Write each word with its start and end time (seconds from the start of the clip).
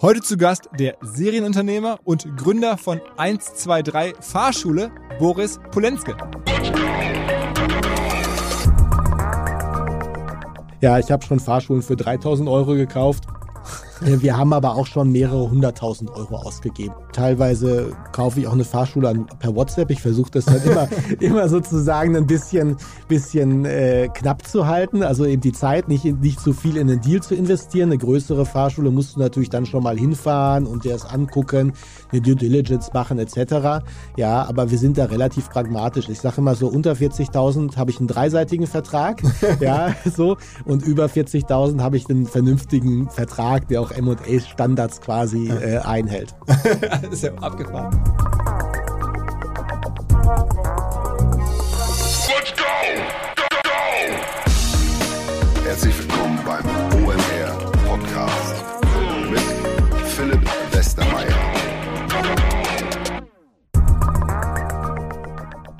Heute 0.00 0.20
zu 0.20 0.36
Gast 0.36 0.68
der 0.78 0.96
Serienunternehmer 1.02 1.98
und 2.04 2.36
Gründer 2.36 2.78
von 2.78 3.00
123 3.16 4.14
Fahrschule, 4.20 4.92
Boris 5.18 5.58
Polenske. 5.72 6.16
Ja, 10.80 11.00
ich 11.00 11.10
habe 11.10 11.26
schon 11.26 11.40
Fahrschulen 11.40 11.82
für 11.82 11.96
3000 11.96 12.48
Euro 12.48 12.76
gekauft. 12.76 13.24
Äh, 14.04 14.20
wir 14.20 14.36
haben 14.36 14.52
aber 14.52 14.76
auch 14.76 14.86
schon 14.86 15.10
mehrere 15.10 15.50
hunderttausend 15.50 16.10
Euro 16.10 16.36
ausgegeben. 16.36 16.94
Teilweise 17.12 17.92
kaufe 18.12 18.40
ich 18.40 18.46
auch 18.46 18.52
eine 18.52 18.64
Fahrschule 18.64 19.08
an, 19.08 19.26
per 19.38 19.54
WhatsApp. 19.54 19.90
Ich 19.90 20.00
versuche 20.00 20.30
das 20.30 20.44
dann 20.46 20.62
immer, 20.62 20.88
immer 21.20 21.48
sozusagen 21.48 22.16
ein 22.16 22.26
bisschen, 22.26 22.76
bisschen 23.08 23.64
äh, 23.64 24.08
knapp 24.12 24.46
zu 24.46 24.66
halten. 24.66 25.02
Also 25.02 25.24
eben 25.24 25.40
die 25.40 25.52
Zeit, 25.52 25.88
nicht, 25.88 26.04
nicht 26.04 26.40
zu 26.40 26.52
viel 26.52 26.76
in 26.76 26.88
den 26.88 27.00
Deal 27.00 27.22
zu 27.22 27.34
investieren. 27.34 27.90
Eine 27.90 27.98
größere 27.98 28.46
Fahrschule 28.46 28.90
musst 28.90 29.16
du 29.16 29.20
natürlich 29.20 29.50
dann 29.50 29.66
schon 29.66 29.82
mal 29.82 29.98
hinfahren 29.98 30.66
und 30.66 30.84
dir 30.84 30.92
das 30.92 31.04
angucken, 31.04 31.72
eine 32.12 32.20
Due 32.20 32.36
Diligence 32.36 32.92
machen 32.92 33.18
etc. 33.18 33.84
Ja, 34.16 34.44
aber 34.48 34.70
wir 34.70 34.78
sind 34.78 34.98
da 34.98 35.06
relativ 35.06 35.50
pragmatisch. 35.50 36.08
Ich 36.08 36.20
sage 36.20 36.38
immer 36.38 36.54
so, 36.54 36.68
unter 36.68 36.92
40.000 36.92 37.76
habe 37.76 37.90
ich 37.90 37.98
einen 37.98 38.08
dreiseitigen 38.08 38.66
Vertrag. 38.66 39.22
ja, 39.60 39.94
so. 40.04 40.36
Und 40.64 40.82
über 40.82 41.06
40.000 41.06 41.80
habe 41.80 41.96
ich 41.96 42.08
einen 42.08 42.26
vernünftigen 42.26 43.08
Vertrag, 43.10 43.68
der 43.68 43.80
auch 43.80 43.87
auch 43.88 43.96
M&A-Standards 43.96 45.00
quasi 45.00 45.48
äh, 45.48 45.78
einhält. 45.78 46.34
das 46.46 47.02
ist 47.10 47.22
ja 47.22 47.32
abgefahren. 47.34 47.90
Let's 52.28 52.52
go! 52.56 52.64
Go, 53.36 53.42
go! 53.64 53.70
Herzlich 55.64 55.98
willkommen 55.98 56.38
beim 56.44 56.64
OMR 57.02 57.52
Podcast 57.86 58.64
mit 59.30 59.40
Philipp 60.08 60.42
Westermeier. 60.72 61.34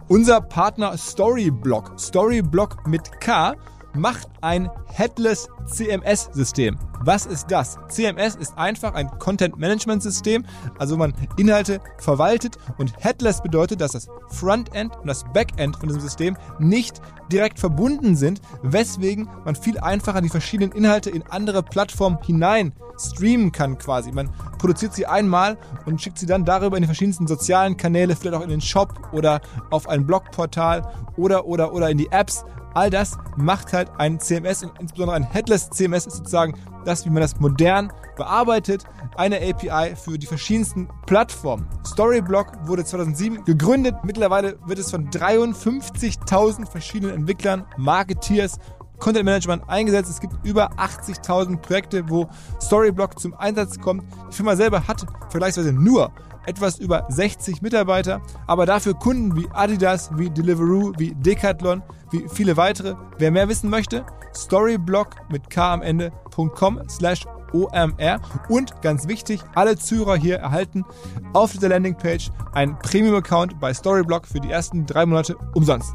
Unser 0.08 0.40
Partner 0.40 0.96
Storyblock, 0.96 2.00
Storyblock 2.00 2.86
mit 2.86 3.20
K, 3.20 3.54
macht 3.98 4.28
ein 4.40 4.70
Headless 4.86 5.48
CMS-System. 5.66 6.78
Was 7.00 7.26
ist 7.26 7.50
das? 7.50 7.78
CMS 7.88 8.34
ist 8.34 8.56
einfach 8.56 8.94
ein 8.94 9.08
Content-Management-System, 9.18 10.44
also 10.78 10.96
man 10.96 11.14
Inhalte 11.36 11.80
verwaltet 11.98 12.56
und 12.78 12.92
Headless 12.98 13.42
bedeutet, 13.42 13.80
dass 13.80 13.92
das 13.92 14.08
Frontend 14.28 14.96
und 14.96 15.06
das 15.06 15.24
Backend 15.32 15.76
von 15.76 15.88
diesem 15.88 16.00
System 16.00 16.36
nicht 16.58 17.00
direkt 17.30 17.58
verbunden 17.58 18.16
sind, 18.16 18.40
weswegen 18.62 19.28
man 19.44 19.54
viel 19.54 19.78
einfacher 19.78 20.20
die 20.20 20.28
verschiedenen 20.28 20.72
Inhalte 20.72 21.10
in 21.10 21.22
andere 21.24 21.62
Plattformen 21.62 22.18
hinein 22.24 22.72
streamen 23.00 23.52
kann 23.52 23.78
quasi. 23.78 24.12
Man 24.12 24.30
produziert 24.58 24.94
sie 24.94 25.06
einmal 25.06 25.56
und 25.86 26.02
schickt 26.02 26.18
sie 26.18 26.26
dann 26.26 26.44
darüber 26.44 26.76
in 26.76 26.82
die 26.82 26.88
verschiedensten 26.88 27.26
sozialen 27.26 27.76
Kanäle, 27.76 28.16
vielleicht 28.16 28.36
auch 28.36 28.42
in 28.42 28.50
den 28.50 28.60
Shop 28.60 29.08
oder 29.12 29.40
auf 29.70 29.88
ein 29.88 30.06
Blogportal 30.06 30.82
oder 31.16 31.46
oder 31.46 31.72
oder 31.72 31.90
in 31.90 31.98
die 31.98 32.10
Apps 32.10 32.44
All 32.78 32.90
das 32.90 33.18
macht 33.36 33.72
halt 33.72 33.90
ein 33.98 34.20
CMS 34.20 34.62
und 34.62 34.70
insbesondere 34.78 35.16
ein 35.16 35.24
Headless 35.24 35.68
CMS 35.68 36.06
ist 36.06 36.18
sozusagen 36.18 36.54
das, 36.84 37.04
wie 37.04 37.10
man 37.10 37.22
das 37.22 37.40
modern 37.40 37.92
bearbeitet. 38.16 38.84
Eine 39.16 39.38
API 39.38 39.96
für 39.96 40.16
die 40.16 40.28
verschiedensten 40.28 40.88
Plattformen. 41.04 41.66
Storyblock 41.84 42.52
wurde 42.68 42.84
2007 42.84 43.44
gegründet. 43.44 43.96
Mittlerweile 44.04 44.60
wird 44.64 44.78
es 44.78 44.92
von 44.92 45.10
53.000 45.10 46.70
verschiedenen 46.70 47.16
Entwicklern, 47.16 47.66
Marketeers, 47.78 48.60
Content 49.00 49.24
Management 49.24 49.68
eingesetzt. 49.68 50.10
Es 50.10 50.20
gibt 50.20 50.34
über 50.44 50.70
80.000 50.74 51.56
Projekte, 51.56 52.08
wo 52.08 52.28
Storyblock 52.62 53.18
zum 53.18 53.34
Einsatz 53.34 53.80
kommt. 53.80 54.04
Die 54.30 54.36
Firma 54.36 54.54
selber 54.54 54.86
hat 54.86 55.04
vergleichsweise 55.30 55.72
nur 55.72 56.12
etwas 56.48 56.78
über 56.78 57.06
60 57.08 57.62
Mitarbeiter, 57.62 58.20
aber 58.46 58.66
dafür 58.66 58.94
Kunden 58.94 59.36
wie 59.36 59.48
Adidas, 59.52 60.10
wie 60.16 60.30
Deliveroo, 60.30 60.92
wie 60.98 61.14
Decathlon, 61.14 61.82
wie 62.10 62.26
viele 62.28 62.56
weitere. 62.56 62.94
Wer 63.18 63.30
mehr 63.30 63.48
wissen 63.48 63.70
möchte, 63.70 64.04
storyblock 64.34 65.16
mit 65.30 65.50
k 65.50 65.74
am 65.74 65.82
Ende.com 65.82 66.80
slash 66.88 67.26
OMR 67.52 68.20
und 68.48 68.82
ganz 68.82 69.08
wichtig, 69.08 69.40
alle 69.54 69.76
Zuhörer 69.76 70.16
hier 70.16 70.36
erhalten 70.36 70.84
auf 71.32 71.52
dieser 71.52 71.68
Landingpage 71.68 72.30
einen 72.52 72.78
Premium-Account 72.78 73.58
bei 73.60 73.72
Storyblock 73.72 74.26
für 74.26 74.40
die 74.40 74.50
ersten 74.50 74.86
drei 74.86 75.06
Monate 75.06 75.36
umsonst. 75.54 75.94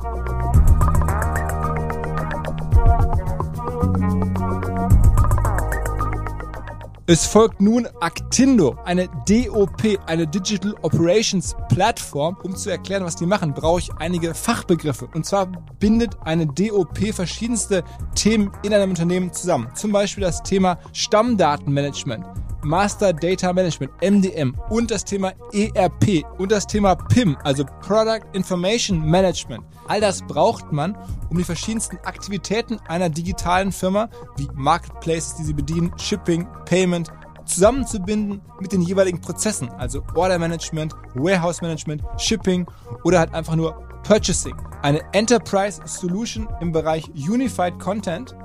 Es 7.06 7.26
folgt 7.26 7.60
nun 7.60 7.86
Actindo, 8.00 8.78
eine 8.86 9.10
DOP, 9.28 10.00
eine 10.06 10.26
Digital 10.26 10.74
Operations 10.84 11.54
Plattform. 11.68 12.38
Um 12.44 12.56
zu 12.56 12.70
erklären, 12.70 13.04
was 13.04 13.18
die 13.18 13.26
machen, 13.26 13.54
brauche 13.54 13.82
ich 13.82 13.94
einige 13.96 14.34
Fachbegriffe. 14.34 15.10
Und 15.14 15.26
zwar 15.26 15.48
bindet 15.80 16.16
eine 16.24 16.48
DOP 16.48 17.14
verschiedenste 17.14 17.84
Themen 18.16 18.54
in 18.64 18.74
einem 18.74 18.92
Unternehmen 18.92 19.34
zusammen. 19.34 19.68
Zum 19.76 19.92
Beispiel 19.92 20.24
das 20.24 20.44
Thema 20.44 20.80
Stammdatenmanagement. 20.94 22.26
Master 22.64 23.14
Data 23.14 23.54
Management, 23.54 23.92
MDM 24.02 24.56
und 24.70 24.92
das 24.92 25.04
Thema 25.06 25.34
ERP 25.54 26.24
und 26.38 26.52
das 26.52 26.66
Thema 26.66 26.96
PIM, 26.96 27.38
also 27.44 27.66
Product 27.82 28.22
Information 28.34 29.00
Management. 29.06 29.64
All 29.88 30.02
das 30.02 30.22
braucht 30.22 30.72
man, 30.72 30.98
um 31.30 31.38
die 31.38 31.44
verschiedensten 31.44 31.98
Aktivitäten 32.04 32.80
einer 32.88 33.10
digitalen 33.10 33.72
Firma 33.72 34.10
wie 34.38 34.48
Marketplaces, 34.54 35.36
die 35.36 35.44
sie 35.44 35.54
bedienen, 35.54 35.92
Shipping, 35.98 36.48
Payment, 36.66 37.12
zusammenzubinden 37.46 38.42
mit 38.60 38.72
den 38.72 38.82
jeweiligen 38.82 39.20
Prozessen, 39.20 39.70
also 39.72 40.02
Order 40.16 40.40
Management, 40.40 40.94
Warehouse 41.16 41.62
Management, 41.62 42.02
Shipping 42.18 42.66
oder 43.04 43.20
halt 43.20 43.34
einfach 43.34 43.56
nur 43.56 43.74
Purchasing. 44.04 44.56
Eine 44.82 45.02
Enterprise 45.14 45.82
Solution 45.86 46.48
im 46.60 46.72
Bereich 46.72 47.10
Unified 47.16 47.80
Content, 47.80 48.36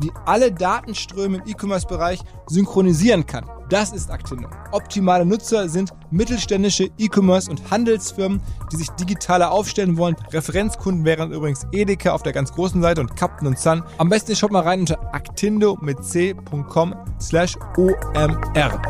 die 0.00 0.12
alle 0.26 0.52
Datenströme 0.52 1.38
im 1.38 1.42
E-Commerce-Bereich 1.46 2.20
synchronisieren 2.48 3.26
kann. 3.26 3.44
Das 3.68 3.92
ist 3.92 4.10
Actino. 4.10 4.48
Optimale 4.72 5.24
Nutzer 5.24 5.68
sind 5.68 5.92
mittelständische 6.10 6.90
E-Commerce- 6.98 7.48
und 7.48 7.70
Handelsfirmen, 7.70 8.42
die 8.72 8.76
sich 8.76 8.90
digitaler 8.90 9.52
aufstellen 9.52 9.96
wollen. 9.96 10.16
Referenzkunden 10.32 11.04
wären 11.04 11.32
übrigens 11.32 11.66
Edeka 11.70 12.12
auf 12.12 12.24
der 12.24 12.32
ganz 12.32 12.52
großen 12.52 12.82
Seite 12.82 13.00
und 13.00 13.14
Captain 13.14 13.46
und 13.46 13.58
Sun. 13.58 13.84
Am 13.98 14.08
besten 14.08 14.34
schaut 14.34 14.50
mal 14.50 14.62
rein 14.62 14.80
unter 14.80 15.14
actindo 15.14 15.78
mit 15.80 16.04
c.com 16.04 16.94
slash 17.20 17.56
omr. 17.76 18.80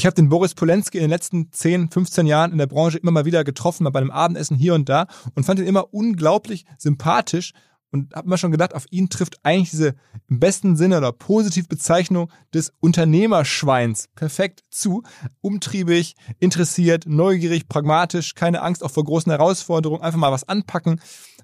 Ich 0.00 0.06
habe 0.06 0.14
den 0.14 0.30
Boris 0.30 0.54
Polenski 0.54 0.96
in 0.96 1.04
den 1.04 1.10
letzten 1.10 1.52
10, 1.52 1.90
15 1.90 2.26
Jahren 2.26 2.52
in 2.52 2.58
der 2.58 2.66
Branche 2.66 2.96
immer 2.96 3.10
mal 3.10 3.26
wieder 3.26 3.44
getroffen, 3.44 3.84
mal 3.84 3.90
bei 3.90 4.00
einem 4.00 4.10
Abendessen 4.10 4.56
hier 4.56 4.74
und 4.74 4.88
da 4.88 5.06
und 5.34 5.44
fand 5.44 5.60
ihn 5.60 5.66
immer 5.66 5.92
unglaublich 5.92 6.64
sympathisch, 6.78 7.52
und 7.92 8.14
habe 8.14 8.28
mir 8.28 8.38
schon 8.38 8.52
gedacht, 8.52 8.74
auf 8.74 8.86
ihn 8.90 9.08
trifft 9.08 9.38
eigentlich 9.42 9.70
diese 9.70 9.94
im 10.28 10.40
besten 10.40 10.76
Sinne 10.76 10.98
oder 10.98 11.12
Positivbezeichnung 11.12 12.30
des 12.54 12.72
Unternehmerschweins 12.80 14.08
perfekt 14.14 14.62
zu. 14.70 15.02
Umtriebig, 15.40 16.14
interessiert, 16.38 17.04
neugierig, 17.06 17.68
pragmatisch, 17.68 18.34
keine 18.34 18.62
Angst 18.62 18.84
auch 18.84 18.90
vor 18.90 19.04
großen 19.04 19.30
Herausforderungen, 19.30 20.02
einfach 20.02 20.18
mal 20.18 20.32
was 20.32 20.48
anpacken. 20.48 21.00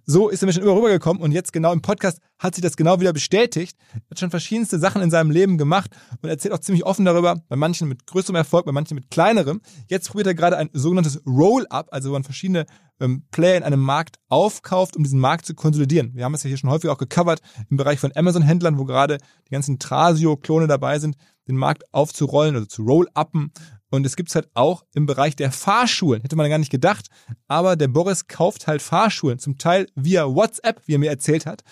So 0.09 0.28
ist 0.28 0.41
er 0.41 0.47
mir 0.47 0.53
schon 0.53 0.62
immer 0.62 0.77
rübergekommen 0.77 1.21
und 1.21 1.33
jetzt 1.33 1.53
genau 1.53 1.72
im 1.72 1.83
Podcast 1.83 2.21
hat 2.39 2.55
sich 2.55 2.62
das 2.62 2.77
genau 2.77 3.00
wieder 3.00 3.12
bestätigt. 3.12 3.77
Er 3.93 4.11
hat 4.12 4.21
schon 4.21 4.31
verschiedenste 4.31 4.78
Sachen 4.78 5.03
in 5.03 5.11
seinem 5.11 5.33
Leben 5.33 5.59
gemacht 5.59 5.91
und 6.22 6.28
erzählt 6.28 6.55
auch 6.55 6.61
ziemlich 6.61 6.87
offen 6.87 7.05
darüber, 7.05 7.43
bei 7.49 7.56
manchen 7.56 7.89
mit 7.89 8.06
größerem 8.06 8.37
Erfolg, 8.37 8.67
bei 8.67 8.72
manchen 8.72 8.94
mit 8.94 9.11
kleinerem. 9.11 9.61
Jetzt 9.89 10.09
probiert 10.09 10.28
er 10.28 10.34
gerade 10.34 10.59
ein 10.59 10.71
sogenanntes 10.72 11.21
Roll-Up, 11.27 11.89
also 11.91 12.11
wo 12.11 12.12
man 12.12 12.22
verschiedene 12.22 12.67
ähm, 13.00 13.25
Player 13.33 13.56
in 13.56 13.65
einem 13.65 13.81
Markt 13.81 14.19
aufkauft, 14.28 14.97
um 14.97 15.03
diesen 15.03 15.19
Markt 15.19 15.44
zu 15.44 15.55
konsolidieren. 15.55 16.15
Wir 16.15 16.25
haben 16.25 16.34
es 16.34 16.44
ja 16.44 16.49
hier 16.49 16.56
schon 16.56 16.71
häufig 16.71 16.88
auch 16.88 16.99
gecovert 16.99 17.41
im 17.69 17.77
Bereich 17.77 17.99
von 17.99 18.12
Amazon-Händlern, 18.15 18.78
wo 18.78 18.84
gerade 18.84 19.19
die 19.49 19.53
ganzen 19.53 19.81
Trasio-Klone 19.81 20.69
dabei 20.69 21.00
sind, 21.00 21.17
den 21.49 21.56
Markt 21.56 21.82
aufzurollen, 21.93 22.55
also 22.55 22.67
zu 22.67 22.85
roll-uppen 22.85 23.50
und 23.91 24.05
es 24.05 24.17
gibt's 24.17 24.35
halt 24.35 24.49
auch 24.55 24.85
im 24.94 25.06
Bereich 25.06 25.37
der 25.37 25.53
Fahrschulen. 25.53 26.23
Hätte 26.23 26.37
man 26.37 26.50
gar 26.50 26.59
nicht 26.59 26.73
gedacht. 26.73 27.06
Aber 27.47 27.77
der 27.77 27.88
Boris 27.88 28.27
kauft 28.27 28.67
halt 28.67 28.83
Fahrschulen. 28.83 29.38
Zum 29.38 29.59
Teil 29.59 29.87
via 29.94 30.27
WhatsApp, 30.27 30.83
wie 30.87 30.94
er 30.94 30.99
mir 30.99 31.11
erzählt 31.11 31.47
hat. 31.47 31.62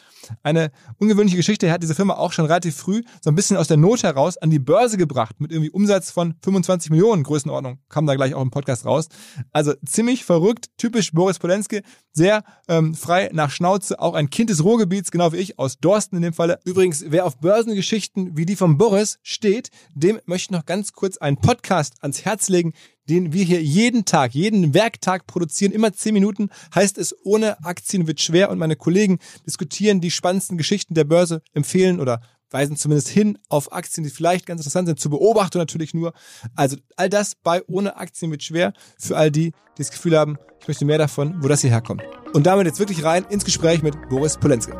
Eine 0.42 0.70
ungewöhnliche 0.98 1.36
Geschichte. 1.36 1.66
Er 1.66 1.72
hat 1.72 1.82
diese 1.82 1.94
Firma 1.94 2.14
auch 2.14 2.32
schon 2.32 2.46
relativ 2.46 2.76
früh 2.76 3.02
so 3.20 3.30
ein 3.30 3.34
bisschen 3.34 3.56
aus 3.56 3.68
der 3.68 3.76
Not 3.76 4.04
heraus 4.04 4.36
an 4.36 4.50
die 4.50 4.60
Börse 4.60 4.96
gebracht. 4.96 5.40
Mit 5.40 5.50
irgendwie 5.50 5.70
Umsatz 5.70 6.10
von 6.10 6.34
25 6.42 6.90
Millionen 6.90 7.24
Größenordnung. 7.24 7.80
Kam 7.88 8.06
da 8.06 8.14
gleich 8.14 8.34
auch 8.34 8.42
im 8.42 8.50
Podcast 8.50 8.84
raus. 8.84 9.08
Also 9.50 9.74
ziemlich 9.84 10.24
verrückt. 10.24 10.68
Typisch 10.78 11.12
Boris 11.12 11.40
Polenske. 11.40 11.82
Sehr 12.12 12.44
ähm, 12.68 12.94
frei 12.94 13.30
nach 13.32 13.50
Schnauze. 13.50 13.98
Auch 13.98 14.14
ein 14.14 14.30
Kind 14.30 14.50
des 14.50 14.62
Ruhrgebiets, 14.62 15.10
genau 15.10 15.32
wie 15.32 15.38
ich. 15.38 15.58
Aus 15.58 15.78
Dorsten 15.78 16.16
in 16.16 16.22
dem 16.22 16.32
Falle. 16.32 16.60
Übrigens, 16.64 17.04
wer 17.08 17.26
auf 17.26 17.38
Börsengeschichten 17.38 18.36
wie 18.36 18.46
die 18.46 18.56
von 18.56 18.78
Boris 18.78 19.18
steht, 19.22 19.70
dem 19.94 20.20
möchte 20.26 20.44
ich 20.44 20.50
noch 20.50 20.64
ganz 20.64 20.92
kurz 20.92 21.16
einen 21.16 21.38
Podcast 21.38 22.03
ans 22.04 22.24
Herz 22.24 22.48
legen, 22.48 22.72
den 23.08 23.32
wir 23.32 23.44
hier 23.44 23.62
jeden 23.62 24.04
Tag, 24.04 24.34
jeden 24.34 24.72
Werktag 24.74 25.26
produzieren, 25.26 25.72
immer 25.72 25.92
zehn 25.92 26.14
Minuten, 26.14 26.50
heißt 26.74 26.98
es, 26.98 27.14
ohne 27.24 27.62
Aktien 27.64 28.06
wird 28.06 28.20
schwer 28.20 28.50
und 28.50 28.58
meine 28.58 28.76
Kollegen 28.76 29.18
diskutieren 29.46 30.00
die 30.00 30.10
spannendsten 30.10 30.56
Geschichten 30.56 30.94
der 30.94 31.04
Börse, 31.04 31.42
empfehlen 31.52 32.00
oder 32.00 32.20
weisen 32.50 32.76
zumindest 32.76 33.08
hin 33.08 33.36
auf 33.48 33.72
Aktien, 33.72 34.04
die 34.04 34.10
vielleicht 34.10 34.46
ganz 34.46 34.60
interessant 34.60 34.86
sind, 34.86 35.00
zur 35.00 35.10
Beobachtung 35.10 35.60
natürlich 35.60 35.92
nur. 35.92 36.12
Also 36.54 36.76
all 36.96 37.08
das 37.08 37.34
bei 37.34 37.62
ohne 37.66 37.96
Aktien 37.96 38.30
wird 38.30 38.44
schwer 38.44 38.72
für 38.96 39.16
all 39.16 39.32
die, 39.32 39.50
die 39.50 39.78
das 39.78 39.90
Gefühl 39.90 40.16
haben, 40.16 40.38
ich 40.60 40.68
möchte 40.68 40.84
mehr 40.84 40.98
davon, 40.98 41.42
wo 41.42 41.48
das 41.48 41.62
hierher 41.62 41.82
kommt. 41.82 42.02
Und 42.32 42.46
damit 42.46 42.66
jetzt 42.66 42.78
wirklich 42.78 43.02
rein 43.02 43.24
ins 43.28 43.44
Gespräch 43.44 43.82
mit 43.82 43.96
Boris 44.08 44.36
Polenske. 44.36 44.72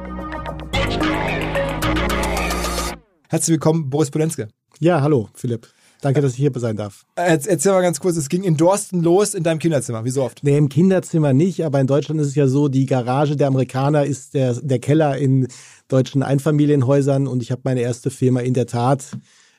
Herzlich 3.28 3.54
willkommen, 3.54 3.90
Boris 3.90 4.10
Polenske. 4.10 4.48
Ja, 4.78 5.02
hallo, 5.02 5.28
Philipp. 5.34 5.68
Danke, 6.04 6.20
dass 6.20 6.32
ich 6.32 6.38
hier 6.38 6.52
sein 6.56 6.76
darf. 6.76 7.06
Erzähl 7.16 7.72
mal 7.72 7.80
ganz 7.80 7.98
kurz, 7.98 8.18
es 8.18 8.28
ging 8.28 8.44
in 8.44 8.58
Dorsten 8.58 9.02
los 9.02 9.32
in 9.32 9.42
deinem 9.42 9.58
Kinderzimmer. 9.58 10.04
Wie 10.04 10.10
so 10.10 10.22
oft? 10.22 10.44
Nee, 10.44 10.58
im 10.58 10.68
Kinderzimmer 10.68 11.32
nicht, 11.32 11.64
aber 11.64 11.80
in 11.80 11.86
Deutschland 11.86 12.20
ist 12.20 12.26
es 12.26 12.34
ja 12.34 12.46
so, 12.46 12.68
die 12.68 12.84
Garage 12.84 13.36
der 13.36 13.46
Amerikaner 13.46 14.04
ist 14.04 14.34
der, 14.34 14.52
der 14.52 14.80
Keller 14.80 15.16
in 15.16 15.48
deutschen 15.88 16.22
Einfamilienhäusern 16.22 17.26
und 17.26 17.42
ich 17.42 17.50
habe 17.50 17.62
meine 17.64 17.80
erste 17.80 18.10
Firma 18.10 18.40
in 18.40 18.52
der 18.52 18.66
Tat 18.66 19.12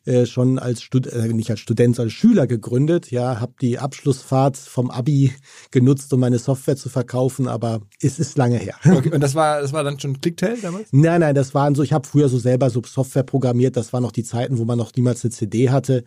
äh, 0.05 0.25
schon 0.25 0.59
als 0.59 0.81
Stud 0.81 1.07
äh, 1.07 1.27
nicht 1.29 1.49
als 1.49 1.59
Student, 1.59 1.99
als 1.99 2.13
Schüler 2.13 2.47
gegründet. 2.47 3.11
Ja, 3.11 3.39
habe 3.39 3.53
die 3.61 3.79
Abschlussfahrt 3.79 4.57
vom 4.57 4.91
Abi 4.91 5.33
genutzt, 5.71 6.13
um 6.13 6.19
meine 6.19 6.39
Software 6.39 6.75
zu 6.75 6.89
verkaufen, 6.89 7.47
aber 7.47 7.81
es 8.01 8.19
ist 8.19 8.37
lange 8.37 8.57
her. 8.57 8.75
Okay, 8.95 9.11
und 9.11 9.21
das 9.21 9.35
war 9.35 9.61
das 9.61 9.73
war 9.73 9.83
dann 9.83 9.99
schon 9.99 10.21
Clicktail 10.21 10.57
damals? 10.61 10.87
Nein, 10.91 11.19
nein, 11.19 11.35
das 11.35 11.53
waren 11.53 11.75
so. 11.75 11.83
Ich 11.83 11.91
habe 11.91 12.07
früher 12.07 12.29
so 12.29 12.39
selber 12.39 12.69
so 12.69 12.81
Software 12.85 13.23
programmiert. 13.23 13.75
Das 13.75 13.91
waren 13.91 14.03
noch 14.03 14.13
die 14.13 14.23
Zeiten, 14.23 14.57
wo 14.57 14.65
man 14.65 14.77
noch 14.77 14.93
niemals 14.95 15.23
eine 15.23 15.31
CD 15.31 15.69
hatte. 15.69 16.03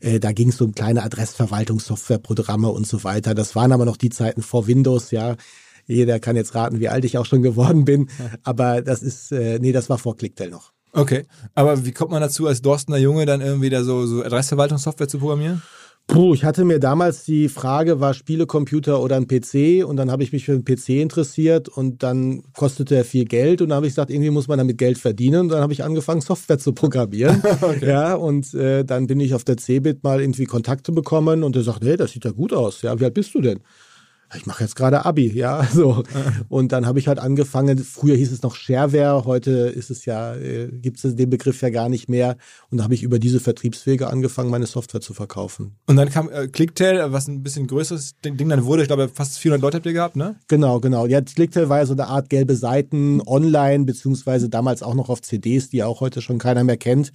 Äh, 0.00 0.20
da 0.20 0.32
ging 0.32 0.48
es 0.48 0.60
um 0.60 0.72
kleine 0.72 1.02
Adressverwaltungssoftwareprogramme 1.02 2.68
und 2.68 2.86
so 2.86 3.04
weiter. 3.04 3.34
Das 3.34 3.54
waren 3.54 3.72
aber 3.72 3.84
noch 3.84 3.98
die 3.98 4.10
Zeiten 4.10 4.42
vor 4.42 4.66
Windows, 4.66 5.10
ja. 5.10 5.36
Jeder 5.86 6.20
kann 6.20 6.36
jetzt 6.36 6.54
raten, 6.54 6.80
wie 6.80 6.88
alt 6.88 7.04
ich 7.04 7.18
auch 7.18 7.26
schon 7.26 7.42
geworden 7.42 7.84
bin. 7.84 8.08
Aber 8.44 8.80
das 8.80 9.02
ist, 9.02 9.32
äh, 9.32 9.58
nee, 9.58 9.72
das 9.72 9.90
war 9.90 9.98
vor 9.98 10.16
Clicktail 10.16 10.50
noch. 10.50 10.72
Okay, 10.92 11.24
aber 11.54 11.84
wie 11.84 11.92
kommt 11.92 12.10
man 12.10 12.20
dazu, 12.20 12.46
als 12.46 12.62
Dorstener 12.62 12.98
Junge 12.98 13.26
dann 13.26 13.40
irgendwie 13.40 13.70
da 13.70 13.84
so, 13.84 14.06
so 14.06 14.22
Adressverwaltungssoftware 14.22 15.08
zu 15.08 15.18
programmieren? 15.18 15.62
Puh, 16.06 16.34
ich 16.34 16.44
hatte 16.44 16.64
mir 16.64 16.80
damals 16.80 17.22
die 17.22 17.48
Frage, 17.48 18.00
war 18.00 18.14
Spielecomputer 18.14 19.00
oder 19.00 19.14
ein 19.14 19.28
PC? 19.28 19.86
Und 19.86 19.96
dann 19.96 20.10
habe 20.10 20.24
ich 20.24 20.32
mich 20.32 20.44
für 20.44 20.58
den 20.58 20.64
PC 20.64 21.00
interessiert 21.00 21.68
und 21.68 22.02
dann 22.02 22.42
kostete 22.52 22.96
er 22.96 23.04
viel 23.04 23.26
Geld 23.26 23.62
und 23.62 23.68
dann 23.68 23.76
habe 23.76 23.86
ich 23.86 23.92
gesagt, 23.92 24.10
irgendwie 24.10 24.30
muss 24.30 24.48
man 24.48 24.58
damit 24.58 24.76
Geld 24.76 24.98
verdienen. 24.98 25.42
Und 25.42 25.48
dann 25.50 25.62
habe 25.62 25.72
ich 25.72 25.84
angefangen, 25.84 26.20
Software 26.20 26.58
zu 26.58 26.72
programmieren. 26.72 27.40
okay. 27.60 27.88
Ja, 27.88 28.14
und 28.14 28.52
äh, 28.54 28.84
dann 28.84 29.06
bin 29.06 29.20
ich 29.20 29.34
auf 29.34 29.44
der 29.44 29.56
Cebit 29.56 30.02
mal 30.02 30.20
irgendwie 30.20 30.46
Kontakte 30.46 30.90
bekommen 30.90 31.44
und 31.44 31.54
er 31.54 31.62
sagt, 31.62 31.84
hey, 31.84 31.96
das 31.96 32.10
sieht 32.10 32.24
ja 32.24 32.32
gut 32.32 32.52
aus. 32.52 32.82
Ja, 32.82 32.98
wie 32.98 33.04
alt 33.04 33.14
bist 33.14 33.32
du 33.34 33.40
denn? 33.40 33.60
Ich 34.36 34.46
mache 34.46 34.62
jetzt 34.62 34.76
gerade 34.76 35.04
Abi, 35.04 35.32
ja, 35.32 35.64
so. 35.72 36.02
Und 36.48 36.72
dann 36.72 36.86
habe 36.86 36.98
ich 36.98 37.08
halt 37.08 37.18
angefangen, 37.18 37.78
früher 37.78 38.16
hieß 38.16 38.32
es 38.32 38.42
noch 38.42 38.54
Shareware, 38.54 39.24
heute 39.24 39.50
ist 39.50 39.90
es 39.90 40.04
ja, 40.04 40.34
äh, 40.34 40.68
gibt 40.68 41.02
es 41.02 41.16
den 41.16 41.30
Begriff 41.30 41.60
ja 41.62 41.70
gar 41.70 41.88
nicht 41.88 42.08
mehr. 42.08 42.36
Und 42.70 42.78
da 42.78 42.84
habe 42.84 42.94
ich 42.94 43.02
über 43.02 43.18
diese 43.18 43.40
Vertriebswege 43.40 44.08
angefangen, 44.08 44.50
meine 44.50 44.66
Software 44.66 45.00
zu 45.00 45.14
verkaufen. 45.14 45.76
Und 45.86 45.96
dann 45.96 46.10
kam 46.10 46.28
äh, 46.30 46.48
Clicktail, 46.48 47.12
was 47.12 47.28
ein 47.28 47.42
bisschen 47.42 47.66
größeres 47.66 48.16
Ding 48.24 48.48
dann 48.48 48.64
wurde. 48.64 48.82
Ich 48.82 48.88
glaube, 48.88 49.08
fast 49.12 49.38
400 49.38 49.62
Leute 49.62 49.76
habt 49.78 49.86
ihr 49.86 49.92
gehabt, 49.92 50.16
ne? 50.16 50.36
Genau, 50.48 50.80
genau. 50.80 51.06
Ja, 51.06 51.20
Clicktail 51.20 51.68
war 51.68 51.78
ja 51.78 51.86
so 51.86 51.92
eine 51.92 52.06
Art 52.06 52.30
gelbe 52.30 52.56
Seiten 52.56 53.20
online, 53.26 53.84
beziehungsweise 53.84 54.48
damals 54.48 54.82
auch 54.82 54.94
noch 54.94 55.08
auf 55.08 55.22
CDs, 55.22 55.70
die 55.70 55.82
auch 55.82 56.00
heute 56.00 56.22
schon 56.22 56.38
keiner 56.38 56.64
mehr 56.64 56.76
kennt. 56.76 57.12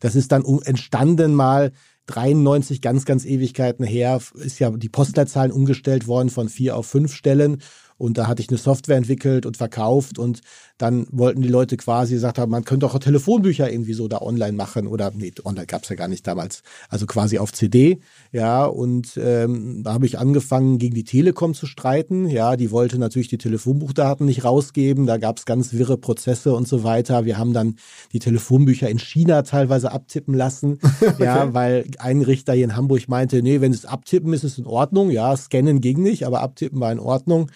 Das 0.00 0.14
ist 0.14 0.32
dann 0.32 0.44
entstanden 0.64 1.34
mal 1.34 1.72
93, 2.06 2.80
ganz, 2.80 3.04
ganz 3.04 3.24
Ewigkeiten 3.24 3.84
her, 3.84 4.20
ist 4.34 4.58
ja 4.58 4.70
die 4.70 4.88
Postleitzahlen 4.88 5.52
umgestellt 5.52 6.06
worden 6.06 6.30
von 6.30 6.48
vier 6.48 6.76
auf 6.76 6.86
fünf 6.86 7.14
Stellen. 7.14 7.62
Und 7.98 8.18
da 8.18 8.26
hatte 8.26 8.42
ich 8.42 8.48
eine 8.48 8.58
Software 8.58 8.96
entwickelt 8.96 9.46
und 9.46 9.56
verkauft 9.56 10.18
und 10.18 10.40
dann 10.78 11.06
wollten 11.10 11.42
die 11.42 11.48
Leute 11.48 11.76
quasi 11.76 12.14
gesagt 12.14 12.38
haben, 12.38 12.50
man 12.50 12.64
könnte 12.64 12.86
auch 12.86 12.98
Telefonbücher 12.98 13.70
irgendwie 13.70 13.94
so 13.94 14.08
da 14.08 14.20
online 14.20 14.52
machen 14.52 14.86
oder 14.86 15.10
nee, 15.14 15.32
online 15.44 15.66
gab's 15.66 15.88
ja 15.88 15.96
gar 15.96 16.08
nicht 16.08 16.26
damals, 16.26 16.62
also 16.88 17.06
quasi 17.06 17.38
auf 17.38 17.52
CD, 17.52 18.00
ja 18.32 18.64
und 18.64 19.18
ähm, 19.22 19.82
da 19.82 19.94
habe 19.94 20.06
ich 20.06 20.18
angefangen 20.18 20.78
gegen 20.78 20.94
die 20.94 21.04
Telekom 21.04 21.54
zu 21.54 21.66
streiten, 21.66 22.28
ja, 22.28 22.56
die 22.56 22.70
wollte 22.70 22.98
natürlich 22.98 23.28
die 23.28 23.38
Telefonbuchdaten 23.38 24.26
nicht 24.26 24.44
rausgeben, 24.44 25.06
da 25.06 25.16
gab's 25.16 25.44
ganz 25.46 25.72
wirre 25.72 25.96
Prozesse 25.96 26.54
und 26.54 26.68
so 26.68 26.84
weiter. 26.84 27.24
Wir 27.24 27.38
haben 27.38 27.52
dann 27.52 27.76
die 28.12 28.18
Telefonbücher 28.18 28.88
in 28.88 28.98
China 28.98 29.42
teilweise 29.42 29.92
abtippen 29.92 30.34
lassen, 30.34 30.78
okay. 31.00 31.24
ja, 31.24 31.54
weil 31.54 31.86
ein 31.98 32.22
Richter 32.22 32.52
hier 32.52 32.64
in 32.64 32.76
Hamburg 32.76 33.08
meinte, 33.08 33.42
nee, 33.42 33.60
wenn 33.60 33.72
es 33.72 33.84
abtippen 33.84 34.32
ist, 34.32 34.44
ist 34.44 34.52
es 34.52 34.58
in 34.58 34.66
Ordnung, 34.66 35.10
ja, 35.10 35.36
scannen 35.36 35.80
ging 35.80 36.02
nicht, 36.02 36.26
aber 36.26 36.40
abtippen 36.40 36.80
war 36.80 36.92
in 36.92 37.00
Ordnung. 37.00 37.50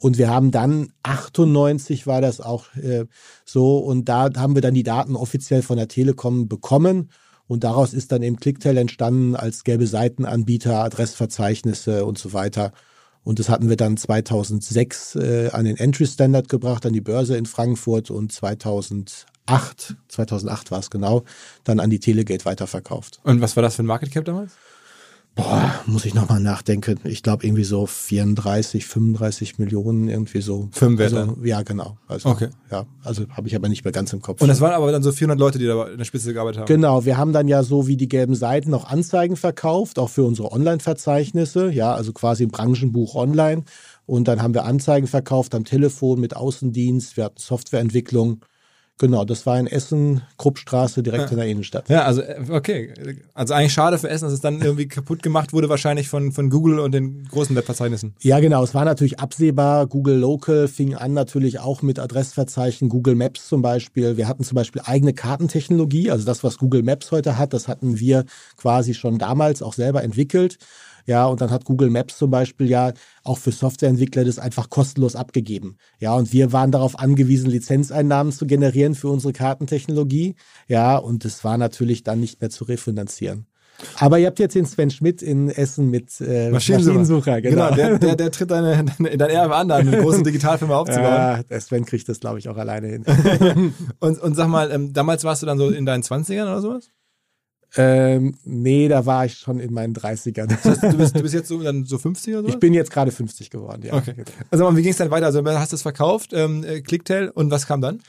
Und 0.00 0.16
wir 0.16 0.30
haben 0.30 0.50
dann 0.50 0.92
98 1.02 2.06
war 2.06 2.22
das 2.22 2.40
auch 2.40 2.74
äh, 2.74 3.04
so 3.44 3.78
und 3.78 4.08
da 4.08 4.30
haben 4.34 4.54
wir 4.54 4.62
dann 4.62 4.74
die 4.74 4.82
Daten 4.82 5.14
offiziell 5.14 5.62
von 5.62 5.76
der 5.76 5.88
Telekom 5.88 6.48
bekommen 6.48 7.10
und 7.46 7.64
daraus 7.64 7.92
ist 7.92 8.10
dann 8.10 8.22
eben 8.22 8.36
Clicktail 8.36 8.78
entstanden 8.78 9.36
als 9.36 9.62
gelbe 9.62 9.86
Seitenanbieter, 9.86 10.84
Adressverzeichnisse 10.84 12.06
und 12.06 12.16
so 12.16 12.32
weiter. 12.32 12.72
Und 13.24 13.38
das 13.38 13.48
hatten 13.50 13.68
wir 13.68 13.76
dann 13.76 13.96
2006 13.96 15.16
äh, 15.16 15.50
an 15.52 15.66
den 15.66 15.76
Entry 15.76 16.06
Standard 16.06 16.48
gebracht, 16.48 16.86
an 16.86 16.94
die 16.94 17.02
Börse 17.02 17.36
in 17.36 17.44
Frankfurt 17.46 18.10
und 18.10 18.32
2008, 18.32 19.96
2008 20.08 20.70
war 20.70 20.78
es 20.78 20.90
genau, 20.90 21.24
dann 21.64 21.80
an 21.80 21.90
die 21.90 22.00
Telegate 22.00 22.44
weiterverkauft. 22.46 23.20
Und 23.24 23.40
was 23.42 23.56
war 23.56 23.62
das 23.62 23.74
für 23.74 23.82
ein 23.82 23.86
Market 23.86 24.12
Cap 24.12 24.24
damals? 24.24 24.52
Boah, 25.36 25.80
muss 25.86 26.04
ich 26.04 26.14
nochmal 26.14 26.40
nachdenken. 26.40 26.98
Ich 27.04 27.22
glaube 27.22 27.46
irgendwie 27.46 27.64
so 27.64 27.86
34, 27.86 28.84
35 28.84 29.58
Millionen 29.58 30.08
irgendwie 30.08 30.40
so. 30.40 30.68
Firmenwerte? 30.72 31.20
Also, 31.20 31.36
ja, 31.44 31.62
genau. 31.62 31.96
Also, 32.08 32.28
okay. 32.28 32.48
Ja, 32.70 32.86
also 33.04 33.24
habe 33.30 33.46
ich 33.46 33.54
aber 33.54 33.68
nicht 33.68 33.84
mehr 33.84 33.92
ganz 33.92 34.12
im 34.12 34.20
Kopf. 34.20 34.42
Und 34.42 34.48
das 34.48 34.60
waren 34.60 34.72
aber 34.72 34.90
dann 34.90 35.02
so 35.02 35.12
400 35.12 35.38
Leute, 35.38 35.58
die 35.58 35.66
da 35.66 35.86
in 35.86 35.98
der 35.98 36.04
Spitze 36.04 36.34
gearbeitet 36.34 36.60
haben? 36.60 36.66
Genau, 36.66 37.04
wir 37.04 37.16
haben 37.16 37.32
dann 37.32 37.48
ja 37.48 37.62
so 37.62 37.86
wie 37.86 37.96
die 37.96 38.08
gelben 38.08 38.34
Seiten 38.34 38.70
noch 38.70 38.84
Anzeigen 38.90 39.36
verkauft, 39.36 39.98
auch 39.98 40.10
für 40.10 40.24
unsere 40.24 40.50
Online-Verzeichnisse, 40.52 41.70
ja, 41.70 41.94
also 41.94 42.12
quasi 42.12 42.42
im 42.44 42.50
Branchenbuch 42.50 43.14
online. 43.14 43.62
Und 44.06 44.26
dann 44.26 44.42
haben 44.42 44.54
wir 44.54 44.64
Anzeigen 44.64 45.06
verkauft 45.06 45.54
am 45.54 45.64
Telefon 45.64 46.20
mit 46.20 46.34
Außendienst, 46.34 47.16
wir 47.16 47.24
hatten 47.24 47.38
Softwareentwicklung 47.38 48.40
Genau, 49.00 49.24
das 49.24 49.46
war 49.46 49.58
in 49.58 49.66
Essen, 49.66 50.20
Kruppstraße, 50.36 51.02
direkt 51.02 51.24
ja. 51.24 51.30
in 51.30 51.36
der 51.38 51.46
Innenstadt. 51.46 51.88
Ja, 51.88 52.02
also 52.04 52.20
äh, 52.20 52.38
okay. 52.50 52.92
Also 53.32 53.54
eigentlich 53.54 53.72
schade 53.72 53.98
für 53.98 54.10
Essen, 54.10 54.26
dass 54.26 54.34
es 54.34 54.42
dann 54.42 54.60
irgendwie 54.60 54.88
kaputt 54.88 55.22
gemacht 55.22 55.54
wurde, 55.54 55.70
wahrscheinlich 55.70 56.10
von, 56.10 56.32
von 56.32 56.50
Google 56.50 56.78
und 56.80 56.92
den 56.92 57.24
großen 57.24 57.56
Webverzeichnissen. 57.56 58.14
Ja, 58.20 58.40
genau. 58.40 58.62
Es 58.62 58.74
war 58.74 58.84
natürlich 58.84 59.18
absehbar. 59.18 59.86
Google 59.86 60.18
Local 60.18 60.68
fing 60.68 60.94
an 60.96 61.14
natürlich 61.14 61.60
auch 61.60 61.80
mit 61.80 61.98
Adressverzeichnen, 61.98 62.90
Google 62.90 63.14
Maps 63.14 63.48
zum 63.48 63.62
Beispiel. 63.62 64.18
Wir 64.18 64.28
hatten 64.28 64.44
zum 64.44 64.56
Beispiel 64.56 64.82
eigene 64.84 65.14
Kartentechnologie, 65.14 66.10
also 66.10 66.26
das, 66.26 66.44
was 66.44 66.58
Google 66.58 66.82
Maps 66.82 67.10
heute 67.10 67.38
hat, 67.38 67.54
das 67.54 67.68
hatten 67.68 67.98
wir 67.98 68.26
quasi 68.58 68.92
schon 68.92 69.18
damals 69.18 69.62
auch 69.62 69.72
selber 69.72 70.02
entwickelt. 70.02 70.58
Ja, 71.10 71.26
und 71.26 71.40
dann 71.40 71.50
hat 71.50 71.64
Google 71.64 71.90
Maps 71.90 72.18
zum 72.18 72.30
Beispiel 72.30 72.70
ja 72.70 72.92
auch 73.24 73.36
für 73.36 73.50
Softwareentwickler 73.50 74.24
das 74.24 74.38
einfach 74.38 74.70
kostenlos 74.70 75.16
abgegeben. 75.16 75.76
Ja, 75.98 76.14
und 76.14 76.32
wir 76.32 76.52
waren 76.52 76.70
darauf 76.70 76.96
angewiesen, 76.96 77.50
Lizenzeinnahmen 77.50 78.32
zu 78.32 78.46
generieren 78.46 78.94
für 78.94 79.08
unsere 79.08 79.32
Kartentechnologie. 79.32 80.36
Ja, 80.68 80.96
und 80.98 81.24
das 81.24 81.42
war 81.42 81.58
natürlich 81.58 82.04
dann 82.04 82.20
nicht 82.20 82.40
mehr 82.40 82.50
zu 82.50 82.62
refinanzieren. 82.62 83.46
Aber 83.96 84.20
ihr 84.20 84.28
habt 84.28 84.38
jetzt 84.38 84.54
den 84.54 84.66
Sven 84.66 84.92
Schmidt 84.92 85.20
in 85.20 85.48
Essen 85.48 85.90
mit 85.90 86.20
äh, 86.20 86.48
Maschinensucher. 86.50 86.92
Maschinensucher 86.92 87.40
genau. 87.40 87.70
genau, 87.70 87.74
der, 87.74 87.98
der, 87.98 88.14
der 88.14 88.30
tritt 88.30 88.52
deine, 88.52 88.84
deine 89.00 89.32
Erbe 89.32 89.56
an, 89.56 89.68
eine 89.68 89.98
große 89.98 90.22
Digitalfirma 90.22 90.76
aufzubauen. 90.76 91.04
Ja, 91.04 91.42
der 91.42 91.60
Sven 91.60 91.86
kriegt 91.86 92.08
das, 92.08 92.20
glaube 92.20 92.38
ich, 92.38 92.48
auch 92.48 92.56
alleine 92.56 92.86
hin. 92.86 93.04
und, 93.98 94.20
und 94.20 94.36
sag 94.36 94.46
mal, 94.46 94.70
ähm, 94.70 94.92
damals 94.92 95.24
warst 95.24 95.42
du 95.42 95.46
dann 95.46 95.58
so 95.58 95.70
in 95.70 95.86
deinen 95.86 96.04
20ern 96.04 96.42
oder 96.42 96.60
sowas? 96.60 96.92
Ähm, 97.76 98.34
nee, 98.44 98.88
da 98.88 99.06
war 99.06 99.26
ich 99.26 99.38
schon 99.38 99.60
in 99.60 99.72
meinen 99.72 99.94
30ern. 99.94 100.46
Das 100.46 100.64
heißt, 100.64 100.82
du, 100.82 100.96
bist, 100.96 101.16
du 101.16 101.22
bist 101.22 101.34
jetzt 101.40 101.48
so, 101.48 101.62
dann 101.62 101.84
so 101.84 101.98
50 101.98 102.34
oder 102.34 102.42
so? 102.42 102.48
Ich 102.48 102.58
bin 102.58 102.74
jetzt 102.74 102.90
gerade 102.90 103.12
50 103.12 103.50
geworden, 103.50 103.82
ja. 103.84 103.94
Okay. 103.94 104.14
Also 104.50 104.76
wie 104.76 104.82
ging 104.82 104.90
es 104.90 104.98
dann 104.98 105.10
weiter? 105.10 105.26
Also 105.26 105.44
hast 105.44 105.72
du 105.72 105.76
es 105.76 105.82
verkauft, 105.82 106.32
ähm, 106.32 106.64
äh, 106.64 106.80
Clicktail 106.80 107.28
und 107.28 107.50
was 107.50 107.66
kam 107.66 107.80
dann? 107.80 108.00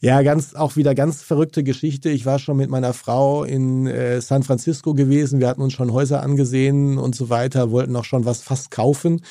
Ja, 0.00 0.22
ganz 0.22 0.54
auch 0.54 0.74
wieder 0.74 0.96
ganz 0.96 1.22
verrückte 1.22 1.62
Geschichte. 1.62 2.10
Ich 2.10 2.26
war 2.26 2.40
schon 2.40 2.56
mit 2.56 2.68
meiner 2.68 2.92
Frau 2.92 3.44
in 3.44 3.86
äh, 3.86 4.20
San 4.20 4.42
Francisco 4.42 4.94
gewesen. 4.94 5.38
Wir 5.38 5.46
hatten 5.46 5.62
uns 5.62 5.74
schon 5.74 5.92
Häuser 5.92 6.22
angesehen 6.22 6.98
und 6.98 7.14
so 7.14 7.30
weiter, 7.30 7.70
wollten 7.70 7.94
auch 7.94 8.04
schon 8.04 8.24
was 8.24 8.42
fast 8.42 8.72
kaufen. 8.72 9.22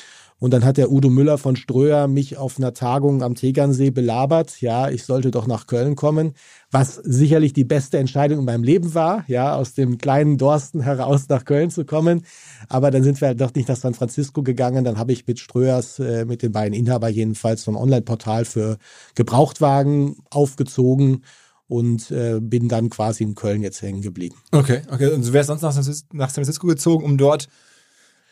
Und 0.42 0.50
dann 0.50 0.64
hat 0.64 0.76
der 0.76 0.90
Udo 0.90 1.08
Müller 1.08 1.38
von 1.38 1.54
Ströer 1.54 2.08
mich 2.08 2.36
auf 2.36 2.58
einer 2.58 2.74
Tagung 2.74 3.22
am 3.22 3.36
Tegernsee 3.36 3.90
belabert. 3.90 4.60
Ja, 4.60 4.90
ich 4.90 5.04
sollte 5.04 5.30
doch 5.30 5.46
nach 5.46 5.68
Köln 5.68 5.94
kommen, 5.94 6.32
was 6.72 6.96
sicherlich 6.96 7.52
die 7.52 7.62
beste 7.62 7.98
Entscheidung 7.98 8.40
in 8.40 8.44
meinem 8.46 8.64
Leben 8.64 8.92
war, 8.92 9.22
ja, 9.28 9.54
aus 9.54 9.74
dem 9.74 9.98
kleinen 9.98 10.38
Dorsten 10.38 10.80
heraus 10.80 11.28
nach 11.28 11.44
Köln 11.44 11.70
zu 11.70 11.84
kommen. 11.84 12.26
Aber 12.68 12.90
dann 12.90 13.04
sind 13.04 13.20
wir 13.20 13.28
halt 13.28 13.40
doch 13.40 13.54
nicht 13.54 13.68
nach 13.68 13.76
San 13.76 13.94
Francisco 13.94 14.42
gegangen. 14.42 14.82
Dann 14.82 14.98
habe 14.98 15.12
ich 15.12 15.28
mit 15.28 15.38
Ströers, 15.38 16.00
äh, 16.00 16.24
mit 16.24 16.42
den 16.42 16.50
beiden 16.50 16.74
Inhaber 16.74 17.08
jedenfalls, 17.08 17.62
so 17.62 17.70
ein 17.70 17.76
Online-Portal 17.76 18.44
für 18.44 18.78
Gebrauchtwagen 19.14 20.16
aufgezogen 20.28 21.22
und 21.68 22.10
äh, 22.10 22.40
bin 22.40 22.66
dann 22.66 22.90
quasi 22.90 23.22
in 23.22 23.36
Köln 23.36 23.62
jetzt 23.62 23.80
hängen 23.80 24.02
geblieben. 24.02 24.34
Okay, 24.50 24.82
okay. 24.90 25.12
Und 25.12 25.24
du 25.24 25.32
wärst 25.32 25.46
sonst 25.46 25.62
nach 25.62 26.30
San 26.30 26.44
Francisco 26.44 26.66
gezogen, 26.66 27.04
um 27.04 27.16
dort 27.16 27.46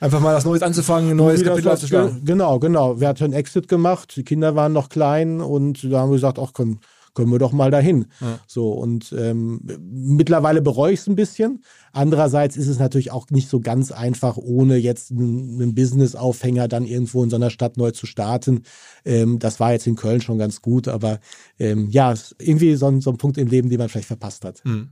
Einfach 0.00 0.20
mal 0.20 0.34
was 0.34 0.46
Neues 0.46 0.62
anzufangen, 0.62 1.10
ein 1.10 1.16
neues 1.16 1.44
Kapitel 1.44 1.68
aufzuschlagen. 1.68 2.24
Genau, 2.24 2.58
genau. 2.58 3.00
Wir 3.00 3.08
hatten 3.08 3.24
einen 3.24 3.32
Exit 3.34 3.68
gemacht, 3.68 4.16
die 4.16 4.24
Kinder 4.24 4.56
waren 4.56 4.72
noch 4.72 4.88
klein 4.88 5.42
und 5.42 5.84
da 5.92 6.00
haben 6.00 6.10
wir 6.10 6.16
gesagt, 6.16 6.38
ach 6.38 6.52
komm, 6.54 6.80
können 7.14 7.30
wir 7.30 7.38
doch 7.38 7.52
mal 7.52 7.70
dahin. 7.70 8.06
Ja. 8.20 8.38
So 8.46 8.72
und 8.72 9.14
ähm, 9.18 9.60
mittlerweile 9.90 10.62
bereue 10.62 10.92
ich 10.92 11.00
es 11.00 11.06
ein 11.06 11.16
bisschen. 11.16 11.62
Andererseits 11.92 12.56
ist 12.56 12.68
es 12.68 12.78
natürlich 12.78 13.10
auch 13.10 13.30
nicht 13.30 13.48
so 13.48 13.60
ganz 13.60 13.90
einfach, 13.90 14.36
ohne 14.36 14.76
jetzt 14.76 15.10
einen, 15.10 15.60
einen 15.60 15.74
Business-Aufhänger 15.74 16.68
dann 16.68 16.84
irgendwo 16.84 17.24
in 17.24 17.30
so 17.30 17.36
einer 17.36 17.50
Stadt 17.50 17.76
neu 17.76 17.90
zu 17.90 18.06
starten. 18.06 18.62
Ähm, 19.04 19.38
das 19.38 19.58
war 19.58 19.72
jetzt 19.72 19.86
in 19.86 19.96
Köln 19.96 20.20
schon 20.20 20.38
ganz 20.38 20.62
gut, 20.62 20.86
aber 20.86 21.18
ähm, 21.58 21.88
ja, 21.90 22.14
irgendwie 22.38 22.76
so 22.76 22.86
ein, 22.86 23.00
so 23.00 23.10
ein 23.10 23.16
Punkt 23.16 23.38
im 23.38 23.48
Leben, 23.48 23.70
den 23.70 23.78
man 23.78 23.88
vielleicht 23.88 24.06
verpasst 24.06 24.44
hat. 24.44 24.62
Mhm. 24.64 24.90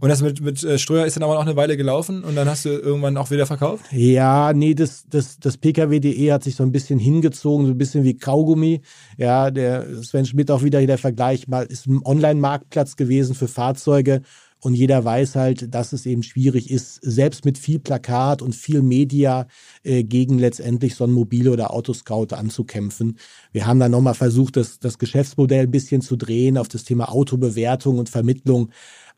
Und 0.00 0.08
das 0.08 0.22
mit, 0.22 0.40
mit 0.40 0.62
äh, 0.64 0.78
Ströer 0.78 1.06
ist 1.06 1.16
dann 1.16 1.22
aber 1.22 1.38
auch 1.38 1.42
eine 1.42 1.56
Weile 1.56 1.76
gelaufen 1.76 2.24
und 2.24 2.34
dann 2.34 2.48
hast 2.48 2.64
du 2.64 2.70
irgendwann 2.70 3.16
auch 3.16 3.30
wieder 3.30 3.46
verkauft? 3.46 3.84
Ja, 3.92 4.52
nee, 4.52 4.74
das, 4.74 5.04
das, 5.08 5.38
das 5.38 5.56
PKW.de 5.56 6.32
hat 6.32 6.42
sich 6.42 6.56
so 6.56 6.64
ein 6.64 6.72
bisschen 6.72 6.98
hingezogen, 6.98 7.66
so 7.66 7.72
ein 7.72 7.78
bisschen 7.78 8.02
wie 8.02 8.16
Kaugummi. 8.16 8.80
Ja, 9.16 9.50
der 9.50 10.02
Sven 10.02 10.26
Schmidt 10.26 10.50
auch 10.50 10.62
wieder 10.62 10.84
der 10.84 10.98
Vergleich 10.98 11.46
mal 11.46 11.59
ist 11.62 11.86
ein 11.86 12.00
Online-Marktplatz 12.04 12.96
gewesen 12.96 13.34
für 13.34 13.48
Fahrzeuge 13.48 14.22
und 14.62 14.74
jeder 14.74 15.04
weiß 15.04 15.36
halt, 15.36 15.74
dass 15.74 15.92
es 15.92 16.04
eben 16.04 16.22
schwierig 16.22 16.70
ist, 16.70 17.00
selbst 17.02 17.44
mit 17.46 17.56
viel 17.56 17.78
Plakat 17.78 18.42
und 18.42 18.54
viel 18.54 18.82
Media 18.82 19.46
äh, 19.82 20.04
gegen 20.04 20.38
letztendlich 20.38 20.94
so 20.96 21.04
ein 21.04 21.12
Mobile 21.12 21.50
oder 21.50 21.72
Autoscout 21.72 22.28
anzukämpfen. 22.32 23.18
Wir 23.52 23.66
haben 23.66 23.80
dann 23.80 23.90
nochmal 23.90 24.14
versucht, 24.14 24.56
das, 24.56 24.78
das 24.78 24.98
Geschäftsmodell 24.98 25.62
ein 25.62 25.70
bisschen 25.70 26.02
zu 26.02 26.16
drehen 26.16 26.58
auf 26.58 26.68
das 26.68 26.84
Thema 26.84 27.10
Autobewertung 27.10 27.98
und 27.98 28.10
Vermittlung. 28.10 28.70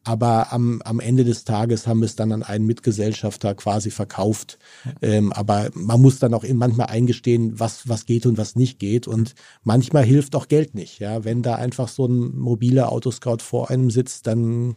Aber 0.04 0.52
am, 0.52 0.82
am 0.82 1.00
Ende 1.00 1.24
des 1.24 1.44
Tages 1.44 1.86
haben 1.86 2.00
wir 2.00 2.06
es 2.06 2.16
dann 2.16 2.32
an 2.32 2.42
einen 2.42 2.66
Mitgesellschafter 2.66 3.54
quasi 3.54 3.90
verkauft. 3.90 4.58
Ähm, 5.00 5.32
aber 5.32 5.70
man 5.74 6.00
muss 6.00 6.18
dann 6.18 6.34
auch 6.34 6.44
manchmal 6.52 6.88
eingestehen, 6.88 7.58
was, 7.60 7.88
was 7.88 8.06
geht 8.06 8.26
und 8.26 8.38
was 8.38 8.56
nicht 8.56 8.78
geht. 8.78 9.06
Und 9.06 9.34
manchmal 9.62 10.04
hilft 10.04 10.34
auch 10.34 10.48
Geld 10.48 10.74
nicht. 10.74 10.98
Ja, 10.98 11.24
wenn 11.24 11.42
da 11.42 11.54
einfach 11.54 11.88
so 11.88 12.06
ein 12.06 12.36
mobiler 12.36 12.90
Autoscout 12.90 13.38
vor 13.40 13.70
einem 13.70 13.90
sitzt, 13.90 14.26
dann 14.26 14.76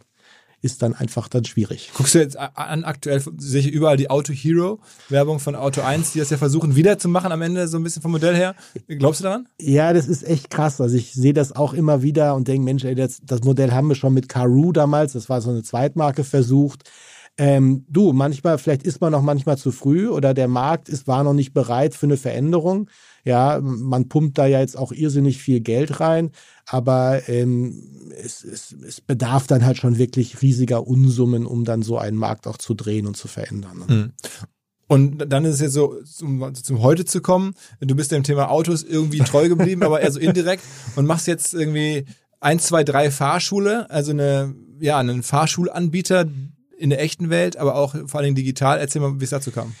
ist 0.62 0.82
dann 0.82 0.94
einfach 0.94 1.28
dann 1.28 1.44
schwierig. 1.44 1.90
Guckst 1.94 2.14
du 2.14 2.18
jetzt 2.18 2.36
an, 2.36 2.84
aktuell 2.84 3.22
sehe 3.36 3.60
ich 3.60 3.70
überall 3.70 3.96
die 3.96 4.10
Auto 4.10 4.32
Hero 4.32 4.80
Werbung 5.08 5.38
von 5.38 5.54
Auto 5.54 5.82
1, 5.82 6.12
die 6.12 6.18
das 6.18 6.30
ja 6.30 6.38
versuchen 6.38 6.76
wiederzumachen 6.76 7.30
am 7.30 7.42
Ende 7.42 7.68
so 7.68 7.76
ein 7.76 7.82
bisschen 7.82 8.02
vom 8.02 8.12
Modell 8.12 8.34
her. 8.34 8.54
Glaubst 8.88 9.20
du 9.20 9.24
daran? 9.24 9.48
Ja, 9.60 9.92
das 9.92 10.08
ist 10.08 10.26
echt 10.26 10.50
krass. 10.50 10.80
Also 10.80 10.96
ich 10.96 11.12
sehe 11.12 11.34
das 11.34 11.54
auch 11.54 11.74
immer 11.74 12.02
wieder 12.02 12.34
und 12.34 12.48
denke, 12.48 12.64
Mensch, 12.64 12.84
ey, 12.84 12.94
das, 12.94 13.20
das 13.22 13.42
Modell 13.42 13.72
haben 13.72 13.88
wir 13.88 13.94
schon 13.94 14.14
mit 14.14 14.28
Karoo 14.28 14.72
damals, 14.72 15.12
das 15.12 15.28
war 15.28 15.40
so 15.40 15.50
eine 15.50 15.62
Zweitmarke 15.62 16.24
versucht. 16.24 16.90
Ähm, 17.38 17.84
du, 17.88 18.12
manchmal, 18.12 18.56
vielleicht 18.58 18.84
ist 18.84 19.00
man 19.00 19.12
noch 19.12 19.22
manchmal 19.22 19.58
zu 19.58 19.70
früh 19.70 20.08
oder 20.08 20.32
der 20.32 20.48
Markt 20.48 20.88
ist, 20.88 21.06
war 21.06 21.22
noch 21.22 21.34
nicht 21.34 21.52
bereit 21.52 21.94
für 21.94 22.06
eine 22.06 22.16
Veränderung. 22.16 22.88
Ja, 23.26 23.60
man 23.60 24.08
pumpt 24.08 24.38
da 24.38 24.46
ja 24.46 24.60
jetzt 24.60 24.78
auch 24.78 24.92
irrsinnig 24.92 25.38
viel 25.38 25.58
Geld 25.58 25.98
rein, 25.98 26.30
aber 26.64 27.28
ähm, 27.28 27.82
es, 28.16 28.44
es, 28.44 28.72
es 28.86 29.00
bedarf 29.00 29.48
dann 29.48 29.64
halt 29.66 29.78
schon 29.78 29.98
wirklich 29.98 30.42
riesiger 30.42 30.86
Unsummen, 30.86 31.44
um 31.44 31.64
dann 31.64 31.82
so 31.82 31.98
einen 31.98 32.16
Markt 32.16 32.46
auch 32.46 32.56
zu 32.56 32.74
drehen 32.74 33.04
und 33.04 33.16
zu 33.16 33.26
verändern. 33.26 33.84
Mhm. 33.88 34.12
Und 34.86 35.32
dann 35.32 35.44
ist 35.44 35.56
es 35.56 35.60
jetzt 35.60 35.72
so, 35.72 36.00
zum, 36.04 36.54
zum 36.54 36.80
Heute 36.80 37.04
zu 37.04 37.20
kommen, 37.20 37.54
du 37.80 37.96
bist 37.96 38.12
dem 38.12 38.22
Thema 38.22 38.48
Autos 38.48 38.84
irgendwie 38.84 39.18
treu 39.18 39.48
geblieben, 39.48 39.82
aber 39.82 40.00
eher 40.00 40.12
so 40.12 40.20
indirekt 40.20 40.62
und 40.94 41.06
machst 41.06 41.26
jetzt 41.26 41.52
irgendwie 41.52 42.06
eins, 42.38 42.66
zwei, 42.66 42.84
drei 42.84 43.10
Fahrschule, 43.10 43.90
also 43.90 44.12
eine, 44.12 44.54
ja, 44.78 44.98
einen 44.98 45.24
Fahrschulanbieter 45.24 46.26
in 46.78 46.90
der 46.90 47.00
echten 47.00 47.28
Welt, 47.28 47.56
aber 47.56 47.74
auch 47.74 47.96
vor 48.06 48.20
allen 48.20 48.26
Dingen 48.26 48.36
digital. 48.36 48.78
Erzähl 48.78 49.02
mal, 49.02 49.18
wie 49.18 49.24
es 49.24 49.30
dazu 49.30 49.50
kam. 49.50 49.74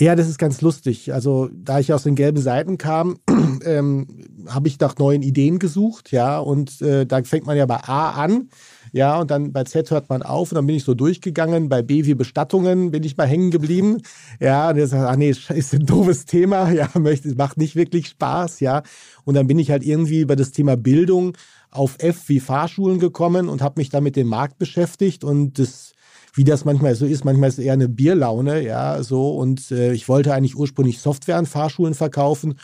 Ja, 0.00 0.14
das 0.14 0.28
ist 0.28 0.38
ganz 0.38 0.60
lustig. 0.60 1.12
Also, 1.12 1.48
da 1.52 1.80
ich 1.80 1.92
aus 1.92 2.04
den 2.04 2.14
gelben 2.14 2.40
Seiten 2.40 2.78
kam, 2.78 3.18
ähm, 3.64 4.06
habe 4.46 4.68
ich 4.68 4.78
nach 4.78 4.96
neuen 4.96 5.22
Ideen 5.22 5.58
gesucht, 5.58 6.12
ja, 6.12 6.38
und 6.38 6.80
äh, 6.82 7.04
da 7.04 7.22
fängt 7.24 7.46
man 7.46 7.56
ja 7.56 7.66
bei 7.66 7.82
A 7.82 8.10
an, 8.10 8.48
ja, 8.92 9.18
und 9.20 9.30
dann 9.30 9.52
bei 9.52 9.64
Z 9.64 9.90
hört 9.90 10.08
man 10.08 10.22
auf 10.22 10.52
und 10.52 10.56
dann 10.56 10.66
bin 10.66 10.76
ich 10.76 10.84
so 10.84 10.94
durchgegangen. 10.94 11.68
Bei 11.68 11.82
B 11.82 12.04
wie 12.04 12.14
Bestattungen 12.14 12.92
bin 12.92 13.02
ich 13.02 13.16
mal 13.16 13.26
hängen 13.26 13.50
geblieben, 13.50 14.00
ja, 14.38 14.70
und 14.70 14.76
jetzt 14.76 14.94
ach 14.94 15.16
nee, 15.16 15.30
ist 15.30 15.74
ein 15.74 15.86
doofes 15.86 16.26
Thema, 16.26 16.70
ja, 16.70 16.88
möchte, 16.94 17.34
macht 17.34 17.58
nicht 17.58 17.74
wirklich 17.74 18.06
Spaß, 18.08 18.60
ja, 18.60 18.84
und 19.24 19.34
dann 19.34 19.48
bin 19.48 19.58
ich 19.58 19.72
halt 19.72 19.84
irgendwie 19.84 20.20
über 20.20 20.36
das 20.36 20.52
Thema 20.52 20.76
Bildung 20.76 21.36
auf 21.72 21.96
F 21.98 22.28
wie 22.28 22.40
Fahrschulen 22.40 23.00
gekommen 23.00 23.48
und 23.48 23.62
habe 23.62 23.80
mich 23.80 23.90
da 23.90 24.00
mit 24.00 24.14
dem 24.14 24.28
Markt 24.28 24.58
beschäftigt 24.58 25.24
und 25.24 25.58
das 25.58 25.92
wie 26.38 26.44
das 26.44 26.64
manchmal 26.64 26.94
so 26.94 27.04
ist. 27.04 27.24
Manchmal 27.24 27.48
ist 27.48 27.58
es 27.58 27.64
eher 27.64 27.72
eine 27.72 27.88
Bierlaune, 27.88 28.62
ja, 28.62 29.02
so. 29.02 29.30
Und 29.30 29.72
äh, 29.72 29.92
ich 29.92 30.08
wollte 30.08 30.32
eigentlich 30.32 30.56
ursprünglich 30.56 31.00
Software 31.00 31.36
an 31.36 31.46
Fahrschulen 31.46 31.94
verkaufen 31.94 32.54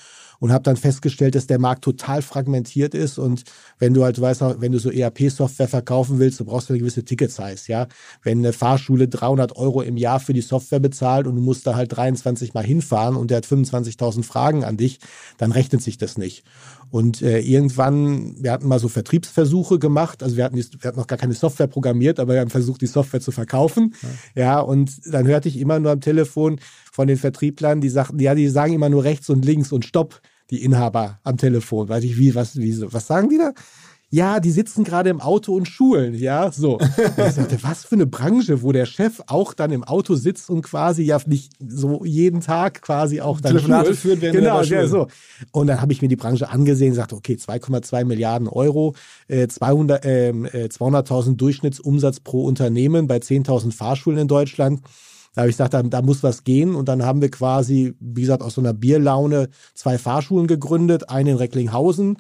und 0.45 0.53
habe 0.53 0.63
dann 0.63 0.77
festgestellt, 0.77 1.37
dass 1.37 1.47
der 1.47 1.59
Markt 1.59 1.83
total 1.85 2.21
fragmentiert 2.21 2.93
ist 2.93 3.17
und 3.17 3.45
wenn 3.79 3.95
du 3.95 4.05
halt 4.05 4.21
weißt, 4.21 4.43
wenn 4.61 4.73
du 4.73 4.79
so 4.79 4.91
ERP-Software 4.91 5.69
verkaufen 5.69 6.19
willst, 6.19 6.39
du 6.39 6.45
brauchst 6.45 6.69
eine 6.69 6.79
gewisse 6.79 7.03
Ticket-Size, 7.03 7.73
ja. 7.73 7.87
Wenn 8.23 8.41
eine 8.41 8.53
Fahrschule 8.53 9.09
300 9.09 9.57
Euro 9.57 9.81
im 9.81 9.97
Jahr 9.97 10.21
für 10.21 10.35
die 10.35 10.43
Software 10.43 10.81
bezahlt 10.81 11.27
und 11.27 11.37
du 11.37 11.41
musst 11.41 11.67
da 11.67 11.77
halt 11.77 11.97
23 11.97 12.53
Mal 12.53 12.63
hinfahren 12.63 13.17
und 13.17 13.31
der 13.31 13.39
hat 13.39 13.47
25.000 13.47 14.23
Fragen 14.23 14.65
an 14.65 14.77
dich, 14.77 14.99
dann 15.39 15.51
rechnet 15.51 15.81
sich 15.81 15.97
das 15.97 16.19
nicht. 16.19 16.45
Und 16.91 17.23
äh, 17.23 17.41
irgendwann, 17.41 18.37
wir 18.39 18.53
hatten 18.53 18.69
mal 18.69 18.79
so 18.79 18.89
Vertriebsversuche 18.91 19.79
gemacht, 19.79 20.23
also 20.23 20.37
wir 20.37 20.45
hatten, 20.45 20.57
die, 20.57 20.67
wir 20.79 20.89
hatten 20.89 20.99
noch 20.99 21.07
gar 21.07 21.19
keine 21.19 21.33
Software 21.33 21.69
programmiert, 21.69 22.21
aber 22.21 22.35
wir 22.35 22.41
haben 22.41 22.51
versucht, 22.51 22.83
die 22.83 22.87
Software 22.87 23.23
zu 23.23 23.33
verkaufen. 23.33 23.95
Ja. 24.35 24.43
ja, 24.43 24.61
und 24.61 24.93
dann 25.11 25.27
hörte 25.27 25.49
ich 25.49 25.59
immer 25.59 25.81
nur 25.81 25.91
am 25.91 26.03
Telefon 26.03 26.61
von 26.93 27.09
den 27.09 27.17
Vertrieblern, 27.17 27.81
die 27.81 27.89
sagten, 27.89 28.21
ja, 28.21 28.35
die 28.35 28.49
sagen 28.49 28.75
immer 28.75 28.91
nur 28.91 29.05
rechts 29.05 29.31
und 29.31 29.43
links 29.47 29.73
und 29.73 29.87
stopp, 29.87 30.21
die 30.51 30.63
Inhaber 30.63 31.21
am 31.25 31.37
Telefon. 31.37 31.89
Weiß 31.89 32.05
ich, 32.05 32.19
wie, 32.19 32.35
was, 32.35 32.57
wie, 32.57 32.81
was 32.93 33.07
sagen 33.07 33.29
die 33.29 33.39
da? 33.39 33.53
ja, 34.15 34.39
die 34.39 34.53
sitzen 34.53 34.85
gerade 34.85 35.11
im 35.11 35.21
Auto 35.21 35.57
und 35.57 35.67
schulen, 35.67 36.15
ja, 36.15 36.53
so. 36.53 36.79
Und 36.79 36.83
ich 37.17 37.33
sagte, 37.33 37.59
was 37.63 37.85
für 37.85 37.97
eine 37.97 38.07
Branche, 38.07 38.63
wo 38.63 38.71
der 38.71 38.87
Chef 38.87 39.21
auch 39.27 39.55
dann 39.55 39.73
im 39.73 39.83
Auto 39.83 40.15
sitzt 40.15 40.51
und 40.51 40.63
quasi 40.63 41.03
ja 41.03 41.19
nicht 41.27 41.53
so 41.59 42.05
jeden 42.05 42.41
Tag 42.41 42.83
quasi 42.83 43.21
auch 43.21 43.41
dann 43.41 43.57
Telefonate 43.57 43.95
führt, 43.95 44.21
während 44.21 44.39
genau, 44.39 44.63
ja, 44.63 44.87
so. 44.87 45.09
Und 45.51 45.67
dann 45.67 45.81
habe 45.81 45.93
ich 45.93 46.01
mir 46.01 46.07
die 46.07 46.15
Branche 46.15 46.49
angesehen 46.49 46.91
und 46.91 46.95
sagte, 46.95 47.17
okay, 47.17 47.35
2,2 47.35 48.05
Milliarden 48.05 48.47
Euro, 48.47 48.95
äh, 49.27 49.49
200, 49.49 50.05
äh, 50.05 50.31
200.000 50.69 51.35
Durchschnittsumsatz 51.35 52.21
pro 52.21 52.45
Unternehmen 52.45 53.09
bei 53.09 53.17
10.000 53.17 53.73
Fahrschulen 53.73 54.21
in 54.21 54.29
Deutschland. 54.29 54.83
Da 55.35 55.43
habe 55.43 55.51
ich 55.51 55.57
gesagt, 55.57 55.75
da, 55.75 55.83
da 55.83 56.03
muss 56.03 56.23
was 56.23 56.45
gehen. 56.45 56.75
Und 56.75 56.89
dann 56.89 57.05
haben 57.05 57.21
wir 57.21 57.31
quasi, 57.31 57.95
wie 58.01 58.23
gesagt, 58.23 58.43
aus 58.43 58.55
so 58.55 58.61
einer 58.61 58.73
Bierlaune 58.73 59.49
zwei 59.75 59.99
Fahrschulen 59.99 60.47
gegründet, 60.47 61.11
eine 61.11 61.33
in 61.33 61.37
Recklinghausen 61.37 62.19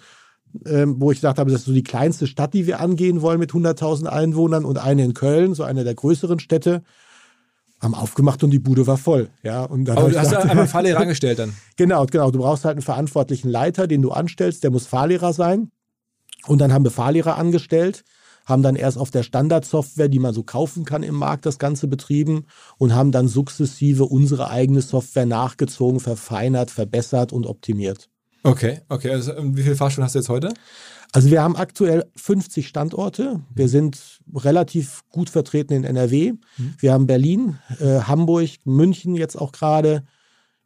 ähm, 0.67 0.97
wo 0.99 1.11
ich 1.11 1.19
gesagt 1.19 1.39
habe, 1.39 1.51
das 1.51 1.61
ist 1.61 1.67
so 1.67 1.73
die 1.73 1.83
kleinste 1.83 2.27
Stadt, 2.27 2.55
die 2.55 2.67
wir 2.67 2.81
angehen 2.81 3.23
wollen 3.23 3.39
mit 3.39 3.53
100.000 3.53 4.07
Einwohnern 4.07 4.65
und 4.65 4.79
eine 4.79 5.05
in 5.05 5.15
Köln, 5.15 5.55
so 5.55 5.65
eine 5.65 5.85
der 5.85 5.95
größeren 5.95 6.39
Städte. 6.39 6.83
Haben 7.81 7.95
aufgemacht 7.95 8.43
und 8.43 8.51
die 8.51 8.61
Bude 8.61 8.87
war 8.87 8.97
voll. 8.97 9.29
Ja, 9.43 9.65
und 9.65 9.85
dann 9.85 9.99
Aber 9.99 10.09
du 10.09 10.19
hast 10.19 10.31
gesagt, 10.31 10.49
einmal 10.49 10.69
Fahrlehrer 10.69 11.01
angestellt 11.01 11.39
dann. 11.39 11.55
Genau, 11.77 12.07
genau. 12.07 12.31
Du 12.31 12.39
brauchst 12.39 12.65
halt 12.65 12.77
einen 12.77 12.83
verantwortlichen 12.83 13.51
Leiter, 13.51 13.87
den 13.87 14.01
du 14.01 14.11
anstellst, 14.11 14.63
der 14.65 14.71
muss 14.71 14.87
Fahrlehrer 14.87 15.33
sein. 15.33 15.71
Und 16.47 16.61
dann 16.61 16.73
haben 16.73 16.85
wir 16.85 16.91
Fahrlehrer 16.91 17.37
angestellt, 17.37 18.05
haben 18.45 18.63
dann 18.63 18.77
erst 18.77 18.99
auf 18.99 19.11
der 19.11 19.23
Standardsoftware, 19.23 20.09
die 20.09 20.19
man 20.19 20.35
so 20.35 20.43
kaufen 20.43 20.85
kann 20.85 21.03
im 21.03 21.15
Markt, 21.15 21.47
das 21.47 21.59
Ganze 21.59 21.89
betrieben 21.89 22.47
und 22.79 22.95
haben 22.95 23.13
dann 23.13 23.29
sukzessive 23.29 24.05
unsere 24.05 24.51
eigene 24.51 24.83
Software 24.83 25.27
nachgezogen, 25.27 26.01
verfeinert, 26.01 26.71
verbessert 26.71 27.33
und 27.33 27.47
optimiert. 27.47 28.09
Okay, 28.43 28.81
okay. 28.91 29.11
Also, 29.11 29.33
wie 29.39 29.63
viele 29.63 29.77
Fahrschulen 29.77 30.05
hast 30.05 30.15
du 30.15 30.19
jetzt 30.19 30.29
heute? 30.29 30.53
Also 31.13 31.31
wir 31.31 31.43
haben 31.43 31.57
aktuell 31.57 32.05
50 32.17 32.67
Standorte. 32.67 33.41
Wir 33.55 33.69
sind 33.69 34.21
relativ 34.35 35.03
gut 35.11 35.31
vertreten 35.31 35.73
in 35.73 35.85
NRW. 35.85 36.33
Mhm. 36.33 36.75
Wir 36.79 36.93
haben 36.93 37.07
Berlin, 37.07 37.59
äh, 37.79 38.01
Hamburg, 38.01 38.51
München 38.65 39.15
jetzt 39.15 39.37
auch 39.37 39.53
gerade. 39.53 40.05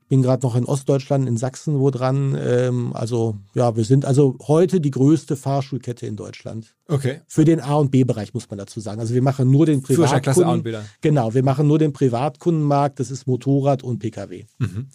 Ich 0.09 0.11
bin 0.11 0.23
gerade 0.23 0.47
noch 0.47 0.57
in 0.57 0.65
Ostdeutschland, 0.65 1.29
in 1.29 1.37
Sachsen 1.37 1.81
wo 1.81 1.91
dran. 1.91 2.35
Ähm, 2.41 2.95
also 2.95 3.37
ja, 3.53 3.77
wir 3.77 3.85
sind 3.85 4.07
also 4.07 4.38
heute 4.49 4.81
die 4.81 4.91
größte 4.91 5.37
Fahrschulkette 5.37 6.07
in 6.07 6.17
Deutschland. 6.17 6.75
Okay. 6.87 7.21
Für 7.27 7.45
den 7.45 7.61
A 7.61 7.75
und 7.75 7.91
B-Bereich 7.91 8.33
muss 8.33 8.49
man 8.49 8.57
dazu 8.57 8.81
sagen. 8.81 9.00
Also 9.00 9.12
wir 9.12 9.21
machen 9.21 9.50
nur 9.50 9.67
den 9.67 9.83
Privatkunden. 9.83 10.65
Genau, 11.03 11.35
wir 11.35 11.45
machen 11.45 11.67
nur 11.67 11.79
den 11.79 11.93
Privatkundenmarkt. 11.93 12.99
Das 13.00 13.11
ist 13.11 13.27
Motorrad 13.27 13.83
und 13.83 13.99
PKW. 13.99 14.47
Mhm. 14.57 14.87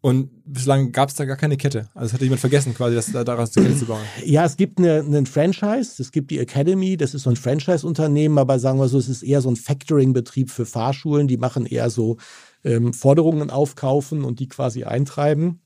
Und 0.00 0.30
bislang 0.46 0.90
gab 0.90 1.10
es 1.10 1.16
da 1.16 1.26
gar 1.26 1.36
keine 1.36 1.58
Kette. 1.58 1.90
Also 1.92 2.06
es 2.06 2.12
hatte 2.14 2.24
jemand 2.24 2.40
vergessen, 2.40 2.72
quasi 2.72 2.94
das 2.94 3.12
daraus 3.12 3.54
eine 3.54 3.66
Kette 3.66 3.78
zu 3.78 3.84
bauen. 3.84 4.00
Ja, 4.24 4.46
es 4.46 4.56
gibt 4.56 4.78
eine, 4.78 5.00
einen 5.00 5.26
Franchise, 5.26 6.00
es 6.00 6.12
gibt 6.12 6.30
die 6.30 6.38
Academy, 6.38 6.96
das 6.96 7.12
ist 7.12 7.24
so 7.24 7.30
ein 7.30 7.36
Franchise-Unternehmen, 7.36 8.38
aber 8.38 8.58
sagen 8.58 8.78
wir 8.78 8.88
so, 8.88 8.96
es 8.96 9.10
ist 9.10 9.22
eher 9.22 9.42
so 9.42 9.50
ein 9.50 9.56
Factoring-Betrieb 9.56 10.50
für 10.50 10.64
Fahrschulen, 10.64 11.28
die 11.28 11.36
machen 11.36 11.66
eher 11.66 11.90
so 11.90 12.16
ähm, 12.64 12.92
Forderungen 12.92 13.50
aufkaufen 13.50 14.24
und 14.24 14.40
die 14.40 14.48
quasi 14.48 14.84
eintreiben. 14.84 15.60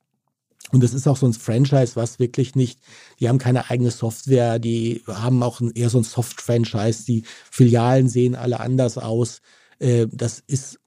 Und 0.72 0.82
das 0.82 0.94
ist 0.94 1.06
auch 1.06 1.16
so 1.16 1.26
ein 1.26 1.32
Franchise, 1.32 1.94
was 1.94 2.18
wirklich 2.18 2.56
nicht, 2.56 2.80
die 3.20 3.28
haben 3.28 3.38
keine 3.38 3.70
eigene 3.70 3.90
Software, 3.90 4.58
die 4.58 5.02
haben 5.06 5.42
auch 5.42 5.60
ein, 5.60 5.70
eher 5.72 5.90
so 5.90 5.98
ein 5.98 6.04
Soft-Franchise, 6.04 7.04
die 7.04 7.22
Filialen 7.50 8.08
sehen 8.08 8.34
alle 8.34 8.58
anders 8.58 8.98
aus. 8.98 9.42
Äh, 9.78 10.06
das 10.10 10.42
ist 10.46 10.80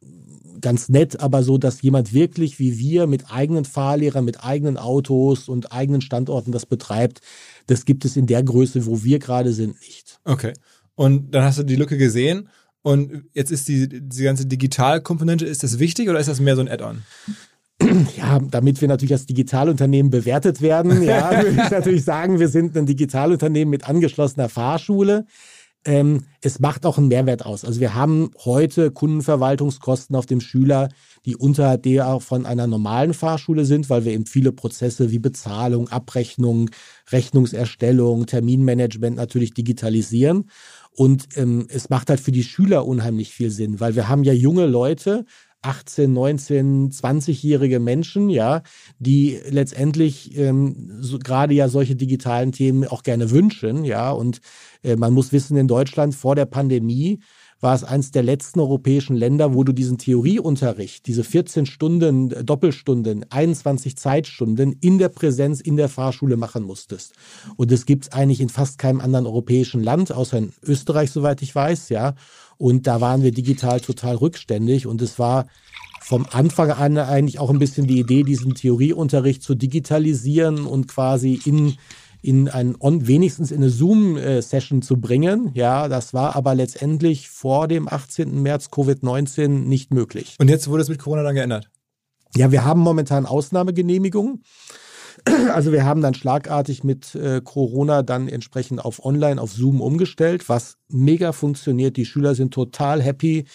ganz 0.60 0.90
nett, 0.90 1.22
aber 1.22 1.44
so, 1.44 1.58
dass 1.58 1.82
jemand 1.82 2.14
wirklich 2.14 2.60
wie 2.60 2.78
wir 2.78 3.08
mit 3.08 3.32
eigenen 3.32 3.64
Fahrlehrern, 3.64 4.26
mit 4.26 4.44
eigenen 4.44 4.78
Autos 4.78 5.48
und 5.48 5.72
eigenen 5.72 6.02
Standorten 6.02 6.52
das 6.52 6.66
betreibt, 6.66 7.22
das 7.68 7.86
gibt 7.86 8.04
es 8.04 8.18
in 8.18 8.28
der 8.28 8.44
Größe, 8.44 8.86
wo 8.86 9.04
wir 9.04 9.20
gerade 9.20 9.54
sind, 9.54 9.80
nicht. 9.80 10.20
Okay. 10.26 10.54
Und 10.96 11.34
dann 11.34 11.46
hast 11.46 11.60
du 11.60 11.64
die 11.64 11.78
Lücke 11.78 11.98
gesehen 11.98 12.50
und 12.82 13.24
jetzt 13.34 13.52
ist 13.52 13.68
die, 13.68 13.88
die 13.90 14.24
ganze 14.24 14.46
Digitalkomponente, 14.46 15.46
ist 15.46 15.64
das 15.64 15.80
wichtig 15.80 16.10
oder 16.10 16.20
ist 16.20 16.30
das 16.30 16.40
mehr 16.40 16.56
so 16.56 16.62
ein 16.62 16.70
Add-on? 16.70 17.04
Ja, 18.18 18.40
damit 18.40 18.82
wir 18.82 18.90
natürlich 18.90 19.14
als 19.14 19.26
Digitalunternehmen 19.26 20.10
bewertet 20.10 20.62
werden, 20.62 21.02
ja, 21.02 21.32
würde 21.44 21.62
ich 21.64 21.72
natürlich 21.72 22.04
sagen, 22.04 22.40
wir 22.40 22.50
sind 22.50 22.78
ein 22.78 22.86
Digitalunternehmen 22.86 23.70
mit 23.70 23.88
angeschlossener 23.88 24.50
Fahrschule. 24.50 25.26
Ähm, 25.86 26.26
es 26.42 26.60
macht 26.60 26.86
auch 26.86 26.98
einen 26.98 27.08
Mehrwert 27.08 27.46
aus. 27.46 27.64
Also 27.64 27.80
wir 27.80 27.96
haben 27.96 28.32
heute 28.44 28.92
Kundenverwaltungskosten 28.92 30.14
auf 30.16 30.26
dem 30.26 30.42
Schüler, 30.42 30.90
die 31.26 31.38
unterhalb 31.38 31.84
der 31.84 32.20
von 32.20 32.46
einer 32.46 32.68
normalen 32.68 33.14
Fahrschule 33.14 33.64
sind, 33.64 33.90
weil 33.90 34.04
wir 34.04 34.12
eben 34.12 34.26
viele 34.26 34.52
Prozesse 34.52 35.10
wie 35.10 35.20
Bezahlung, 35.20 35.88
Abrechnung, 35.88 36.70
Rechnungserstellung, 37.12 38.26
Terminmanagement 38.26 39.16
natürlich 39.16 39.54
digitalisieren. 39.54 40.50
Und 41.00 41.38
ähm, 41.38 41.66
es 41.70 41.90
macht 41.90 42.10
halt 42.10 42.20
für 42.20 42.34
die 42.34 42.44
Schüler 42.44 42.86
unheimlich 42.86 43.30
viel 43.32 43.52
Sinn, 43.52 43.80
weil 43.80 43.96
wir 43.96 44.10
haben 44.10 44.26
ja 44.26 44.34
junge 44.34 44.66
Leute, 44.66 45.24
18, 45.62 46.12
19, 46.12 46.92
20-jährige 46.92 47.80
Menschen, 47.80 48.30
ja, 48.30 48.64
die 48.98 49.40
letztendlich 49.50 50.38
ähm, 50.38 50.98
so, 51.00 51.18
gerade 51.18 51.54
ja 51.54 51.70
solche 51.70 51.96
digitalen 51.96 52.52
Themen 52.52 52.86
auch 52.86 53.04
gerne 53.04 53.32
wünschen, 53.32 53.86
ja. 53.86 54.12
Und 54.12 54.42
äh, 54.84 54.98
man 54.98 55.14
muss 55.14 55.32
wissen, 55.32 55.56
in 55.56 55.70
Deutschland 55.70 56.16
vor 56.16 56.36
der 56.36 56.46
Pandemie 56.46 57.22
war 57.62 57.76
es 57.76 57.84
eines 57.84 58.12
der 58.12 58.24
letzten 58.24 58.60
europäischen 58.60 59.16
Länder, 59.16 59.54
wo 59.54 59.64
du 59.64 59.74
diesen 59.74 59.98
Theorieunterricht, 59.98 61.08
diese 61.08 61.24
14 61.24 61.66
Stunden, 61.66 62.32
äh, 62.32 62.44
Doppelstunden, 62.44 63.26
21 63.30 63.98
Zeitstunden 63.98 64.76
in 64.82 64.98
der 64.98 65.10
Präsenz 65.10 65.60
in 65.62 65.76
der 65.76 65.90
Fahrschule 65.90 66.38
machen 66.38 66.64
musstest. 66.64 67.14
Und 67.58 67.72
das 67.72 67.86
gibt 67.86 68.14
eigentlich 68.14 68.42
in 68.42 68.50
fast 68.50 68.78
keinem 68.78 69.02
anderen 69.02 69.26
europäischen 69.26 69.84
Land, 69.84 70.12
außer 70.12 70.38
in 70.38 70.54
Österreich, 70.64 71.12
soweit 71.12 71.42
ich 71.42 71.54
weiß, 71.54 71.90
ja. 71.90 72.16
Und 72.58 72.88
da 72.88 73.02
waren 73.02 73.24
wir 73.24 73.32
digital 73.32 73.80
total 73.80 74.16
rückständig 74.16 74.86
und 74.86 75.02
es 75.02 75.18
war 75.18 75.48
vom 76.02 76.26
Anfang 76.32 76.72
an 76.72 76.98
eigentlich 76.98 77.40
auch 77.40 77.50
ein 77.50 77.60
bisschen 77.60 77.88
die 77.88 78.00
Idee, 78.00 78.24
diesen 78.24 78.56
Theorieunterricht 78.56 79.44
zu 79.44 79.54
digitalisieren 79.54 80.66
und 80.66 80.88
quasi 80.88 81.40
in 81.46 81.76
in 82.22 82.50
ein 82.50 82.76
wenigstens 82.82 83.52
in 83.52 83.58
eine 83.58 83.70
Zoom-Session 83.70 84.82
zu 84.82 85.00
bringen. 85.00 85.52
Ja, 85.54 85.88
das 85.88 86.14
war 86.14 86.36
aber 86.36 86.56
letztendlich 86.56 87.30
vor 87.30 87.68
dem 87.68 87.88
18. 87.88 88.42
März 88.42 88.68
Covid-19 88.68 89.48
nicht 89.48 89.94
möglich. 89.94 90.36
Und 90.40 90.50
jetzt 90.50 90.68
wurde 90.68 90.82
es 90.82 90.90
mit 90.90 91.00
Corona 91.00 91.24
dann 91.24 91.36
geändert? 91.36 91.70
Ja, 92.36 92.52
wir 92.52 92.66
haben 92.66 92.82
momentan 92.82 93.26
Ausnahmegenehmigungen. 93.26 94.44
Also 95.54 95.74
wir 95.74 95.84
haben 95.84 96.02
dann 96.02 96.14
schlagartig 96.14 96.86
mit 96.86 97.14
äh, 97.14 97.42
Corona 97.44 98.04
dann 98.04 98.30
entsprechend 98.30 98.86
auf 98.86 99.04
Online, 99.04 99.42
auf 99.42 99.52
Zoom 99.52 99.82
umgestellt, 99.82 100.48
was 100.48 100.79
mega 100.92 101.32
funktioniert. 101.32 101.98
Die 101.98 102.06
Schüler 102.06 102.36
sind 102.36 102.54
total 102.54 103.02
happy, 103.02 103.46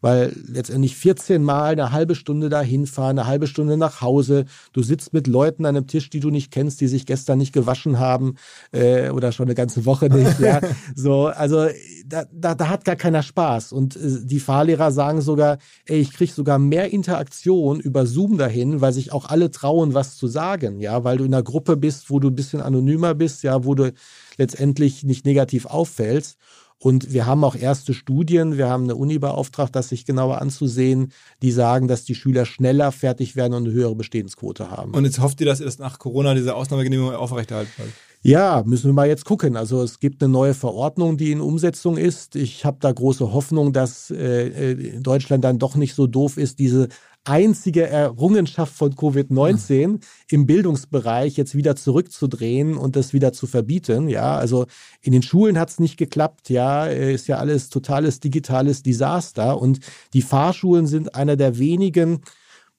weil 0.00 0.32
letztendlich 0.46 0.96
14 0.96 1.42
Mal 1.42 1.72
eine 1.72 1.92
halbe 1.92 2.14
Stunde 2.14 2.48
dahin 2.48 2.86
fahren, 2.86 3.18
eine 3.18 3.26
halbe 3.26 3.46
Stunde 3.46 3.76
nach 3.76 4.00
Hause. 4.00 4.44
Du 4.72 4.82
sitzt 4.82 5.12
mit 5.12 5.26
Leuten 5.26 5.66
an 5.66 5.76
einem 5.76 5.86
Tisch, 5.86 6.10
die 6.10 6.20
du 6.20 6.30
nicht 6.30 6.50
kennst, 6.50 6.80
die 6.80 6.88
sich 6.88 7.06
gestern 7.06 7.38
nicht 7.38 7.52
gewaschen 7.52 7.98
haben 7.98 8.36
äh, 8.72 9.10
oder 9.10 9.32
schon 9.32 9.46
eine 9.46 9.54
ganze 9.54 9.84
Woche 9.86 10.06
nicht. 10.06 10.38
ja. 10.40 10.60
So, 10.96 11.26
also 11.26 11.68
da, 12.06 12.24
da, 12.32 12.54
da 12.54 12.68
hat 12.68 12.84
gar 12.84 12.96
keiner 12.96 13.22
Spaß. 13.22 13.72
Und 13.72 13.96
äh, 13.96 14.24
die 14.24 14.40
Fahrlehrer 14.40 14.92
sagen 14.92 15.20
sogar, 15.20 15.58
ey, 15.86 15.98
ich 15.98 16.12
krieg 16.12 16.30
sogar 16.30 16.58
mehr 16.58 16.92
Interaktion 16.92 17.80
über 17.80 18.06
Zoom 18.06 18.38
dahin, 18.38 18.80
weil 18.80 18.92
sich 18.92 19.12
auch 19.12 19.26
alle 19.26 19.50
trauen, 19.50 19.94
was 19.94 20.16
zu 20.16 20.26
sagen, 20.26 20.80
ja, 20.80 21.04
weil 21.04 21.18
du 21.18 21.24
in 21.24 21.34
einer 21.34 21.42
Gruppe 21.42 21.76
bist, 21.76 22.10
wo 22.10 22.20
du 22.20 22.28
ein 22.28 22.34
bisschen 22.34 22.60
anonymer 22.60 23.14
bist, 23.14 23.42
ja, 23.42 23.64
wo 23.64 23.74
du 23.74 23.92
letztendlich 24.36 25.04
nicht 25.04 25.24
negativ 25.24 25.66
auffällst. 25.66 26.38
Und 26.84 27.14
wir 27.14 27.24
haben 27.24 27.44
auch 27.44 27.56
erste 27.56 27.94
Studien, 27.94 28.58
wir 28.58 28.68
haben 28.68 28.84
eine 28.84 28.94
Uni 28.94 29.18
beauftragt, 29.18 29.74
das 29.74 29.88
sich 29.88 30.04
genauer 30.04 30.42
anzusehen, 30.42 31.12
die 31.40 31.50
sagen, 31.50 31.88
dass 31.88 32.04
die 32.04 32.14
Schüler 32.14 32.44
schneller 32.44 32.92
fertig 32.92 33.36
werden 33.36 33.54
und 33.54 33.64
eine 33.64 33.72
höhere 33.72 33.94
Bestehensquote 33.94 34.70
haben. 34.70 34.92
Und 34.92 35.06
jetzt 35.06 35.18
hofft 35.18 35.40
ihr, 35.40 35.46
dass 35.46 35.60
ihr 35.60 35.64
das 35.64 35.78
nach 35.78 35.98
Corona 35.98 36.34
diese 36.34 36.54
Ausnahmegenehmigung 36.54 37.14
aufrechterhalten 37.14 37.72
wollt? 37.78 37.92
Ja, 38.20 38.62
müssen 38.66 38.90
wir 38.90 38.92
mal 38.92 39.08
jetzt 39.08 39.24
gucken. 39.24 39.56
Also 39.56 39.82
es 39.82 39.98
gibt 39.98 40.22
eine 40.22 40.30
neue 40.30 40.52
Verordnung, 40.52 41.16
die 41.16 41.32
in 41.32 41.40
Umsetzung 41.40 41.96
ist. 41.96 42.36
Ich 42.36 42.66
habe 42.66 42.76
da 42.80 42.92
große 42.92 43.32
Hoffnung, 43.32 43.72
dass 43.72 44.10
äh, 44.10 44.72
äh 44.72 45.00
Deutschland 45.00 45.42
dann 45.42 45.58
doch 45.58 45.76
nicht 45.76 45.94
so 45.94 46.06
doof 46.06 46.36
ist, 46.36 46.58
diese 46.58 46.88
einzige 47.24 47.86
Errungenschaft 47.88 48.74
von 48.74 48.94
Covid-19 48.94 49.86
mhm. 49.86 50.00
im 50.30 50.46
Bildungsbereich 50.46 51.36
jetzt 51.36 51.54
wieder 51.54 51.74
zurückzudrehen 51.74 52.76
und 52.76 52.96
das 52.96 53.12
wieder 53.12 53.32
zu 53.32 53.46
verbieten. 53.46 54.08
Ja, 54.08 54.36
also 54.36 54.66
in 55.00 55.12
den 55.12 55.22
Schulen 55.22 55.58
hat 55.58 55.70
es 55.70 55.80
nicht 55.80 55.96
geklappt. 55.96 56.50
Ja, 56.50 56.86
ist 56.86 57.26
ja 57.26 57.38
alles 57.38 57.70
totales 57.70 58.20
digitales 58.20 58.82
Desaster 58.82 59.60
und 59.60 59.80
die 60.12 60.22
Fahrschulen 60.22 60.86
sind 60.86 61.14
einer 61.14 61.36
der 61.36 61.58
wenigen 61.58 62.20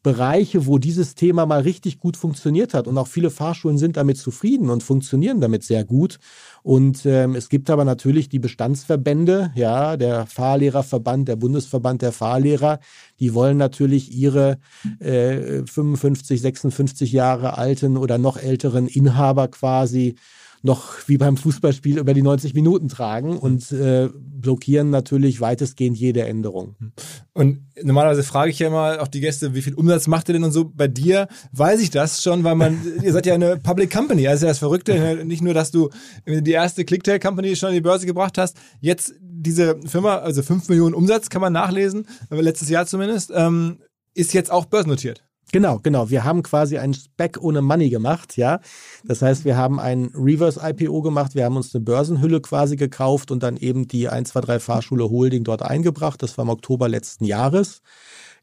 Bereiche, 0.05 0.67
wo 0.67 0.77
dieses 0.77 1.15
Thema 1.15 1.47
mal 1.47 1.61
richtig 1.61 1.97
gut 1.97 2.15
funktioniert 2.15 2.75
hat. 2.75 2.87
Und 2.87 2.95
auch 2.99 3.07
viele 3.07 3.31
Fahrschulen 3.31 3.79
sind 3.79 3.97
damit 3.97 4.19
zufrieden 4.19 4.69
und 4.69 4.83
funktionieren 4.83 5.41
damit 5.41 5.63
sehr 5.63 5.83
gut. 5.83 6.19
Und 6.61 7.07
ähm, 7.07 7.33
es 7.33 7.49
gibt 7.49 7.71
aber 7.71 7.85
natürlich 7.85 8.29
die 8.29 8.37
Bestandsverbände, 8.37 9.51
ja, 9.55 9.97
der 9.97 10.27
Fahrlehrerverband, 10.27 11.27
der 11.27 11.37
Bundesverband 11.37 12.03
der 12.03 12.11
Fahrlehrer, 12.11 12.81
die 13.19 13.33
wollen 13.33 13.57
natürlich 13.57 14.15
ihre 14.15 14.59
äh, 14.99 15.65
55, 15.65 16.39
56 16.39 17.11
Jahre 17.11 17.57
alten 17.57 17.97
oder 17.97 18.19
noch 18.19 18.37
älteren 18.37 18.87
Inhaber 18.87 19.47
quasi 19.47 20.17
noch 20.65 21.07
wie 21.07 21.17
beim 21.17 21.37
Fußballspiel 21.37 21.99
über 21.99 22.13
die 22.13 22.23
90 22.23 22.53
Minuten 22.53 22.89
tragen 22.89 23.33
mhm. 23.33 23.37
und 23.37 23.71
äh, 23.71 24.09
blockieren 24.13 24.89
natürlich 24.89 25.39
weitestgehend 25.39 25.97
jede 25.97 26.23
Änderung. 26.23 26.75
Mhm. 26.79 26.91
Und 27.33 27.59
normalerweise 27.83 28.23
frage 28.23 28.51
ich 28.51 28.59
ja 28.59 28.67
immer 28.67 29.01
auch 29.01 29.07
die 29.07 29.21
Gäste, 29.21 29.53
wie 29.53 29.61
viel 29.61 29.75
Umsatz 29.75 30.07
macht 30.07 30.27
ihr 30.27 30.33
denn 30.33 30.43
und 30.43 30.51
so. 30.51 30.65
Bei 30.65 30.87
dir 30.87 31.27
weiß 31.51 31.79
ich 31.81 31.91
das 31.91 32.23
schon, 32.23 32.43
weil 32.43 32.55
man, 32.55 32.79
ihr 33.03 33.13
seid 33.13 33.25
ja 33.25 33.35
eine 33.35 33.57
Public 33.57 33.91
Company, 33.93 34.27
also 34.27 34.47
das 34.47 34.59
Verrückte, 34.59 34.97
ne? 34.97 35.23
nicht 35.23 35.43
nur, 35.43 35.53
dass 35.53 35.71
du 35.71 35.89
die 36.27 36.51
erste 36.51 36.83
Clicktail 36.83 37.19
Company 37.19 37.55
schon 37.55 37.69
in 37.69 37.75
die 37.75 37.81
Börse 37.81 38.05
gebracht 38.05 38.37
hast, 38.37 38.57
jetzt 38.81 39.13
diese 39.21 39.79
Firma, 39.85 40.17
also 40.17 40.41
5 40.41 40.67
Millionen 40.69 40.95
Umsatz 40.95 41.29
kann 41.29 41.41
man 41.41 41.53
nachlesen, 41.53 42.07
letztes 42.29 42.69
Jahr 42.69 42.87
zumindest, 42.87 43.31
ähm, 43.35 43.77
ist 44.15 44.33
jetzt 44.33 44.51
auch 44.51 44.65
börsennotiert. 44.65 45.23
Genau, 45.51 45.79
genau. 45.81 46.09
Wir 46.09 46.23
haben 46.23 46.43
quasi 46.43 46.77
ein 46.77 46.93
Spec 46.93 47.37
ohne 47.39 47.61
Money 47.61 47.89
gemacht, 47.89 48.35
ja. 48.35 48.59
Das 49.05 49.21
heißt, 49.21 49.45
wir 49.45 49.55
haben 49.55 49.79
ein 49.79 50.11
Reverse 50.15 50.59
IPO 50.61 51.01
gemacht, 51.01 51.35
wir 51.35 51.45
haben 51.45 51.55
uns 51.55 51.73
eine 51.73 51.83
Börsenhülle 51.83 52.41
quasi 52.41 52.75
gekauft 52.75 53.31
und 53.31 53.43
dann 53.43 53.55
eben 53.57 53.87
die 53.87 54.09
123 54.09 54.63
Fahrschule 54.63 55.09
Holding 55.09 55.43
dort 55.43 55.61
eingebracht. 55.61 56.21
Das 56.23 56.37
war 56.37 56.43
im 56.43 56.49
Oktober 56.49 56.89
letzten 56.89 57.25
Jahres. 57.25 57.81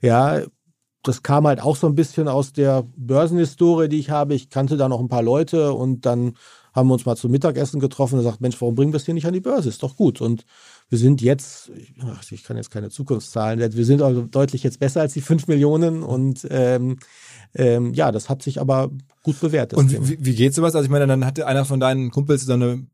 Ja, 0.01 0.43
das 1.03 1.23
kam 1.23 1.47
halt 1.47 1.61
auch 1.61 1.77
so 1.77 1.89
ein 1.89 1.97
bisschen 1.97 2.29
aus 2.29 2.53
der 2.53 2.85
Börsenhistorie, 2.97 3.89
die 3.89 3.99
ich 3.99 4.11
habe. 4.11 4.35
Ich 4.35 4.51
kannte 4.51 4.77
da 4.77 4.89
noch 4.89 5.01
ein 5.01 5.09
paar 5.09 5.23
Leute 5.23 5.73
und 5.73 6.07
dann 6.07 6.35
haben 6.73 6.89
wir 6.89 6.95
uns 6.95 7.05
mal 7.05 7.17
zum 7.17 7.33
Mittagessen 7.33 7.81
getroffen 7.81 8.15
und 8.15 8.25
gesagt, 8.25 8.41
Mensch, 8.41 8.61
warum 8.61 8.75
bringen 8.75 8.93
wir 8.93 8.97
es 8.97 9.05
hier 9.05 9.15
nicht 9.15 9.27
an 9.27 9.35
die 9.35 9.41
Börse? 9.41 9.69
Ist 9.69 9.83
doch 9.83 9.97
gut. 9.97 10.21
Und 10.21 10.45
wir 10.93 10.99
sind 10.99 11.23
jetzt, 11.23 11.73
ich 12.31 12.45
kann 12.45 12.59
jetzt 12.59 12.71
keine 12.71 12.91
Zukunftszahlen, 12.91 13.75
wir 13.75 13.85
sind 13.87 14.03
also 14.03 14.27
deutlich 14.27 14.63
jetzt 14.63 14.79
besser 14.79 15.01
als 15.01 15.15
die 15.15 15.23
5 15.23 15.49
Millionen 15.49 16.03
und 16.03 16.47
ähm, 16.51 16.99
ähm, 17.55 17.95
ja, 17.95 18.13
das 18.13 18.29
hat 18.29 18.43
sich 18.43 18.61
aber 18.61 18.91
gut 19.23 19.41
bewertet. 19.41 19.79
Und 19.79 19.91
wie, 20.07 20.23
wie 20.23 20.35
geht 20.35 20.53
sowas? 20.53 20.75
Also 20.75 20.85
ich 20.85 20.91
meine, 20.91 21.07
dann 21.07 21.25
hatte 21.25 21.47
einer 21.47 21.65
von 21.65 21.81
deinen 21.81 22.11
Kumpels 22.11 22.45
so 22.45 22.53
eine 22.53 22.85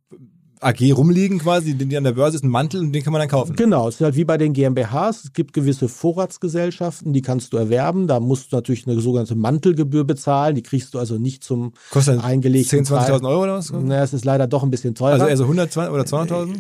AG 0.61 0.93
rumliegen 0.93 1.39
quasi, 1.39 1.75
die 1.75 1.97
an 1.97 2.05
der 2.05 2.13
Börse 2.13 2.37
ist 2.37 2.45
ein 2.45 2.51
Mantel 2.51 2.81
und 2.81 2.93
den 2.93 3.03
kann 3.03 3.13
man 3.13 3.21
dann 3.21 3.29
kaufen. 3.29 3.55
Genau, 3.57 3.89
es 3.89 3.97
ist 3.97 4.01
halt 4.01 4.17
wie 4.17 4.25
bei 4.25 4.39
den 4.39 4.53
GmbHs. 4.53 5.25
Es 5.25 5.33
gibt 5.33 5.53
gewisse 5.53 5.89
Vorratsgesellschaften, 5.89 7.13
die 7.13 7.23
kannst 7.23 7.53
du 7.53 7.57
erwerben. 7.57 8.07
Da 8.07 8.21
musst 8.21 8.53
du 8.53 8.57
natürlich 8.57 8.87
eine 8.87 9.01
sogenannte 9.01 9.35
Mantelgebühr 9.35 10.05
bezahlen. 10.05 10.55
Die 10.55 10.63
kriegst 10.63 10.95
du 10.95 10.99
also 10.99 11.19
nicht 11.19 11.45
zum 11.45 11.73
Kostet 11.91 12.23
eingelegten 12.23 12.85
10.000, 12.85 13.09
20.000 13.09 13.29
Euro 13.29 13.43
oder 13.45 13.55
was? 13.55 13.73
Naja, 13.73 14.03
es 14.03 14.13
ist 14.13 14.25
leider 14.25 14.47
doch 14.47 14.63
ein 14.63 14.71
bisschen 14.71 14.95
teurer. 14.95 15.15
Also 15.15 15.27
eher 15.27 15.37
so 15.37 15.45
120 15.45 15.93
oder 15.93 16.05
200.000? 16.05 16.57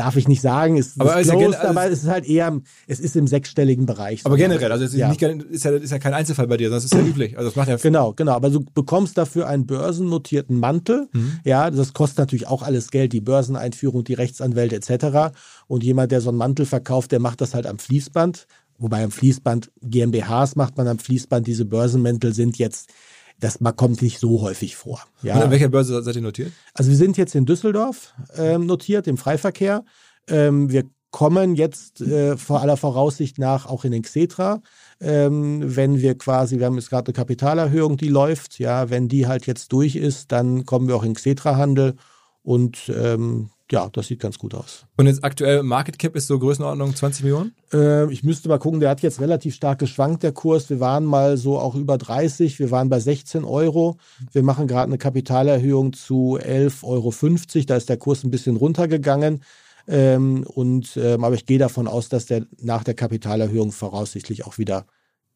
Darf 0.00 0.16
ich 0.16 0.28
nicht 0.28 0.40
sagen. 0.40 0.78
Ist 0.78 0.98
aber, 0.98 1.20
ist 1.20 1.28
closed, 1.28 1.58
ja, 1.62 1.68
aber 1.68 1.90
es 1.90 2.04
ist 2.04 2.08
halt 2.08 2.24
eher, 2.26 2.58
es 2.86 3.00
ist 3.00 3.16
im 3.16 3.26
sechsstelligen 3.26 3.84
Bereich. 3.84 4.24
Aber 4.24 4.38
generell, 4.38 4.72
also 4.72 4.82
es 4.82 4.94
ist, 4.94 4.98
ja. 4.98 5.10
Nicht, 5.10 5.20
ist, 5.20 5.62
ja, 5.62 5.72
ist 5.72 5.90
ja 5.90 5.98
kein 5.98 6.14
Einzelfall 6.14 6.46
bei 6.46 6.56
dir, 6.56 6.70
sondern 6.70 6.78
es 6.78 6.84
ist 6.86 6.94
ja 6.94 7.00
üblich. 7.06 7.36
Also 7.36 7.50
das 7.50 7.56
macht 7.56 7.68
ja 7.68 7.76
genau, 7.76 8.14
genau. 8.14 8.32
Aber 8.32 8.48
du 8.48 8.64
bekommst 8.72 9.18
dafür 9.18 9.46
einen 9.46 9.66
börsennotierten 9.66 10.58
Mantel. 10.58 11.10
Mhm. 11.12 11.40
Ja, 11.44 11.70
das 11.70 11.92
kostet 11.92 12.16
natürlich 12.16 12.46
auch 12.46 12.62
alles 12.62 12.90
Geld, 12.90 13.12
die 13.12 13.20
Börseneinführung, 13.20 14.04
die 14.04 14.14
Rechtsanwälte 14.14 14.76
etc. 14.76 15.36
Und 15.66 15.84
jemand, 15.84 16.12
der 16.12 16.22
so 16.22 16.30
einen 16.30 16.38
Mantel 16.38 16.64
verkauft, 16.64 17.12
der 17.12 17.20
macht 17.20 17.42
das 17.42 17.52
halt 17.52 17.66
am 17.66 17.78
Fließband. 17.78 18.46
Wobei 18.78 19.04
am 19.04 19.10
Fließband 19.10 19.70
GmbHs 19.82 20.56
macht 20.56 20.78
man 20.78 20.88
am 20.88 20.98
Fließband. 20.98 21.46
Diese 21.46 21.66
Börsenmäntel 21.66 22.32
sind 22.32 22.56
jetzt 22.56 22.90
das 23.40 23.58
kommt 23.76 24.02
nicht 24.02 24.20
so 24.20 24.42
häufig 24.42 24.76
vor. 24.76 25.00
Ja. 25.22 25.36
Und 25.36 25.42
an 25.42 25.50
welcher 25.50 25.68
Börse 25.68 26.02
seid 26.02 26.16
ihr 26.16 26.22
notiert? 26.22 26.52
Also 26.74 26.90
wir 26.90 26.96
sind 26.96 27.16
jetzt 27.16 27.34
in 27.34 27.46
Düsseldorf 27.46 28.14
ähm, 28.36 28.66
notiert, 28.66 29.06
im 29.06 29.16
Freiverkehr. 29.16 29.84
Ähm, 30.28 30.70
wir 30.70 30.84
kommen 31.10 31.56
jetzt 31.56 32.00
äh, 32.00 32.36
vor 32.36 32.60
aller 32.60 32.76
Voraussicht 32.76 33.38
nach 33.38 33.66
auch 33.66 33.84
in 33.84 33.92
den 33.92 34.02
Xetra. 34.02 34.62
Ähm, 35.00 35.62
wenn 35.64 36.00
wir 36.00 36.16
quasi, 36.16 36.58
wir 36.58 36.66
haben 36.66 36.76
jetzt 36.76 36.90
gerade 36.90 37.08
eine 37.08 37.14
Kapitalerhöhung, 37.14 37.96
die 37.96 38.08
läuft, 38.08 38.58
ja, 38.58 38.90
wenn 38.90 39.08
die 39.08 39.26
halt 39.26 39.46
jetzt 39.46 39.72
durch 39.72 39.96
ist, 39.96 40.30
dann 40.30 40.66
kommen 40.66 40.86
wir 40.86 40.96
auch 40.96 41.02
in 41.02 41.14
Xetra-Handel 41.14 41.96
und 42.42 42.92
ähm, 42.94 43.50
ja, 43.72 43.88
das 43.92 44.06
sieht 44.06 44.20
ganz 44.20 44.38
gut 44.38 44.54
aus. 44.54 44.86
Und 44.96 45.06
jetzt 45.06 45.24
aktuell 45.24 45.62
Market 45.62 45.98
Cap 45.98 46.16
ist 46.16 46.26
so 46.26 46.38
Größenordnung 46.38 46.94
20 46.94 47.24
Millionen? 47.24 47.54
Äh, 47.72 48.12
ich 48.12 48.24
müsste 48.24 48.48
mal 48.48 48.58
gucken, 48.58 48.80
der 48.80 48.90
hat 48.90 49.00
jetzt 49.00 49.20
relativ 49.20 49.54
stark 49.54 49.78
geschwankt, 49.78 50.22
der 50.22 50.32
Kurs. 50.32 50.70
Wir 50.70 50.80
waren 50.80 51.04
mal 51.04 51.36
so 51.36 51.58
auch 51.58 51.74
über 51.74 51.98
30, 51.98 52.58
wir 52.58 52.70
waren 52.70 52.88
bei 52.88 53.00
16 53.00 53.44
Euro. 53.44 53.96
Wir 54.32 54.42
machen 54.42 54.66
gerade 54.66 54.86
eine 54.86 54.98
Kapitalerhöhung 54.98 55.92
zu 55.92 56.38
11,50 56.40 56.84
Euro. 56.84 57.64
Da 57.66 57.76
ist 57.76 57.88
der 57.88 57.96
Kurs 57.96 58.24
ein 58.24 58.30
bisschen 58.30 58.56
runtergegangen. 58.56 59.42
Ähm, 59.88 60.44
und, 60.44 60.96
ähm, 60.96 61.24
aber 61.24 61.34
ich 61.34 61.46
gehe 61.46 61.58
davon 61.58 61.88
aus, 61.88 62.08
dass 62.08 62.26
der 62.26 62.46
nach 62.60 62.84
der 62.84 62.94
Kapitalerhöhung 62.94 63.72
voraussichtlich 63.72 64.44
auch 64.46 64.58
wieder 64.58 64.86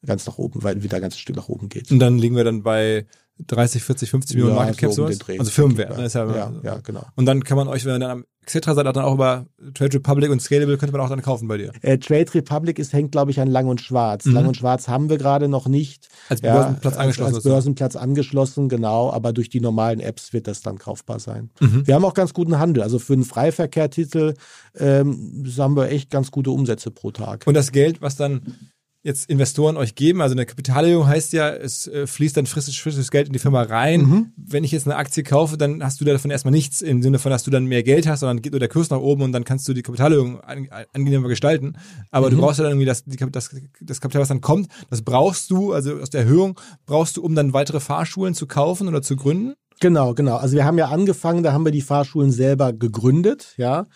ganz 0.04 0.26
nach 0.26 0.38
oben, 0.38 0.62
weil 0.62 0.82
wieder 0.82 1.00
ganzes 1.00 1.20
Stück 1.20 1.36
nach 1.36 1.48
oben 1.48 1.68
geht. 1.68 1.90
Und 1.90 1.98
dann 1.98 2.18
liegen 2.18 2.36
wir 2.36 2.44
dann 2.44 2.62
bei 2.62 3.06
30, 3.38 3.82
40, 3.82 4.10
50 4.10 4.36
Millionen 4.36 4.56
Market 4.56 4.78
Cap 4.78 4.92
so 4.92 5.08
sowas? 5.08 5.18
Also 5.38 5.50
Firmenwert. 5.50 5.96
Ne? 5.96 6.08
Ja, 6.08 6.36
ja, 6.36 6.52
ja, 6.62 6.78
genau. 6.78 7.04
Und 7.16 7.26
dann 7.26 7.42
kann 7.42 7.56
man 7.56 7.68
euch, 7.68 7.84
wenn 7.84 7.94
ihr 7.94 7.98
dann 7.98 8.10
am 8.10 8.24
Xetra 8.46 8.74
seid, 8.74 8.86
dann 8.86 8.98
auch 8.98 9.14
über 9.14 9.46
Trade 9.74 9.94
Republic 9.94 10.30
und 10.30 10.40
Scalable 10.40 10.76
könnte 10.76 10.92
man 10.92 11.00
auch 11.00 11.08
dann 11.08 11.22
kaufen 11.22 11.48
bei 11.48 11.56
dir. 11.56 11.72
Äh, 11.80 11.98
Trade 11.98 12.32
Republic 12.34 12.78
ist, 12.78 12.92
hängt, 12.92 13.12
glaube 13.12 13.30
ich, 13.30 13.40
an 13.40 13.48
Lang 13.48 13.66
und 13.66 13.80
Schwarz. 13.80 14.26
Mhm. 14.26 14.34
Lang 14.34 14.46
und 14.46 14.56
Schwarz 14.56 14.86
haben 14.86 15.08
wir 15.08 15.18
gerade 15.18 15.48
noch 15.48 15.66
nicht. 15.66 16.08
Als 16.28 16.42
Börsenplatz 16.42 16.94
ja, 16.94 17.00
angeschlossen. 17.00 17.34
Als, 17.34 17.36
als 17.36 17.44
Börsenplatz 17.44 17.96
angeschlossen, 17.96 18.68
genau. 18.68 19.10
Aber 19.10 19.32
durch 19.32 19.48
die 19.48 19.60
normalen 19.60 20.00
Apps 20.00 20.32
wird 20.32 20.46
das 20.46 20.60
dann 20.60 20.78
kaufbar 20.78 21.18
sein. 21.20 21.50
Mhm. 21.60 21.86
Wir 21.86 21.94
haben 21.94 22.04
auch 22.04 22.14
ganz 22.14 22.34
guten 22.34 22.58
Handel. 22.58 22.82
Also 22.82 22.98
für 22.98 23.14
einen 23.14 23.24
Freiverkehrtitel 23.24 24.34
ähm, 24.76 25.44
haben 25.56 25.76
wir 25.76 25.88
echt 25.88 26.10
ganz 26.10 26.30
gute 26.30 26.50
Umsätze 26.50 26.90
pro 26.90 27.10
Tag. 27.10 27.46
Und 27.46 27.54
das 27.54 27.72
Geld, 27.72 28.02
was 28.02 28.16
dann 28.16 28.42
jetzt 29.04 29.28
Investoren 29.28 29.76
euch 29.76 29.94
geben. 29.94 30.22
Also 30.22 30.34
eine 30.34 30.46
Kapitalerhöhung 30.46 31.06
heißt 31.06 31.34
ja, 31.34 31.50
es 31.50 31.86
äh, 31.86 32.06
fließt 32.06 32.38
dann 32.38 32.46
frisches, 32.46 32.74
frisches 32.76 33.10
Geld 33.10 33.26
in 33.26 33.34
die 33.34 33.38
Firma 33.38 33.62
rein. 33.62 34.00
Mhm. 34.00 34.32
Wenn 34.36 34.64
ich 34.64 34.72
jetzt 34.72 34.86
eine 34.86 34.96
Aktie 34.96 35.22
kaufe, 35.22 35.58
dann 35.58 35.84
hast 35.84 36.00
du 36.00 36.06
davon 36.06 36.30
erstmal 36.30 36.52
nichts 36.52 36.80
im 36.80 37.02
Sinne 37.02 37.18
von, 37.18 37.30
dass 37.30 37.44
du 37.44 37.50
dann 37.50 37.66
mehr 37.66 37.82
Geld 37.82 38.08
hast, 38.08 38.20
sondern 38.20 38.40
geht 38.40 38.52
nur 38.52 38.60
der 38.60 38.70
Kurs 38.70 38.88
nach 38.88 38.98
oben 38.98 39.22
und 39.22 39.32
dann 39.32 39.44
kannst 39.44 39.68
du 39.68 39.74
die 39.74 39.82
Kapitalerhöhung 39.82 40.40
angenehmer 40.40 41.28
gestalten. 41.28 41.74
Aber 42.10 42.28
mhm. 42.28 42.36
du 42.36 42.40
brauchst 42.40 42.58
ja 42.58 42.64
dann 42.64 42.72
irgendwie 42.72 42.86
das, 42.86 43.04
die, 43.04 43.18
das, 43.30 43.50
das 43.80 44.00
Kapital, 44.00 44.22
was 44.22 44.28
dann 44.28 44.40
kommt, 44.40 44.68
das 44.88 45.02
brauchst 45.02 45.50
du, 45.50 45.72
also 45.72 45.96
aus 45.96 46.08
der 46.08 46.22
Erhöhung 46.22 46.58
brauchst 46.86 47.18
du, 47.18 47.22
um 47.22 47.34
dann 47.34 47.52
weitere 47.52 47.80
Fahrschulen 47.80 48.32
zu 48.32 48.46
kaufen 48.46 48.88
oder 48.88 49.02
zu 49.02 49.16
gründen? 49.16 49.52
Genau, 49.80 50.14
genau. 50.14 50.36
Also 50.36 50.56
wir 50.56 50.64
haben 50.64 50.78
ja 50.78 50.88
angefangen, 50.88 51.42
da 51.42 51.52
haben 51.52 51.66
wir 51.66 51.72
die 51.72 51.82
Fahrschulen 51.82 52.32
selber 52.32 52.72
gegründet, 52.72 53.52
ja. 53.58 53.86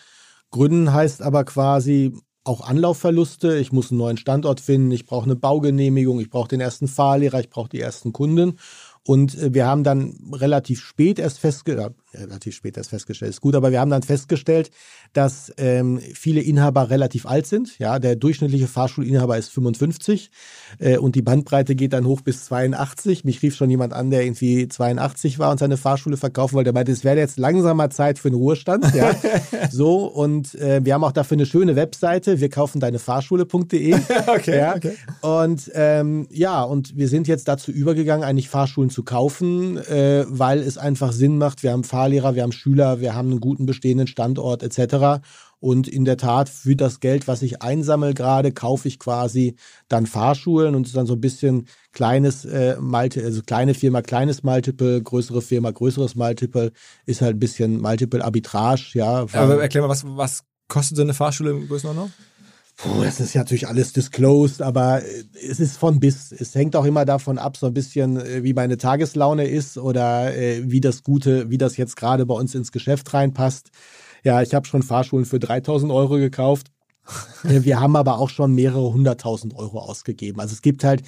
Gründen 0.51 0.93
heißt 0.93 1.21
aber 1.23 1.45
quasi 1.45 2.13
auch 2.43 2.61
Anlaufverluste. 2.61 3.57
Ich 3.57 3.71
muss 3.71 3.91
einen 3.91 3.99
neuen 3.99 4.17
Standort 4.17 4.59
finden, 4.59 4.91
ich 4.91 5.05
brauche 5.05 5.25
eine 5.25 5.35
Baugenehmigung, 5.35 6.19
ich 6.19 6.29
brauche 6.29 6.47
den 6.47 6.61
ersten 6.61 6.87
Fahrlehrer, 6.87 7.39
ich 7.39 7.49
brauche 7.49 7.69
die 7.69 7.81
ersten 7.81 8.13
Kunden. 8.13 8.57
Und 9.05 9.37
äh, 9.37 9.53
wir 9.53 9.65
haben 9.65 9.83
dann 9.83 10.15
relativ 10.33 10.81
spät 10.81 11.19
erst 11.19 11.39
festgestellt, 11.39 11.95
relativ 12.13 12.55
spät 12.55 12.77
erst 12.77 12.89
festgestellt, 12.89 13.29
ist 13.29 13.41
gut, 13.41 13.55
aber 13.55 13.71
wir 13.71 13.79
haben 13.79 13.91
dann 13.91 14.03
festgestellt, 14.03 14.71
dass 15.13 15.51
ähm, 15.57 15.99
viele 16.13 16.41
Inhaber 16.41 16.89
relativ 16.89 17.25
alt 17.25 17.45
sind. 17.45 17.77
Ja, 17.79 17.99
der 17.99 18.15
durchschnittliche 18.15 18.67
Fahrschulinhaber 18.67 19.37
ist 19.37 19.49
55 19.49 20.31
äh, 20.79 20.97
und 20.97 21.15
die 21.15 21.21
Bandbreite 21.21 21.75
geht 21.75 21.93
dann 21.93 22.05
hoch 22.05 22.21
bis 22.21 22.45
82. 22.45 23.25
Mich 23.25 23.41
rief 23.41 23.55
schon 23.55 23.69
jemand 23.69 23.93
an, 23.93 24.09
der 24.09 24.23
irgendwie 24.23 24.67
82 24.67 25.39
war 25.39 25.51
und 25.51 25.59
seine 25.59 25.77
Fahrschule 25.77 26.17
verkaufen 26.17 26.55
wollte. 26.55 26.65
Der 26.65 26.73
meinte, 26.73 26.91
es 26.91 27.03
wäre 27.03 27.17
jetzt 27.17 27.37
langsamer 27.37 27.89
Zeit 27.89 28.19
für 28.19 28.29
den 28.29 28.37
Ruhestand. 28.37 28.93
Ja, 28.93 29.15
so 29.71 30.05
und 30.05 30.55
äh, 30.55 30.83
wir 30.83 30.93
haben 30.93 31.03
auch 31.03 31.11
dafür 31.11 31.35
eine 31.35 31.45
schöne 31.45 31.75
Webseite. 31.75 32.39
Wir 32.39 32.49
kaufen 32.49 32.79
deine 32.79 32.99
Fahrschule.de. 32.99 33.95
okay, 34.27 34.57
ja. 34.57 34.75
okay. 34.75 34.93
Und 35.21 35.71
ähm, 35.73 36.27
ja, 36.31 36.63
und 36.63 36.97
wir 36.97 37.07
sind 37.07 37.27
jetzt 37.27 37.47
dazu 37.47 37.71
übergegangen, 37.71 38.23
eigentlich 38.23 38.49
Fahrschulen 38.49 38.89
zu 38.89 39.03
kaufen, 39.03 39.77
äh, 39.77 40.25
weil 40.27 40.59
es 40.59 40.77
einfach 40.77 41.11
Sinn 41.11 41.37
macht. 41.37 41.63
Wir 41.63 41.71
haben 41.71 41.83
Fahr 41.83 41.98
Fahrlehrer, 41.99 42.33
wir 42.33 42.43
haben 42.43 42.53
Schüler, 42.53 43.01
wir 43.01 43.13
haben 43.13 43.29
einen 43.29 43.41
guten 43.41 43.65
bestehenden 43.65 44.07
Standort 44.07 44.63
etc. 44.63 45.21
Und 45.59 45.89
in 45.89 46.05
der 46.05 46.15
Tat, 46.15 46.47
für 46.47 46.77
das 46.77 47.01
Geld, 47.01 47.27
was 47.27 47.41
ich 47.41 47.61
einsammle 47.61 48.13
gerade, 48.13 48.53
kaufe 48.53 48.87
ich 48.87 48.99
quasi 48.99 49.57
dann 49.89 50.05
Fahrschulen 50.05 50.75
und 50.75 50.83
es 50.83 50.91
ist 50.91 50.95
dann 50.95 51.07
so 51.07 51.15
ein 51.15 51.19
bisschen 51.19 51.67
kleines 51.91 52.45
äh, 52.45 52.77
Multi, 52.79 53.21
also 53.21 53.41
kleine 53.41 53.73
Firma, 53.73 54.01
kleines 54.01 54.43
Multiple, 54.43 55.03
größere 55.03 55.41
Firma, 55.41 55.71
größeres 55.71 56.15
Multiple, 56.15 56.71
ist 57.05 57.19
halt 57.21 57.35
ein 57.35 57.39
bisschen 57.39 57.81
Multiple 57.81 58.23
Arbitrage, 58.23 58.91
ja. 58.93 59.25
Aber 59.33 59.61
erklär 59.61 59.83
mal, 59.83 59.89
was, 59.89 60.05
was 60.05 60.43
kostet 60.69 60.95
so 60.95 61.03
eine 61.03 61.13
Fahrschule 61.13 61.51
im 61.51 61.67
Größenordnung? 61.67 62.13
Puh, 62.81 63.03
das 63.03 63.19
ist 63.19 63.33
ja 63.33 63.41
natürlich 63.41 63.67
alles 63.67 63.91
disclosed, 63.91 64.61
aber 64.61 65.03
äh, 65.03 65.25
es 65.49 65.59
ist 65.59 65.75
von 65.75 65.99
bis. 65.99 66.31
Es 66.31 66.55
hängt 66.55 66.77
auch 66.77 66.85
immer 66.85 67.03
davon 67.03 67.37
ab, 67.37 67.57
so 67.57 67.67
ein 67.67 67.73
bisschen, 67.73 68.15
äh, 68.15 68.41
wie 68.43 68.53
meine 68.53 68.77
Tageslaune 68.77 69.47
ist 69.47 69.77
oder 69.77 70.33
äh, 70.33 70.61
wie 70.71 70.79
das 70.79 71.03
Gute, 71.03 71.49
wie 71.49 71.57
das 71.57 71.75
jetzt 71.75 71.97
gerade 71.97 72.25
bei 72.25 72.35
uns 72.35 72.55
ins 72.55 72.71
Geschäft 72.71 73.13
reinpasst. 73.13 73.71
Ja, 74.23 74.41
ich 74.41 74.53
habe 74.53 74.65
schon 74.65 74.81
Fahrschulen 74.81 75.25
für 75.25 75.39
3000 75.39 75.91
Euro 75.91 76.15
gekauft. 76.15 76.67
Wir 77.43 77.81
haben 77.81 77.97
aber 77.97 78.17
auch 78.17 78.29
schon 78.29 78.55
mehrere 78.55 78.93
hunderttausend 78.93 79.55
Euro 79.55 79.79
ausgegeben. 79.79 80.39
Also 80.39 80.53
es 80.53 80.61
gibt 80.61 80.85
halt, 80.85 81.01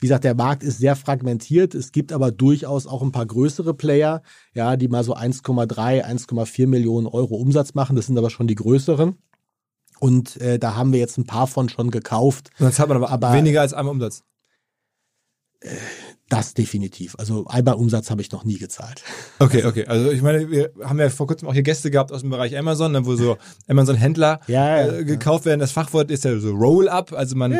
wie 0.00 0.08
gesagt, 0.08 0.24
der 0.24 0.34
Markt 0.34 0.62
ist 0.62 0.78
sehr 0.78 0.94
fragmentiert. 0.94 1.74
Es 1.74 1.90
gibt 1.92 2.12
aber 2.12 2.32
durchaus 2.32 2.86
auch 2.86 3.00
ein 3.00 3.12
paar 3.12 3.26
größere 3.26 3.72
Player, 3.72 4.20
ja, 4.52 4.76
die 4.76 4.88
mal 4.88 5.04
so 5.04 5.16
1,3, 5.16 6.04
1,4 6.04 6.66
Millionen 6.66 7.06
Euro 7.06 7.36
Umsatz 7.36 7.72
machen. 7.72 7.96
Das 7.96 8.06
sind 8.06 8.18
aber 8.18 8.28
schon 8.28 8.46
die 8.46 8.56
größeren. 8.56 9.16
Und 10.04 10.38
äh, 10.42 10.58
da 10.58 10.76
haben 10.76 10.92
wir 10.92 11.00
jetzt 11.00 11.16
ein 11.16 11.24
paar 11.24 11.46
von 11.46 11.70
schon 11.70 11.90
gekauft. 11.90 12.50
Und 12.58 12.66
das 12.66 12.78
hat 12.78 12.88
man 12.88 12.98
aber, 12.98 13.08
aber 13.08 13.32
weniger 13.32 13.62
als 13.62 13.72
einmal 13.72 13.92
Umsatz. 13.92 14.22
Äh, 15.60 15.70
das 16.28 16.52
definitiv. 16.52 17.16
Also 17.18 17.46
einmal 17.46 17.76
Umsatz 17.76 18.10
habe 18.10 18.20
ich 18.20 18.30
noch 18.30 18.44
nie 18.44 18.58
gezahlt. 18.58 19.02
Okay, 19.38 19.64
okay. 19.64 19.86
Also 19.86 20.10
ich 20.10 20.20
meine, 20.20 20.50
wir 20.50 20.72
haben 20.82 21.00
ja 21.00 21.08
vor 21.08 21.26
kurzem 21.26 21.48
auch 21.48 21.54
hier 21.54 21.62
Gäste 21.62 21.90
gehabt 21.90 22.12
aus 22.12 22.20
dem 22.20 22.28
Bereich 22.28 22.54
Amazon, 22.58 22.92
ne, 22.92 23.06
wo 23.06 23.16
so 23.16 23.38
Amazon-Händler 23.66 24.40
ja, 24.46 24.86
ja, 24.86 24.92
äh, 24.92 25.04
gekauft 25.04 25.46
ja. 25.46 25.52
werden. 25.52 25.60
Das 25.60 25.72
Fachwort 25.72 26.10
ist 26.10 26.24
ja 26.24 26.38
so 26.38 26.50
Roll-up. 26.50 27.14
Also 27.14 27.34
man 27.34 27.54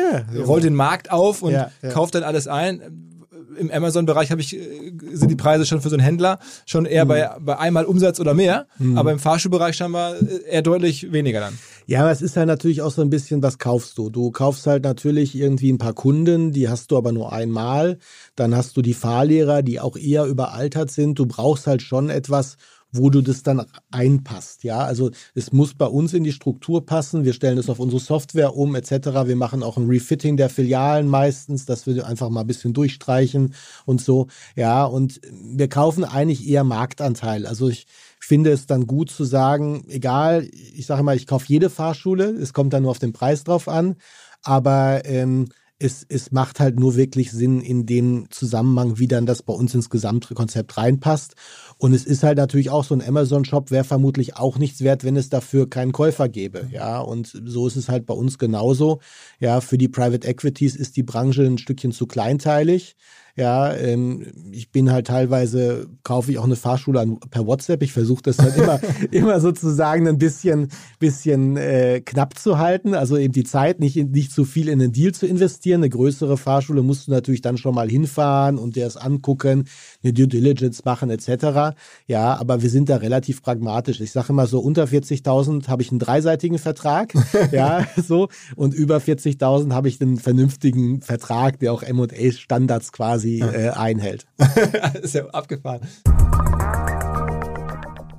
rollt 0.45 0.65
den 0.65 0.75
Markt 0.75 1.09
auf 1.11 1.41
und 1.41 1.57
kauft 1.89 2.13
dann 2.13 2.21
alles 2.21 2.47
ein 2.47 3.14
im 3.55 3.71
Amazon-Bereich 3.71 4.31
habe 4.31 4.41
ich, 4.41 4.55
äh, 4.55 4.93
sind 5.13 5.29
die 5.29 5.35
Preise 5.35 5.65
schon 5.65 5.81
für 5.81 5.89
so 5.89 5.95
einen 5.95 6.03
Händler 6.03 6.39
schon 6.65 6.85
eher 6.85 7.05
mhm. 7.05 7.09
bei, 7.09 7.29
bei 7.39 7.57
einmal 7.57 7.85
Umsatz 7.85 8.19
oder 8.19 8.33
mehr, 8.33 8.67
mhm. 8.77 8.97
aber 8.97 9.11
im 9.11 9.19
Fahrschulbereich 9.19 9.75
scheinbar 9.75 10.15
äh, 10.15 10.49
eher 10.49 10.61
deutlich 10.61 11.11
weniger 11.11 11.39
dann. 11.39 11.57
Ja, 11.87 12.01
aber 12.01 12.11
es 12.11 12.21
ist 12.21 12.35
halt 12.35 12.47
natürlich 12.47 12.81
auch 12.81 12.91
so 12.91 13.01
ein 13.01 13.11
bisschen, 13.11 13.43
was 13.43 13.59
kaufst 13.59 13.97
du? 13.97 14.09
Du 14.09 14.31
kaufst 14.31 14.65
halt 14.65 14.83
natürlich 14.83 15.35
irgendwie 15.35 15.71
ein 15.71 15.77
paar 15.77 15.93
Kunden, 15.93 16.51
die 16.51 16.67
hast 16.67 16.89
du 16.91 16.97
aber 16.97 17.11
nur 17.11 17.31
einmal. 17.31 17.99
Dann 18.35 18.55
hast 18.55 18.75
du 18.75 18.81
die 18.81 18.95
Fahrlehrer, 18.95 19.61
die 19.61 19.79
auch 19.79 19.95
eher 19.95 20.25
überaltert 20.25 20.89
sind. 20.89 21.19
Du 21.19 21.27
brauchst 21.27 21.67
halt 21.67 21.83
schon 21.83 22.09
etwas, 22.09 22.57
wo 22.97 23.09
du 23.09 23.21
das 23.21 23.43
dann 23.43 23.65
einpasst. 23.91 24.63
Ja, 24.63 24.79
also 24.79 25.11
es 25.33 25.51
muss 25.51 25.73
bei 25.73 25.85
uns 25.85 26.13
in 26.13 26.23
die 26.23 26.31
Struktur 26.31 26.85
passen. 26.85 27.23
Wir 27.23 27.33
stellen 27.33 27.57
es 27.57 27.69
auf 27.69 27.79
unsere 27.79 28.01
Software 28.01 28.55
um 28.55 28.75
etc. 28.75 28.91
Wir 29.25 29.35
machen 29.35 29.63
auch 29.63 29.77
ein 29.77 29.87
Refitting 29.87 30.37
der 30.37 30.49
Filialen 30.49 31.07
meistens, 31.07 31.65
dass 31.65 31.85
wir 31.85 32.05
einfach 32.05 32.29
mal 32.29 32.41
ein 32.41 32.47
bisschen 32.47 32.73
durchstreichen 32.73 33.53
und 33.85 34.01
so. 34.01 34.27
Ja, 34.55 34.85
und 34.85 35.21
wir 35.31 35.69
kaufen 35.69 36.03
eigentlich 36.03 36.47
eher 36.47 36.63
Marktanteil. 36.63 37.45
Also 37.45 37.69
ich 37.69 37.87
finde 38.19 38.51
es 38.51 38.65
dann 38.65 38.87
gut 38.87 39.11
zu 39.11 39.23
sagen, 39.23 39.85
egal, 39.87 40.47
ich 40.73 40.85
sage 40.85 41.03
mal, 41.03 41.15
ich 41.15 41.27
kaufe 41.27 41.45
jede 41.47 41.69
Fahrschule. 41.69 42.29
Es 42.29 42.53
kommt 42.53 42.73
dann 42.73 42.83
nur 42.83 42.91
auf 42.91 42.99
den 42.99 43.13
Preis 43.13 43.43
drauf 43.43 43.67
an. 43.67 43.95
Aber 44.43 45.01
ähm, 45.05 45.49
es, 45.77 46.05
es 46.07 46.31
macht 46.31 46.59
halt 46.59 46.79
nur 46.79 46.95
wirklich 46.95 47.31
Sinn 47.31 47.59
in 47.59 47.85
dem 47.85 48.27
Zusammenhang, 48.29 48.97
wie 48.97 49.07
dann 49.07 49.25
das 49.25 49.43
bei 49.43 49.53
uns 49.53 49.75
ins 49.75 49.89
Gesamtkonzept 49.89 50.77
reinpasst. 50.77 51.35
Und 51.77 51.93
es 51.93 52.05
ist 52.05 52.23
halt 52.23 52.37
natürlich 52.37 52.69
auch 52.69 52.85
so 52.85 52.95
ein 52.95 53.05
Amazon-Shop, 53.05 53.71
wäre 53.71 53.83
vermutlich 53.83 54.37
auch 54.37 54.57
nichts 54.57 54.81
wert, 54.81 55.03
wenn 55.03 55.17
es 55.17 55.29
dafür 55.29 55.69
keinen 55.69 55.91
Käufer 55.91 56.29
gäbe. 56.29 56.69
Ja, 56.71 56.99
und 56.99 57.27
so 57.45 57.67
ist 57.67 57.75
es 57.75 57.89
halt 57.89 58.05
bei 58.05 58.13
uns 58.13 58.37
genauso. 58.37 58.99
Ja, 59.39 59.59
für 59.59 59.77
die 59.77 59.89
Private 59.89 60.25
Equities 60.25 60.77
ist 60.77 60.95
die 60.95 61.03
Branche 61.03 61.43
ein 61.43 61.57
Stückchen 61.57 61.91
zu 61.91 62.07
kleinteilig. 62.07 62.95
Ja, 63.37 63.73
ähm, 63.73 64.27
ich 64.51 64.71
bin 64.71 64.93
halt 64.93 65.07
teilweise, 65.07 65.87
kaufe 66.03 66.31
ich 66.31 66.37
auch 66.37 66.45
eine 66.45 66.55
Fahrschule 66.55 67.01
an, 67.01 67.19
per 67.19 67.45
WhatsApp. 67.45 67.83
Ich 67.83 67.91
versuche 67.91 68.23
das 68.23 68.37
dann 68.37 68.53
immer, 68.55 68.79
immer 69.11 69.41
sozusagen 69.41 70.07
ein 70.07 70.17
bisschen, 70.17 70.69
bisschen 70.99 71.57
äh, 71.57 71.99
knapp 71.99 72.39
zu 72.39 72.59
halten. 72.59 72.95
Also 72.95 73.17
eben 73.17 73.33
die 73.33 73.43
Zeit, 73.43 73.81
nicht, 73.81 73.97
nicht 73.97 74.31
zu 74.31 74.45
viel 74.45 74.69
in 74.69 74.79
den 74.79 74.93
Deal 74.93 75.11
zu 75.11 75.27
investieren. 75.27 75.81
Eine 75.81 75.89
größere 75.89 76.37
Fahrschule 76.37 76.81
musst 76.81 77.07
du 77.07 77.11
natürlich 77.11 77.41
dann 77.41 77.57
schon 77.57 77.75
mal 77.75 77.89
hinfahren 77.89 78.57
und 78.57 78.77
dir 78.77 78.85
das 78.85 78.95
angucken, 78.95 79.65
eine 80.01 80.13
Due 80.13 80.29
Diligence 80.29 80.85
machen 80.85 81.09
etc. 81.09 81.75
Ja, 82.07 82.37
aber 82.39 82.61
wir 82.61 82.69
sind 82.69 82.87
da 82.87 82.95
relativ 82.95 83.41
pragmatisch. 83.41 83.99
Ich 83.99 84.13
sage 84.13 84.29
immer 84.29 84.47
so, 84.47 84.61
unter 84.61 84.85
40.000 84.85 85.67
habe 85.67 85.81
ich 85.81 85.91
einen 85.91 85.99
dreiseitigen 85.99 86.57
Vertrag. 86.57 87.13
ja, 87.51 87.85
so. 88.01 88.29
Und 88.55 88.73
über 88.73 88.99
40.000 88.99 89.73
habe 89.73 89.89
ich 89.89 90.01
einen 90.01 90.19
vernünftigen 90.19 91.01
Vertrag, 91.01 91.59
der 91.59 91.73
auch 91.73 91.83
M&A-Standards 91.83 92.93
quasi 92.93 93.24
quasi 93.25 93.39
äh, 93.41 93.69
einhält. 93.69 94.25
ist 95.01 95.15
ja 95.15 95.25
abgefahren. 95.27 95.81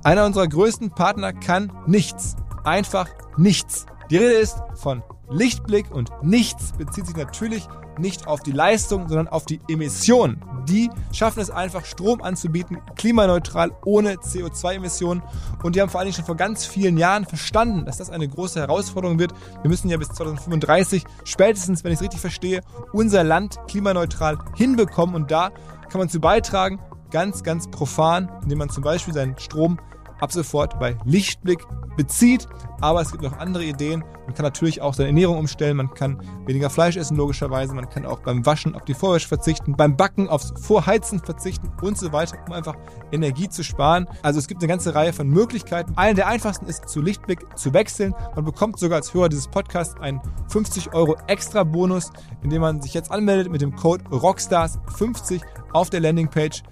Einer 0.03 0.25
unserer 0.25 0.47
größten 0.47 0.91
Partner 0.91 1.33
kann 1.33 1.71
nichts, 1.85 2.35
einfach 2.63 3.09
nichts 3.37 3.85
Die 4.09 4.17
Rede 4.17 4.35
ist 4.35 4.57
von 4.75 5.03
Lichtblick 5.29 5.91
und 5.91 6.11
nichts 6.21 6.71
bezieht 6.73 7.07
sich 7.07 7.15
natürlich 7.15 7.67
nicht 7.99 8.27
auf 8.27 8.41
die 8.41 8.51
Leistung, 8.51 9.07
sondern 9.07 9.27
auf 9.27 9.45
die 9.45 9.59
Emissionen. 9.67 10.41
Die 10.67 10.89
schaffen 11.11 11.39
es 11.39 11.49
einfach, 11.49 11.85
Strom 11.85 12.21
anzubieten, 12.21 12.77
klimaneutral, 12.95 13.71
ohne 13.85 14.15
CO2-Emissionen. 14.15 15.23
Und 15.63 15.75
die 15.75 15.81
haben 15.81 15.89
vor 15.89 15.99
allen 15.99 16.07
Dingen 16.07 16.15
schon 16.15 16.25
vor 16.25 16.35
ganz 16.35 16.65
vielen 16.65 16.97
Jahren 16.97 17.25
verstanden, 17.25 17.85
dass 17.85 17.97
das 17.97 18.09
eine 18.09 18.27
große 18.27 18.59
Herausforderung 18.59 19.19
wird. 19.19 19.33
Wir 19.61 19.69
müssen 19.69 19.89
ja 19.89 19.97
bis 19.97 20.09
2035 20.09 21.03
spätestens, 21.23 21.83
wenn 21.83 21.91
ich 21.91 21.97
es 21.97 22.03
richtig 22.03 22.19
verstehe, 22.19 22.61
unser 22.93 23.23
Land 23.23 23.57
klimaneutral 23.67 24.37
hinbekommen. 24.55 25.15
Und 25.15 25.31
da 25.31 25.51
kann 25.89 25.99
man 25.99 26.09
zu 26.09 26.19
beitragen, 26.19 26.79
ganz, 27.11 27.43
ganz 27.43 27.69
profan, 27.69 28.29
indem 28.43 28.59
man 28.59 28.69
zum 28.69 28.83
Beispiel 28.83 29.13
seinen 29.13 29.37
Strom 29.39 29.79
ab 30.19 30.31
sofort 30.31 30.79
bei 30.79 30.95
Lichtblick 31.05 31.65
bezieht. 31.95 32.47
Aber 32.79 33.01
es 33.01 33.11
gibt 33.11 33.23
noch 33.23 33.37
andere 33.39 33.63
Ideen. 33.63 34.03
Man 34.25 34.35
kann 34.35 34.43
natürlich 34.43 34.81
auch 34.81 34.93
seine 34.93 35.07
Ernährung 35.09 35.39
umstellen. 35.39 35.77
Man 35.77 35.93
kann 35.93 36.21
weniger 36.45 36.69
Fleisch 36.69 36.95
essen, 36.95 37.17
logischerweise. 37.17 37.73
Man 37.73 37.89
kann 37.89 38.05
auch 38.05 38.19
beim 38.19 38.45
Waschen 38.45 38.75
auf 38.75 38.85
die 38.85 38.93
Vorwäsche 38.93 39.27
verzichten, 39.27 39.75
beim 39.75 39.97
Backen 39.97 40.29
aufs 40.29 40.53
Vorheizen 40.61 41.19
verzichten 41.19 41.71
und 41.81 41.97
so 41.97 42.11
weiter, 42.11 42.37
um 42.45 42.53
einfach 42.53 42.75
Energie 43.11 43.49
zu 43.49 43.63
sparen. 43.63 44.07
Also 44.21 44.39
es 44.39 44.47
gibt 44.47 44.61
eine 44.61 44.67
ganze 44.67 44.93
Reihe 44.93 45.11
von 45.11 45.27
Möglichkeiten. 45.27 45.93
Eine 45.95 46.15
der 46.15 46.27
einfachsten 46.27 46.67
ist, 46.67 46.87
zu 46.87 47.01
Lichtblick 47.01 47.57
zu 47.57 47.73
wechseln. 47.73 48.13
Man 48.35 48.45
bekommt 48.45 48.79
sogar 48.79 48.97
als 48.97 49.13
Hörer 49.13 49.29
dieses 49.29 49.47
Podcasts 49.47 49.99
einen 49.99 50.21
50 50.49 50.93
Euro 50.93 51.15
extra 51.27 51.63
Bonus, 51.63 52.11
indem 52.43 52.61
man 52.61 52.81
sich 52.81 52.93
jetzt 52.93 53.11
anmeldet 53.11 53.51
mit 53.51 53.61
dem 53.61 53.75
Code 53.75 54.03
ROCKSTARS50 54.11 55.41
auf 55.73 55.89
der 55.89 56.01
Landingpage 56.01 56.63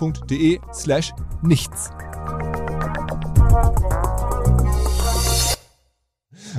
lichtblick.de 0.00 0.58
slash 0.72 1.12
nichts. 1.42 1.90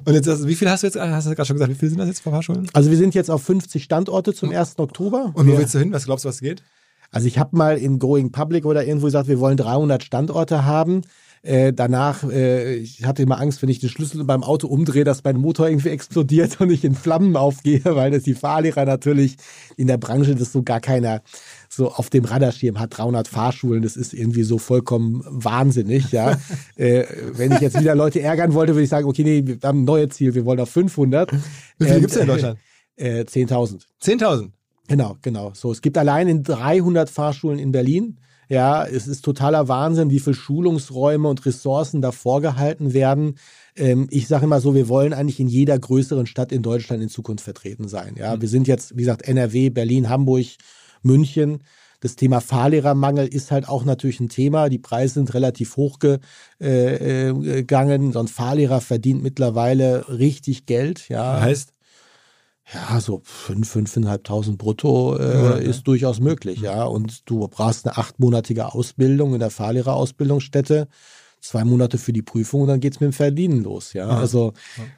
Und 0.06 0.14
jetzt, 0.14 0.30
also, 0.30 0.48
wie 0.48 0.56
viel 0.56 0.70
hast 0.70 0.84
du 0.84 0.88
jetzt, 0.88 1.00
hast 1.00 1.28
du 1.28 1.36
gerade 1.36 1.46
schon 1.46 1.56
gesagt, 1.56 1.72
wie 1.72 1.76
viel 1.76 1.90
sind 1.90 1.98
das 1.98 2.08
jetzt 2.08 2.22
für 2.22 2.32
Fahrschulen? 2.32 2.70
Also 2.74 2.90
wir 2.90 2.98
sind 2.98 3.16
jetzt 3.16 3.30
auf 3.30 3.44
50 3.44 3.84
Standorte 3.84 4.34
zum 4.34 4.52
1. 4.52 4.80
Oktober. 4.80 5.32
Und 5.34 5.48
wo 5.48 5.58
willst 5.58 5.76
du 5.76 5.80
hin? 5.80 5.92
Was 5.92 6.06
glaubst 6.06 6.26
du, 6.26 6.30
was 6.30 6.40
geht? 6.40 6.64
Also 7.12 7.28
ich 7.28 7.40
habe 7.40 7.56
mal 7.58 7.78
in 7.78 8.00
Going 8.00 8.32
Public 8.32 8.66
oder 8.66 8.86
irgendwo 8.86 9.08
gesagt, 9.08 9.28
wir 9.28 9.40
wollen 9.40 9.58
300 9.58 10.04
Standorte 10.04 10.66
haben. 10.66 11.02
Äh, 11.42 11.72
danach, 11.74 12.24
äh, 12.24 12.76
ich 12.76 13.06
hatte 13.06 13.24
immer 13.24 13.40
Angst, 13.40 13.62
wenn 13.62 13.70
ich 13.70 13.80
den 13.80 13.90
Schlüssel 13.90 14.24
beim 14.26 14.44
Auto 14.44 14.68
umdrehe, 14.68 15.06
dass 15.06 15.24
mein 15.24 15.38
Motor 15.38 15.70
irgendwie 15.70 15.90
explodiert 15.90 16.60
und 16.60 16.70
ich 16.70 16.84
in 16.84 16.96
Flammen 16.96 17.36
aufgehe, 17.38 17.82
weil 17.86 18.12
das 18.12 18.24
die 18.24 18.34
Fahrlehrer 18.34 18.86
natürlich 18.86 19.38
in 19.78 19.88
der 19.88 19.98
Branche 19.98 20.36
das 20.36 20.52
so 20.52 20.64
gar 20.64 20.82
keiner 20.82 21.22
so 21.70 21.92
auf 21.92 22.10
dem 22.10 22.26
Radarschirm 22.26 22.80
hat. 22.80 22.98
300 22.98 23.28
Fahrschulen, 23.28 23.84
das 23.84 23.96
ist 23.96 24.14
irgendwie 24.14 24.44
so 24.44 24.58
vollkommen 24.58 25.24
wahnsinnig, 25.26 26.12
ja. 26.12 26.38
äh, 26.76 27.06
wenn 27.34 27.52
ich 27.52 27.62
jetzt 27.62 27.80
wieder 27.80 27.96
Leute 27.96 28.22
ärgern 28.22 28.54
wollte, 28.54 28.74
würde 28.74 28.84
ich 28.84 28.90
sagen, 28.90 29.08
okay, 29.08 29.24
nee, 29.24 29.44
wir 29.46 29.58
haben 29.64 29.82
ein 29.82 29.86
neues 29.86 30.10
Ziel, 30.10 30.34
wir 30.34 30.46
wollen 30.46 30.60
auf 30.60 30.70
500. 30.70 31.32
Wie 31.32 31.38
viele 31.78 31.96
Ähm, 31.96 32.02
gibt's 32.02 32.16
denn 32.16 32.24
in 32.24 32.28
Deutschland? 32.28 32.60
Äh, 32.96 33.22
10.000. 33.22 33.84
10.000. 34.04 34.50
Genau, 34.88 35.18
genau. 35.22 35.52
So, 35.54 35.72
es 35.72 35.82
gibt 35.82 35.98
allein 35.98 36.28
in 36.28 36.44
300 36.44 37.10
Fahrschulen 37.10 37.60
in 37.60 37.72
Berlin. 37.72 38.18
Ja, 38.50 38.84
es 38.84 39.08
ist 39.08 39.24
totaler 39.24 39.68
Wahnsinn, 39.68 40.10
wie 40.10 40.20
viel 40.20 40.34
Schulungsräume 40.34 41.28
und 41.30 41.46
Ressourcen 41.46 42.02
da 42.02 42.12
vorgehalten 42.12 42.94
werden. 42.94 43.36
Ähm, 43.76 44.08
ich 44.10 44.28
sage 44.28 44.46
immer 44.46 44.60
so, 44.60 44.74
wir 44.74 44.90
wollen 44.90 45.14
eigentlich 45.14 45.40
in 45.40 45.48
jeder 45.48 45.78
größeren 45.78 46.26
Stadt 46.26 46.52
in 46.52 46.64
Deutschland 46.64 47.04
in 47.04 47.10
Zukunft 47.10 47.44
vertreten 47.44 47.88
sein. 47.88 48.16
Ja, 48.18 48.42
wir 48.42 48.50
sind 48.50 48.68
jetzt, 48.68 48.98
wie 48.98 49.02
gesagt, 49.02 49.22
NRW, 49.22 49.70
Berlin, 49.70 50.10
Hamburg, 50.10 50.48
München. 51.04 51.64
Das 52.02 52.16
Thema 52.16 52.40
Fahrlehrermangel 52.40 53.28
ist 53.28 53.52
halt 53.52 53.68
auch 53.68 53.84
natürlich 53.84 54.20
ein 54.22 54.30
Thema. 54.30 54.70
Die 54.70 54.80
Preise 54.80 55.16
sind 55.16 55.34
relativ 55.34 55.76
hoch 55.76 56.00
äh, 56.02 57.28
äh, 57.30 57.34
gegangen. 57.34 58.14
So 58.14 58.20
ein 58.20 58.28
Fahrlehrer 58.30 58.80
verdient 58.80 59.22
mittlerweile 59.22 60.06
richtig 60.08 60.66
Geld. 60.66 61.10
Ja, 61.10 61.42
Heißt? 61.42 61.74
ja, 62.74 63.02
so 63.02 63.22
fünf, 63.24 63.68
fünfeinhalbtausend 63.70 64.58
brutto 64.58 65.18
äh, 65.18 65.34
Ja, 65.34 65.44
ja. 65.52 65.56
ist 65.58 65.84
durchaus 65.88 66.20
möglich, 66.20 66.62
ja. 66.62 66.84
Und 66.84 67.30
du 67.30 67.48
brauchst 67.48 67.86
eine 67.88 67.98
achtmonatige 67.98 68.74
Ausbildung 68.74 69.34
in 69.34 69.40
der 69.40 69.50
Fahrlehrerausbildungsstätte, 69.50 70.88
zwei 71.42 71.64
Monate 71.64 71.98
für 71.98 72.12
die 72.14 72.22
Prüfung 72.22 72.62
und 72.62 72.68
dann 72.68 72.80
geht's 72.80 73.00
mit 73.00 73.12
dem 73.12 73.14
Verdienen 73.14 73.64
los, 73.64 73.94
ja. 73.94 74.08
Also 74.08 74.54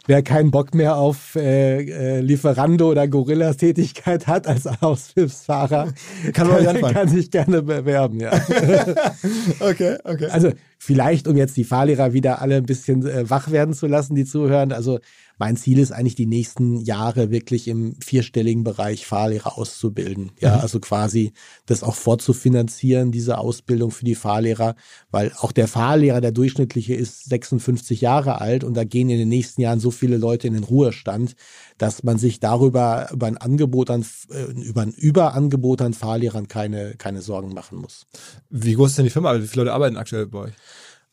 wer 0.08 0.24
keinen 0.24 0.52
Bock 0.52 0.74
mehr 0.74 0.96
auf 0.98 1.36
äh, 1.36 1.82
äh, 1.82 2.20
Lieferando 2.22 2.90
oder 2.90 3.08
Gorillas 3.08 3.58
Tätigkeit 3.58 4.28
hat 4.28 4.48
als 4.48 4.66
Aushilfsfahrer, 4.68 5.94
Kann 6.34 6.48
man 6.48 6.66
anfangen. 6.68 6.94
kann 6.94 7.08
sich 7.10 7.30
gerne 7.32 7.62
bewerben, 7.62 8.20
ja. 8.20 8.32
Okay, 9.60 9.98
okay. 10.04 10.28
Also 10.32 10.52
vielleicht, 10.84 11.28
um 11.28 11.38
jetzt 11.38 11.58
die 11.58 11.64
Fahrlehrer 11.64 12.12
wieder 12.12 12.42
alle 12.42 12.56
ein 12.56 12.66
bisschen 12.66 13.06
äh, 13.06 13.30
wach 13.30 13.52
werden 13.52 13.76
zu 13.76 13.86
lassen, 13.86 14.16
die 14.16 14.26
zuhören. 14.26 14.72
Also 14.72 14.98
mein 15.38 15.56
Ziel 15.56 15.78
ist 15.78 15.92
eigentlich 15.92 16.16
die 16.16 16.26
nächsten 16.26 16.82
Jahre 16.82 17.30
wirklich 17.30 17.68
im 17.68 17.96
vierstelligen 18.04 18.64
Bereich 18.64 19.06
Fahrlehrer 19.06 19.60
auszubilden. 19.60 20.32
Ja, 20.40 20.56
Mhm. 20.56 20.62
also 20.62 20.80
quasi 20.80 21.34
das 21.68 21.84
auch 21.84 21.94
vorzufinanzieren, 21.94 23.12
diese 23.12 23.38
Ausbildung 23.38 23.92
für 23.92 24.06
die 24.06 24.16
Fahrlehrer, 24.16 24.74
weil 25.12 25.32
auch 25.38 25.52
der 25.52 25.68
Fahrlehrer, 25.68 26.20
der 26.20 26.32
durchschnittliche, 26.32 26.96
ist 26.96 27.26
56 27.30 28.02
Jahre 28.02 28.42
alt 28.42 28.64
und 28.64 28.74
da 28.76 28.84
gehen 28.84 29.10
in 29.12 29.20
den 29.20 29.30
nächsten 29.30 29.62
Jahren 29.62 29.80
so 29.80 29.92
viele 29.92 30.18
Leute 30.18 30.48
in 30.48 30.54
den 30.56 30.64
Ruhestand, 30.64 31.36
dass 31.82 32.04
man 32.04 32.20
sich 32.20 32.40
darüber 32.40 33.10
über 33.12 33.26
ein 33.26 33.38
Angebot 33.38 33.90
an, 33.90 34.06
äh, 34.30 34.44
über 34.62 34.84
ein 34.84 34.92
Überangebot 34.92 35.82
an 35.82 35.94
Fahrlehrern 35.94 36.48
keine, 36.48 36.94
keine 36.96 37.24
Sorgen 37.24 37.54
machen 37.54 37.80
muss. 37.80 38.06
Wie 38.52 38.76
groß 38.76 38.92
ist 38.92 38.98
denn 39.00 39.06
die 39.06 39.12
Firma? 39.12 39.34
Wie 39.42 39.48
viele 39.48 39.64
Leute 39.64 39.74
arbeiten 39.74 39.98
aktuell 39.98 40.28
bei 40.28 40.40
euch? 40.40 40.54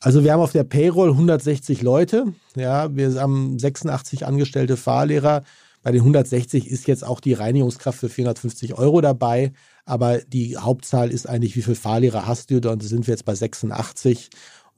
Also 0.00 0.24
wir 0.24 0.32
haben 0.32 0.40
auf 0.40 0.52
der 0.52 0.64
Payroll 0.64 1.10
160 1.10 1.80
Leute. 1.80 2.34
Ja, 2.54 2.94
wir 2.94 3.14
haben 3.14 3.58
86 3.58 4.26
angestellte 4.26 4.76
Fahrlehrer. 4.76 5.42
Bei 5.82 5.90
den 5.90 6.02
160 6.02 6.68
ist 6.68 6.86
jetzt 6.86 7.02
auch 7.04 7.20
die 7.20 7.32
Reinigungskraft 7.32 7.98
für 7.98 8.10
450 8.10 8.74
Euro 8.74 9.00
dabei. 9.00 9.52
Aber 9.86 10.18
die 10.18 10.58
Hauptzahl 10.58 11.10
ist 11.10 11.26
eigentlich, 11.26 11.56
wie 11.56 11.62
viele 11.62 11.76
Fahrlehrer 11.76 12.26
hast 12.26 12.50
du? 12.50 12.56
Und 12.56 12.64
da 12.66 12.76
sind 12.78 13.06
wir 13.06 13.12
jetzt 13.12 13.24
bei 13.24 13.34
86. 13.34 14.28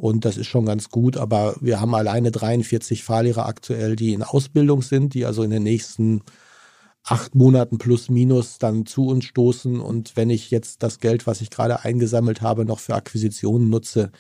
Und 0.01 0.25
das 0.25 0.39
ist 0.39 0.47
schon 0.47 0.65
ganz 0.65 0.89
gut. 0.89 1.19
Aber 1.19 1.57
wir 1.61 1.79
haben 1.79 1.95
alleine 1.95 2.31
43 2.31 3.05
Fahrlehrer 3.05 3.45
aktuell, 3.45 3.97
die 3.97 4.15
in 4.15 4.23
Ausbildung 4.23 4.81
sind, 4.81 5.13
die 5.13 5.27
also 5.27 5.43
in 5.43 5.51
den 5.51 5.63
nächsten 5.63 6.23
acht 7.05 7.35
Monaten 7.35 7.77
plus 7.77 8.09
minus 8.09 8.59
dann 8.59 8.87
zu 8.87 9.09
uns 9.09 9.27
stoßen. 9.27 9.79
Und 9.79 10.17
wenn 10.17 10.31
ich 10.31 10.51
jetzt 10.51 10.83
das 10.83 11.01
Geld, 11.01 11.27
was 11.27 11.43
ich 11.43 11.51
gerade 11.51 11.85
eingesammelt 11.85 12.41
habe, 12.41 12.65
noch 12.65 12.79
für 12.79 12.95
Akquisitionen 12.95 13.69
nutze, 13.69 14.11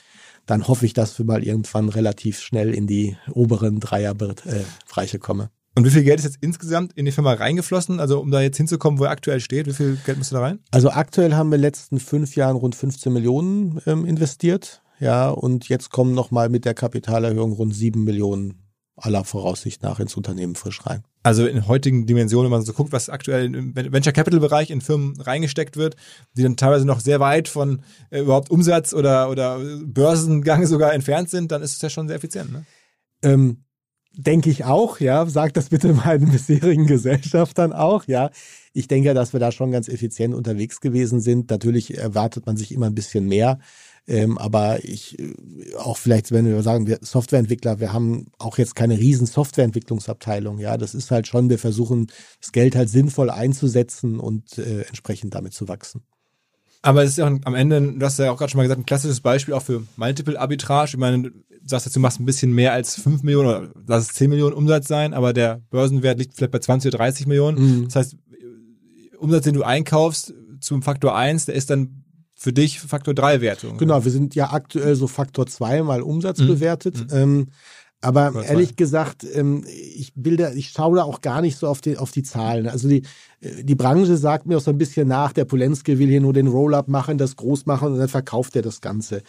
dann 0.45 0.69
hoffe 0.69 0.85
ich, 0.85 0.93
dass 0.93 1.19
wir 1.19 1.25
mal 1.25 1.43
irgendwann 1.43 1.89
relativ 1.89 2.41
schnell 2.41 2.75
in 2.75 2.87
die 2.87 3.17
oberen 3.33 3.81
Dreierbereiche 3.81 5.19
komme. 5.19 5.49
Und 5.75 5.87
wie 5.87 5.91
viel 5.91 6.05
Geld 6.05 6.19
ist 6.19 6.27
jetzt 6.27 6.39
insgesamt 6.43 6.93
in 6.93 7.07
die 7.07 7.13
Firma 7.13 7.33
reingeflossen? 7.33 8.01
Also 8.01 8.21
um 8.21 8.31
da 8.31 8.43
jetzt 8.43 8.59
hinzukommen, 8.59 9.01
wo 9.01 9.05
er 9.05 9.13
aktuell 9.13 9.41
steht, 9.41 9.67
wie 9.67 9.73
viel 9.73 9.99
Geld 10.05 10.19
musst 10.19 10.31
du 10.31 10.37
da 10.37 10.43
rein? 10.43 10.59
Also 10.73 10.91
aktuell 10.91 11.33
haben 11.33 11.49
wir 11.49 11.57
in 11.57 11.63
den 11.63 11.69
letzten 11.69 12.01
fünf 12.01 12.37
Jahren 12.37 12.57
rund 12.57 12.75
15 12.75 13.11
Millionen 13.11 13.81
ähm, 13.87 14.05
investiert. 14.05 14.83
Ja, 15.01 15.31
und 15.31 15.69
jetzt 15.69 15.91
kommen 15.91 16.15
nochmal 16.15 16.49
mit 16.51 16.65
der 16.65 16.75
Kapitalerhöhung 16.75 17.53
rund 17.53 17.75
sieben 17.75 18.05
Millionen 18.05 18.71
aller 18.97 19.25
Voraussicht 19.25 19.83
nach 19.83 19.99
ins 19.99 20.15
Unternehmen 20.15 20.55
frisch 20.55 20.85
rein. 20.87 21.03
Also 21.23 21.47
in 21.47 21.67
heutigen 21.67 22.07
Dimensionen, 22.07 22.47
wenn 22.51 22.59
man 22.59 22.67
so 22.67 22.73
guckt, 22.73 22.93
was 22.93 23.09
aktuell 23.09 23.55
im 23.55 23.75
Venture 23.75 24.13
Capital 24.13 24.41
Bereich 24.41 24.71
in 24.71 24.81
Firmen 24.81 25.19
reingesteckt 25.21 25.77
wird, 25.77 25.97
die 26.37 26.43
dann 26.43 26.57
teilweise 26.57 26.87
noch 26.87 27.01
sehr 27.01 27.19
weit 27.19 27.49
von 27.49 27.83
äh, 28.11 28.21
überhaupt 28.21 28.51
Umsatz 28.51 28.93
oder, 28.93 29.31
oder 29.31 29.59
Börsengang 29.85 30.67
sogar 30.67 30.93
entfernt 30.93 31.31
sind, 31.31 31.51
dann 31.51 31.63
ist 31.63 31.75
es 31.75 31.83
ja 31.83 31.91
schon 31.91 32.09
sehr 32.09 32.17
effizient. 32.17 32.53
Ne? 32.53 32.65
Ähm, 33.23 33.65
denke 34.13 34.51
ich 34.51 34.65
auch, 34.65 35.01
ja. 35.01 35.27
Sag 35.27 35.55
das 35.55 35.69
bitte 35.69 35.93
meinen 35.93 36.31
bisherigen 36.31 36.87
Gesellschaftern 36.87 37.73
auch, 37.73 38.05
ja. 38.07 38.31
Ich 38.73 38.87
denke, 38.87 39.15
dass 39.15 39.33
wir 39.33 39.41
da 39.41 39.51
schon 39.51 39.73
ganz 39.73 39.89
effizient 39.89 40.35
unterwegs 40.35 40.81
gewesen 40.81 41.21
sind. 41.21 41.51
Natürlich 41.51 41.97
erwartet 41.97 42.47
man 42.47 42.57
sich 42.57 42.73
immer 42.73 42.87
ein 42.87 42.95
bisschen 42.95 43.27
mehr. 43.27 43.59
Ähm, 44.07 44.39
aber 44.39 44.85
ich, 44.85 45.19
äh, 45.19 45.35
auch 45.77 45.97
vielleicht, 45.97 46.33
wenn 46.33 46.47
wir 46.47 46.63
sagen, 46.63 46.87
wir 46.87 46.99
Softwareentwickler, 47.01 47.81
wir 47.81 47.93
haben 47.93 48.27
auch 48.39 48.59
jetzt 48.59 48.75
keine 48.75 48.99
riesen 48.99 49.27
Softwareentwicklungsabteilung. 49.27 50.59
Ja, 50.59 50.77
das 50.77 50.95
ist 50.95 51.11
halt 51.11 51.27
schon, 51.27 51.51
wir 51.51 51.59
versuchen, 51.59 52.09
das 52.41 52.53
Geld 52.53 52.75
halt 52.75 52.89
sinnvoll 52.89 53.31
einzusetzen 53.31 54.19
und 54.19 54.59
äh, 54.59 54.83
entsprechend 54.83 55.35
damit 55.35 55.55
zu 55.55 55.69
wachsen. 55.69 56.03
Aber 56.83 57.05
es 57.05 57.11
ist 57.11 57.19
ja 57.19 57.29
auch 57.29 57.39
am 57.45 57.55
Ende, 57.55 57.93
du 57.93 58.05
hast 58.05 58.19
ja 58.19 58.31
auch 58.31 58.39
gerade 58.39 58.51
schon 58.51 58.59
mal 58.59 58.63
gesagt, 58.63 58.81
ein 58.81 58.87
klassisches 58.87 59.21
Beispiel 59.21 59.53
auch 59.53 59.63
für 59.63 59.83
Multiple 59.97 60.41
Arbitrage. 60.41 60.93
Ich 60.93 60.97
meine, 60.97 61.31
du 61.31 61.31
sagst 61.65 61.87
jetzt, 61.87 61.95
du 61.95 62.01
machst 62.01 62.21
ein 62.21 62.25
bisschen 62.25 62.53
mehr 62.53 62.73
als 62.73 62.95
5 63.01 63.23
Millionen 63.23 63.49
oder 63.49 63.71
lass 63.87 64.05
es 64.05 64.15
10 64.15 64.31
Millionen 64.31 64.55
Umsatz 64.55 64.89
sein, 64.89 65.13
aber 65.13 65.33
der 65.33 65.61
Börsenwert 65.71 66.19
liegt 66.19 66.37
vielleicht 66.37 66.53
bei 66.53 66.59
20 66.59 66.89
oder 66.89 66.99
30 66.99 67.27
Millionen. 67.27 67.59
Mhm. 67.59 67.85
Das 67.85 67.97
heißt, 67.97 68.17
Umsatz, 69.19 69.45
den 69.45 69.55
du 69.55 69.63
einkaufst 69.63 70.33
zum 70.61 70.83
Faktor 70.83 71.15
1, 71.15 71.47
der 71.47 71.55
ist 71.55 71.69
dann 71.69 72.00
für 72.43 72.55
dich 72.55 72.81
Faktor 72.81 73.13
3 73.13 73.43
Wertung. 73.43 73.77
Genau, 73.77 74.03
wir 74.03 74.11
sind 74.11 74.35
ja 74.35 74.51
aktuell 74.51 74.95
so 74.97 75.07
Faktor 75.07 75.47
2 75.47 75.83
mal 75.83 76.01
Umsatz 76.01 76.39
Mhm. 76.39 76.47
bewertet. 76.47 76.97
Ähm, 77.13 77.49
Aber 78.03 78.31
Oder 78.31 78.45
ehrlich 78.47 78.77
gesagt, 78.77 79.27
ähm, 79.35 79.63
ich 79.69 80.13
will 80.15 80.39
da, 80.39 80.53
ich 80.53 80.71
schaue 80.71 80.97
da 80.97 81.03
auch 81.05 81.21
gar 81.21 81.43
nicht 81.43 81.59
so 81.59 81.67
auf 81.69 81.83
die, 81.83 81.99
auf 81.99 82.13
die 82.13 82.23
Zahlen. 82.23 82.67
Also 82.67 82.89
die, 82.89 83.03
die 83.43 83.75
Branche 83.75 84.19
sagt 84.19 84.47
mir 84.47 84.59
auch 84.59 84.63
so 84.63 84.71
ein 84.71 84.77
bisschen 84.77 85.09
nach, 85.09 85.33
der 85.33 85.47
Polenski 85.47 85.99
will 85.99 86.09
hier 86.09 86.21
nur 86.21 86.35
den 86.35 86.47
Roll-Up 86.47 86.89
machen, 86.89 87.17
das 87.17 87.37
groß 87.37 87.65
machen 87.65 87.93
und 87.93 87.99
dann 87.99 88.09
verkauft 88.09 88.55
er 88.55 88.61
das 88.61 88.83
Ganze. 88.83 89.23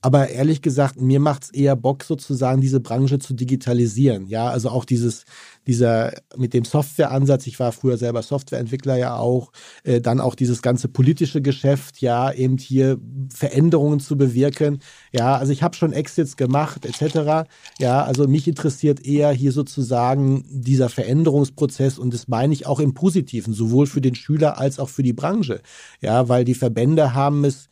Aber 0.00 0.30
ehrlich 0.30 0.62
gesagt, 0.62 0.98
mir 0.98 1.20
macht's 1.20 1.50
eher 1.50 1.76
Bock 1.76 2.02
sozusagen, 2.02 2.62
diese 2.62 2.80
Branche 2.80 3.18
zu 3.18 3.34
digitalisieren. 3.34 4.26
Ja, 4.26 4.48
also 4.48 4.70
auch 4.70 4.86
dieses, 4.86 5.24
dieser 5.66 6.14
mit 6.34 6.54
dem 6.54 6.64
Softwareansatz, 6.64 7.46
ich 7.46 7.60
war 7.60 7.72
früher 7.72 7.98
selber 7.98 8.22
Softwareentwickler 8.22 8.96
ja 8.96 9.16
auch, 9.16 9.52
äh, 9.84 10.00
dann 10.00 10.18
auch 10.18 10.34
dieses 10.34 10.62
ganze 10.62 10.88
politische 10.88 11.42
Geschäft, 11.42 12.00
ja, 12.00 12.32
eben 12.32 12.56
hier 12.56 12.98
Veränderungen 13.28 14.00
zu 14.00 14.16
bewirken. 14.16 14.78
Ja, 15.12 15.36
also 15.36 15.52
ich 15.52 15.62
habe 15.62 15.76
schon 15.76 15.92
Exits 15.92 16.38
gemacht, 16.38 16.86
etc. 16.86 17.46
Ja, 17.78 18.02
also 18.02 18.26
mich 18.26 18.48
interessiert 18.48 19.04
eher 19.04 19.30
hier 19.30 19.52
sozusagen 19.52 20.46
dieser 20.48 20.88
Veränderungsprozess 20.88 21.98
und 21.98 22.14
das 22.14 22.28
meine 22.28 22.54
ich 22.54 22.66
auch 22.66 22.80
im 22.80 22.94
Positiven, 22.94 23.57
sowohl 23.58 23.86
für 23.86 24.00
den 24.00 24.14
Schüler 24.14 24.58
als 24.58 24.78
auch 24.78 24.88
für 24.88 25.02
die 25.02 25.12
Branche. 25.12 25.60
Ja, 26.00 26.28
weil 26.30 26.44
die 26.44 26.54
Verbände 26.54 27.14
haben 27.14 27.44
es 27.44 27.68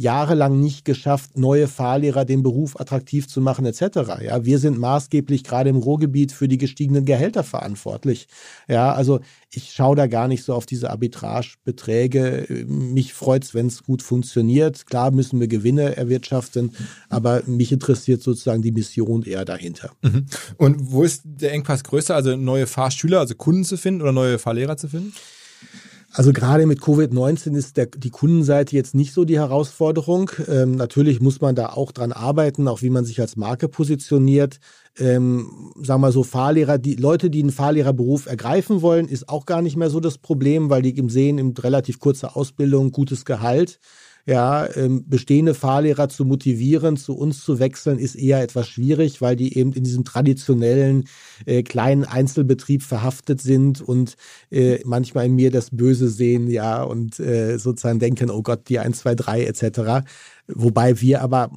jahrelang 0.00 0.58
nicht 0.58 0.86
geschafft, 0.86 1.36
neue 1.36 1.68
Fahrlehrer 1.68 2.24
den 2.24 2.42
Beruf 2.42 2.80
attraktiv 2.80 3.28
zu 3.28 3.42
machen 3.42 3.66
etc. 3.66 4.22
Ja, 4.22 4.46
wir 4.46 4.58
sind 4.58 4.78
maßgeblich 4.78 5.44
gerade 5.44 5.68
im 5.68 5.76
Ruhrgebiet 5.76 6.32
für 6.32 6.48
die 6.48 6.56
gestiegenen 6.56 7.04
Gehälter 7.04 7.44
verantwortlich. 7.44 8.26
Ja, 8.66 8.94
also 8.94 9.20
ich 9.50 9.72
schaue 9.72 9.96
da 9.96 10.06
gar 10.06 10.26
nicht 10.26 10.42
so 10.42 10.54
auf 10.54 10.64
diese 10.64 10.88
Arbitragebeträge. 10.88 12.64
Mich 12.66 13.12
freut's, 13.12 13.52
wenn 13.52 13.66
es 13.66 13.82
gut 13.82 14.00
funktioniert. 14.00 14.86
Klar 14.86 15.10
müssen 15.10 15.38
wir 15.38 15.48
Gewinne 15.48 15.98
erwirtschaften, 15.98 16.72
aber 17.10 17.42
mich 17.44 17.70
interessiert 17.70 18.22
sozusagen 18.22 18.62
die 18.62 18.72
Mission 18.72 19.22
eher 19.22 19.44
dahinter. 19.44 19.90
Mhm. 20.00 20.24
Und 20.56 20.92
wo 20.92 21.02
ist 21.02 21.22
der 21.24 21.52
Engpass 21.52 21.84
größer? 21.84 22.14
Also 22.14 22.36
neue 22.36 22.66
Fahrschüler, 22.66 23.20
also 23.20 23.34
Kunden 23.34 23.64
zu 23.64 23.76
finden 23.76 24.00
oder 24.00 24.12
neue 24.12 24.38
Fahrlehrer 24.38 24.78
zu 24.78 24.88
finden? 24.88 25.12
Also 26.12 26.32
gerade 26.32 26.66
mit 26.66 26.80
Covid-19 26.80 27.56
ist 27.56 27.76
der, 27.76 27.86
die 27.86 28.10
Kundenseite 28.10 28.74
jetzt 28.74 28.96
nicht 28.96 29.12
so 29.12 29.24
die 29.24 29.38
Herausforderung. 29.38 30.30
Ähm, 30.48 30.72
natürlich 30.72 31.20
muss 31.20 31.40
man 31.40 31.54
da 31.54 31.66
auch 31.66 31.92
dran 31.92 32.10
arbeiten, 32.10 32.66
auch 32.66 32.82
wie 32.82 32.90
man 32.90 33.04
sich 33.04 33.20
als 33.20 33.36
Marke 33.36 33.68
positioniert. 33.68 34.58
Ähm, 34.98 35.72
sagen 35.80 36.00
wir 36.00 36.10
so, 36.10 36.24
Fahrlehrer, 36.24 36.78
die 36.78 36.96
Leute, 36.96 37.30
die 37.30 37.40
einen 37.40 37.52
Fahrlehrerberuf 37.52 38.26
ergreifen 38.26 38.82
wollen, 38.82 39.06
ist 39.06 39.28
auch 39.28 39.46
gar 39.46 39.62
nicht 39.62 39.76
mehr 39.76 39.88
so 39.88 40.00
das 40.00 40.18
Problem, 40.18 40.68
weil 40.68 40.82
die 40.82 41.00
Sehen 41.08 41.38
in 41.38 41.56
relativ 41.56 42.00
kurzer 42.00 42.36
Ausbildung 42.36 42.90
gutes 42.90 43.24
Gehalt. 43.24 43.78
Ja, 44.30 44.68
ähm, 44.76 45.06
bestehende 45.08 45.54
Fahrlehrer 45.54 46.08
zu 46.08 46.24
motivieren, 46.24 46.96
zu 46.96 47.16
uns 47.16 47.42
zu 47.42 47.58
wechseln, 47.58 47.98
ist 47.98 48.14
eher 48.14 48.40
etwas 48.40 48.68
schwierig, 48.68 49.20
weil 49.20 49.34
die 49.34 49.58
eben 49.58 49.72
in 49.72 49.82
diesem 49.82 50.04
traditionellen 50.04 51.08
äh, 51.46 51.64
kleinen 51.64 52.04
Einzelbetrieb 52.04 52.84
verhaftet 52.84 53.40
sind 53.40 53.80
und 53.80 54.14
äh, 54.52 54.78
manchmal 54.84 55.26
in 55.26 55.34
mir 55.34 55.50
das 55.50 55.70
Böse 55.72 56.08
sehen, 56.08 56.48
ja, 56.48 56.80
und 56.84 57.18
äh, 57.18 57.58
sozusagen 57.58 57.98
denken, 57.98 58.30
oh 58.30 58.42
Gott, 58.42 58.68
die 58.68 58.78
1, 58.78 59.00
2, 59.00 59.16
3 59.16 59.44
etc. 59.46 60.06
Wobei 60.46 61.00
wir 61.00 61.22
aber, 61.22 61.50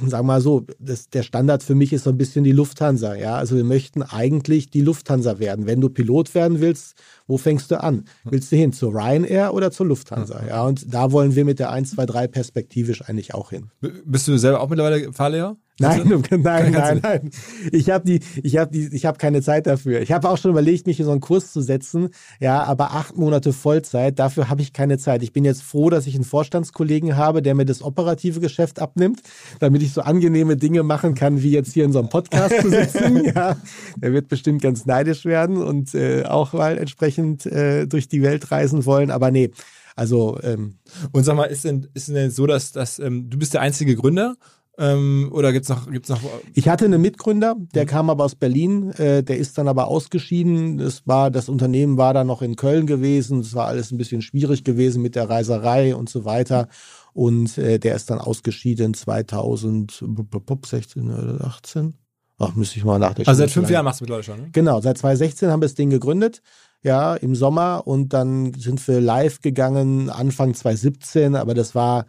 sagen 0.00 0.10
wir 0.10 0.22
mal 0.22 0.40
so, 0.40 0.66
das, 0.78 1.08
der 1.08 1.22
Standard 1.22 1.62
für 1.62 1.74
mich 1.74 1.92
ist 1.92 2.04
so 2.04 2.10
ein 2.10 2.18
bisschen 2.18 2.44
die 2.44 2.52
Lufthansa. 2.52 3.14
Ja, 3.14 3.36
also 3.36 3.56
wir 3.56 3.64
möchten 3.64 4.02
eigentlich 4.02 4.70
die 4.70 4.82
Lufthansa 4.82 5.38
werden. 5.38 5.66
Wenn 5.66 5.80
du 5.80 5.88
Pilot 5.88 6.34
werden 6.34 6.60
willst, 6.60 6.94
wo 7.26 7.38
fängst 7.38 7.70
du 7.70 7.82
an? 7.82 8.04
Willst 8.24 8.52
du 8.52 8.56
hin 8.56 8.72
zur 8.72 8.92
Ryanair 8.94 9.54
oder 9.54 9.70
zur 9.70 9.86
Lufthansa? 9.86 10.42
Ja, 10.46 10.64
und 10.64 10.92
da 10.92 11.12
wollen 11.12 11.34
wir 11.34 11.44
mit 11.44 11.58
der 11.58 11.70
1, 11.70 11.92
2, 11.92 12.06
3 12.06 12.26
perspektivisch 12.28 13.02
eigentlich 13.02 13.34
auch 13.34 13.50
hin. 13.50 13.70
Bist 14.04 14.28
du 14.28 14.36
selber 14.36 14.60
auch 14.60 14.68
mittlerweile 14.68 15.12
Fahrlehrer? 15.12 15.56
Nein, 15.80 16.08
du? 16.30 16.36
nein, 16.36 16.70
nein, 16.70 17.00
nein. 17.02 17.30
Ich 17.72 17.90
habe 17.90 18.04
die, 18.04 18.20
ich 18.42 18.56
habe 18.58 18.70
die, 18.70 18.94
ich 18.94 19.06
habe 19.06 19.18
keine 19.18 19.42
Zeit 19.42 19.66
dafür. 19.66 20.00
Ich 20.00 20.12
habe 20.12 20.28
auch 20.28 20.38
schon 20.38 20.52
überlegt, 20.52 20.86
mich 20.86 21.00
in 21.00 21.06
so 21.06 21.10
einen 21.10 21.20
Kurs 21.20 21.52
zu 21.52 21.60
setzen. 21.62 22.10
Ja, 22.38 22.62
aber 22.62 22.92
acht 22.92 23.16
Monate 23.16 23.52
Vollzeit, 23.52 24.18
dafür 24.18 24.48
habe 24.48 24.62
ich 24.62 24.72
keine 24.72 24.98
Zeit. 24.98 25.22
Ich 25.22 25.32
bin 25.32 25.44
jetzt 25.44 25.62
froh, 25.62 25.90
dass 25.90 26.06
ich 26.06 26.14
einen 26.14 26.24
Vorstandskollegen 26.24 27.16
habe, 27.16 27.42
der 27.42 27.54
mir 27.54 27.64
das 27.64 27.82
operative 27.82 28.40
Geschäft 28.40 28.80
abnimmt, 28.80 29.22
damit 29.58 29.82
ich 29.82 29.92
so 29.92 30.02
angenehme 30.02 30.56
Dinge 30.56 30.84
machen 30.84 31.14
kann, 31.14 31.42
wie 31.42 31.50
jetzt 31.50 31.72
hier 31.72 31.84
in 31.84 31.92
so 31.92 31.98
einem 31.98 32.08
Podcast 32.08 32.60
zu 32.60 32.70
sitzen. 32.70 33.24
ja, 33.34 33.56
der 33.96 34.12
wird 34.12 34.28
bestimmt 34.28 34.62
ganz 34.62 34.86
neidisch 34.86 35.24
werden 35.24 35.56
und 35.56 35.94
äh, 35.94 36.24
auch 36.24 36.52
mal 36.52 36.78
entsprechend 36.78 37.46
äh, 37.46 37.86
durch 37.86 38.08
die 38.08 38.22
Welt 38.22 38.52
reisen 38.52 38.86
wollen. 38.86 39.10
Aber 39.10 39.32
nee, 39.32 39.50
also 39.96 40.38
ähm, 40.42 40.78
Und 41.12 41.24
sag 41.24 41.36
mal, 41.36 41.44
ist 41.44 41.64
denn, 41.64 41.88
ist 41.94 42.08
denn 42.08 42.30
so, 42.30 42.46
dass, 42.46 42.72
dass 42.72 42.98
ähm, 42.98 43.28
du 43.30 43.38
bist 43.38 43.54
der 43.54 43.60
einzige 43.60 43.96
Gründer? 43.96 44.36
Ähm, 44.76 45.30
oder 45.32 45.52
gibt's 45.52 45.68
noch, 45.68 45.88
gibt's 45.90 46.08
noch 46.08 46.20
Ich 46.54 46.68
hatte 46.68 46.84
einen 46.84 47.00
Mitgründer, 47.00 47.54
der 47.74 47.86
kam 47.86 48.10
aber 48.10 48.24
aus 48.24 48.34
Berlin, 48.34 48.90
äh, 48.92 49.22
der 49.22 49.38
ist 49.38 49.56
dann 49.56 49.68
aber 49.68 49.86
ausgeschieden. 49.86 50.78
Das 50.78 51.06
war, 51.06 51.30
das 51.30 51.48
Unternehmen 51.48 51.96
war 51.96 52.12
dann 52.12 52.26
noch 52.26 52.42
in 52.42 52.56
Köln 52.56 52.86
gewesen. 52.86 53.40
Es 53.40 53.54
war 53.54 53.68
alles 53.68 53.92
ein 53.92 53.98
bisschen 53.98 54.22
schwierig 54.22 54.64
gewesen 54.64 55.02
mit 55.02 55.14
der 55.14 55.30
Reiserei 55.30 55.94
und 55.94 56.08
so 56.08 56.24
weiter. 56.24 56.68
Und 57.12 57.56
äh, 57.58 57.78
der 57.78 57.94
ist 57.94 58.10
dann 58.10 58.18
ausgeschieden 58.18 58.94
2016 58.94 61.10
oder 61.10 61.44
18. 61.44 61.94
Ach, 62.38 62.54
müsste 62.56 62.78
ich 62.78 62.84
mal 62.84 62.98
nachdenken. 62.98 63.28
Also 63.28 63.38
seit 63.38 63.50
fünf 63.50 63.70
Jahren 63.70 63.84
machst 63.84 64.00
du 64.00 64.04
mittlerweile 64.04 64.24
schon, 64.24 64.40
ne? 64.40 64.48
Genau, 64.52 64.80
seit 64.80 64.98
2016 64.98 65.50
haben 65.50 65.60
wir 65.60 65.66
das 65.66 65.76
Ding 65.76 65.90
gegründet, 65.90 66.42
ja, 66.82 67.14
im 67.14 67.36
Sommer 67.36 67.86
und 67.86 68.12
dann 68.12 68.52
sind 68.54 68.86
wir 68.88 69.00
live 69.00 69.40
gegangen 69.40 70.10
Anfang 70.10 70.52
2017, 70.52 71.36
aber 71.36 71.54
das 71.54 71.76
war, 71.76 72.06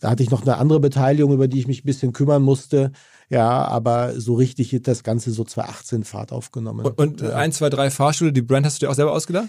da 0.00 0.10
hatte 0.10 0.22
ich 0.22 0.30
noch 0.30 0.42
eine 0.42 0.56
andere 0.56 0.80
Beteiligung, 0.80 1.32
über 1.32 1.48
die 1.48 1.58
ich 1.58 1.66
mich 1.66 1.84
ein 1.84 1.86
bisschen 1.86 2.12
kümmern 2.12 2.42
musste, 2.42 2.92
ja, 3.28 3.64
aber 3.64 4.18
so 4.20 4.34
richtig 4.34 4.74
hat 4.74 4.88
das 4.88 5.04
Ganze 5.04 5.30
so 5.30 5.44
2018 5.44 6.04
Fahrt 6.04 6.32
aufgenommen. 6.32 6.84
Und, 6.84 6.98
und 6.98 7.20
ja. 7.20 7.30
eins, 7.30 7.58
zwei, 7.58 7.70
drei 7.70 7.90
Fahrschule, 7.90 8.32
die 8.32 8.42
Brand 8.42 8.66
hast 8.66 8.80
du 8.80 8.86
dir 8.86 8.90
auch 8.90 8.96
selber 8.96 9.12
ausgedacht? 9.12 9.48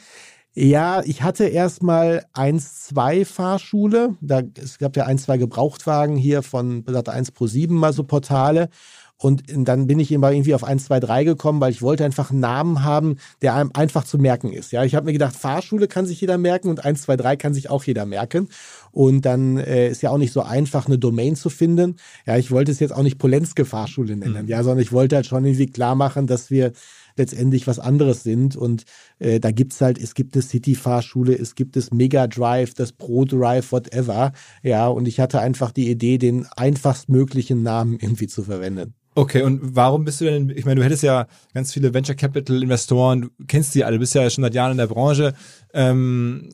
Ja, 0.53 1.01
ich 1.05 1.23
hatte 1.23 1.45
erstmal 1.45 2.25
1, 2.33 2.87
2 2.87 3.23
Fahrschule. 3.23 4.17
Da, 4.19 4.41
es 4.61 4.79
gab 4.79 4.97
ja 4.97 5.05
ein, 5.05 5.17
zwei 5.17 5.37
Gebrauchtwagen 5.37 6.17
hier 6.17 6.43
von 6.43 6.83
Sat 6.87 7.07
1 7.07 7.31
Pro 7.31 7.47
7 7.47 7.73
mal 7.73 7.93
so 7.93 8.03
Portale. 8.03 8.69
Und 9.21 9.43
dann 9.55 9.85
bin 9.85 9.99
ich 9.99 10.11
immer 10.11 10.31
irgendwie 10.31 10.55
auf 10.55 10.63
1, 10.63 10.85
2, 10.85 10.99
3 10.99 11.23
gekommen, 11.25 11.61
weil 11.61 11.69
ich 11.69 11.83
wollte 11.83 12.03
einfach 12.03 12.31
einen 12.31 12.39
Namen 12.39 12.83
haben, 12.83 13.17
der 13.43 13.53
einem 13.53 13.69
einfach 13.75 14.03
zu 14.03 14.17
merken 14.17 14.51
ist. 14.51 14.71
Ja, 14.71 14.83
ich 14.83 14.95
habe 14.95 15.05
mir 15.05 15.13
gedacht, 15.13 15.35
Fahrschule 15.35 15.87
kann 15.87 16.07
sich 16.07 16.19
jeder 16.21 16.39
merken 16.39 16.69
und 16.69 16.83
1, 16.83 17.03
2, 17.03 17.17
3 17.17 17.35
kann 17.35 17.53
sich 17.53 17.69
auch 17.69 17.83
jeder 17.83 18.07
merken. 18.07 18.49
Und 18.91 19.21
dann 19.27 19.57
äh, 19.57 19.89
ist 19.89 20.01
ja 20.01 20.09
auch 20.09 20.17
nicht 20.17 20.33
so 20.33 20.41
einfach, 20.41 20.87
eine 20.87 20.97
Domain 20.97 21.35
zu 21.35 21.51
finden. 21.51 21.97
Ja, 22.25 22.35
ich 22.37 22.49
wollte 22.49 22.71
es 22.71 22.79
jetzt 22.79 22.93
auch 22.93 23.03
nicht 23.03 23.19
Polenske 23.19 23.63
Fahrschule 23.63 24.17
nennen, 24.17 24.47
ja, 24.47 24.63
sondern 24.63 24.81
ich 24.81 24.91
wollte 24.91 25.17
halt 25.17 25.27
schon 25.27 25.45
irgendwie 25.45 25.67
klar 25.67 25.93
machen, 25.93 26.25
dass 26.25 26.49
wir 26.49 26.71
letztendlich 27.15 27.67
was 27.67 27.77
anderes 27.77 28.23
sind. 28.23 28.55
Und 28.55 28.85
äh, 29.19 29.39
da 29.39 29.51
gibt's 29.51 29.81
halt, 29.81 29.99
es 29.99 30.15
gibt 30.15 30.33
eine 30.33 30.41
City-Fahrschule, 30.41 31.37
es 31.37 31.53
gibt 31.53 31.75
das 31.75 31.91
Mega 31.91 32.25
Drive, 32.25 32.73
das 32.73 32.91
Pro 32.91 33.25
Drive, 33.25 33.71
whatever. 33.71 34.31
Ja, 34.63 34.87
und 34.87 35.07
ich 35.07 35.19
hatte 35.19 35.41
einfach 35.41 35.71
die 35.71 35.91
Idee, 35.91 36.17
den 36.17 36.47
einfachstmöglichen 36.55 37.61
Namen 37.61 37.99
irgendwie 37.99 38.27
zu 38.27 38.41
verwenden. 38.41 38.95
Okay, 39.13 39.43
und 39.43 39.75
warum 39.75 40.05
bist 40.05 40.21
du 40.21 40.25
denn, 40.25 40.49
ich 40.55 40.65
meine, 40.65 40.79
du 40.79 40.85
hättest 40.85 41.03
ja 41.03 41.27
ganz 41.53 41.73
viele 41.73 41.93
Venture 41.93 42.15
Capital 42.15 42.63
Investoren, 42.63 43.21
du 43.21 43.29
kennst 43.47 43.75
die 43.75 43.83
alle, 43.83 43.99
bist 43.99 44.15
ja 44.15 44.29
schon 44.29 44.43
seit 44.43 44.53
Jahren 44.55 44.71
in 44.71 44.77
der 44.77 44.87
Branche. 44.87 45.33
Ähm, 45.73 46.49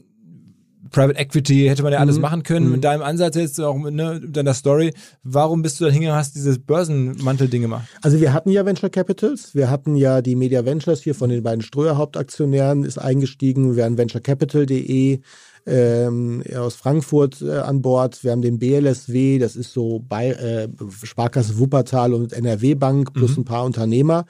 Private 0.89 1.19
Equity 1.19 1.65
hätte 1.67 1.83
man 1.83 1.91
ja 1.91 1.99
alles 1.99 2.15
Mhm. 2.15 2.21
machen 2.21 2.43
können 2.43 2.65
Mhm. 2.67 2.71
mit 2.71 2.83
deinem 2.85 3.01
Ansatz 3.03 3.35
jetzt 3.35 3.59
auch 3.59 3.77
mit, 3.77 3.93
ne, 3.93 4.19
mit 4.23 4.35
deiner 4.37 4.53
Story. 4.53 4.93
Warum 5.21 5.61
bist 5.61 5.79
du 5.79 5.83
dann 5.83 5.91
hingegangen 5.91 6.17
und 6.17 6.19
hast 6.25 6.33
dieses 6.35 6.59
Börsenmantel-Ding 6.59 7.61
gemacht? 7.61 7.87
Also 8.01 8.21
wir 8.21 8.31
hatten 8.31 8.49
ja 8.51 8.65
Venture 8.65 8.89
Capitals, 8.89 9.53
wir 9.53 9.69
hatten 9.69 9.95
ja 9.97 10.21
die 10.21 10.35
Media 10.37 10.65
Ventures 10.65 11.01
hier 11.01 11.13
von 11.13 11.29
den 11.29 11.43
beiden 11.43 11.61
Ströer 11.61 11.97
Hauptaktionären 11.97 12.85
ist 12.85 12.97
eingestiegen, 12.99 13.75
wir 13.75 13.83
haben 13.83 13.97
venturecapital.de 13.97 15.19
ähm, 15.67 16.43
aus 16.55 16.75
Frankfurt 16.75 17.41
äh, 17.41 17.57
an 17.57 17.81
Bord, 17.81 18.23
wir 18.23 18.31
haben 18.31 18.41
den 18.41 18.57
BLSW, 18.57 19.37
das 19.37 19.55
ist 19.55 19.73
so 19.73 19.99
bei 19.99 20.29
äh, 20.31 20.69
Sparkasse 21.03 21.59
Wuppertal 21.59 22.13
und 22.13 22.31
NRW 22.33 22.75
Bank 22.75 23.13
plus 23.13 23.31
Mhm. 23.31 23.41
ein 23.41 23.45
paar 23.45 23.65
Unternehmer. 23.65 24.25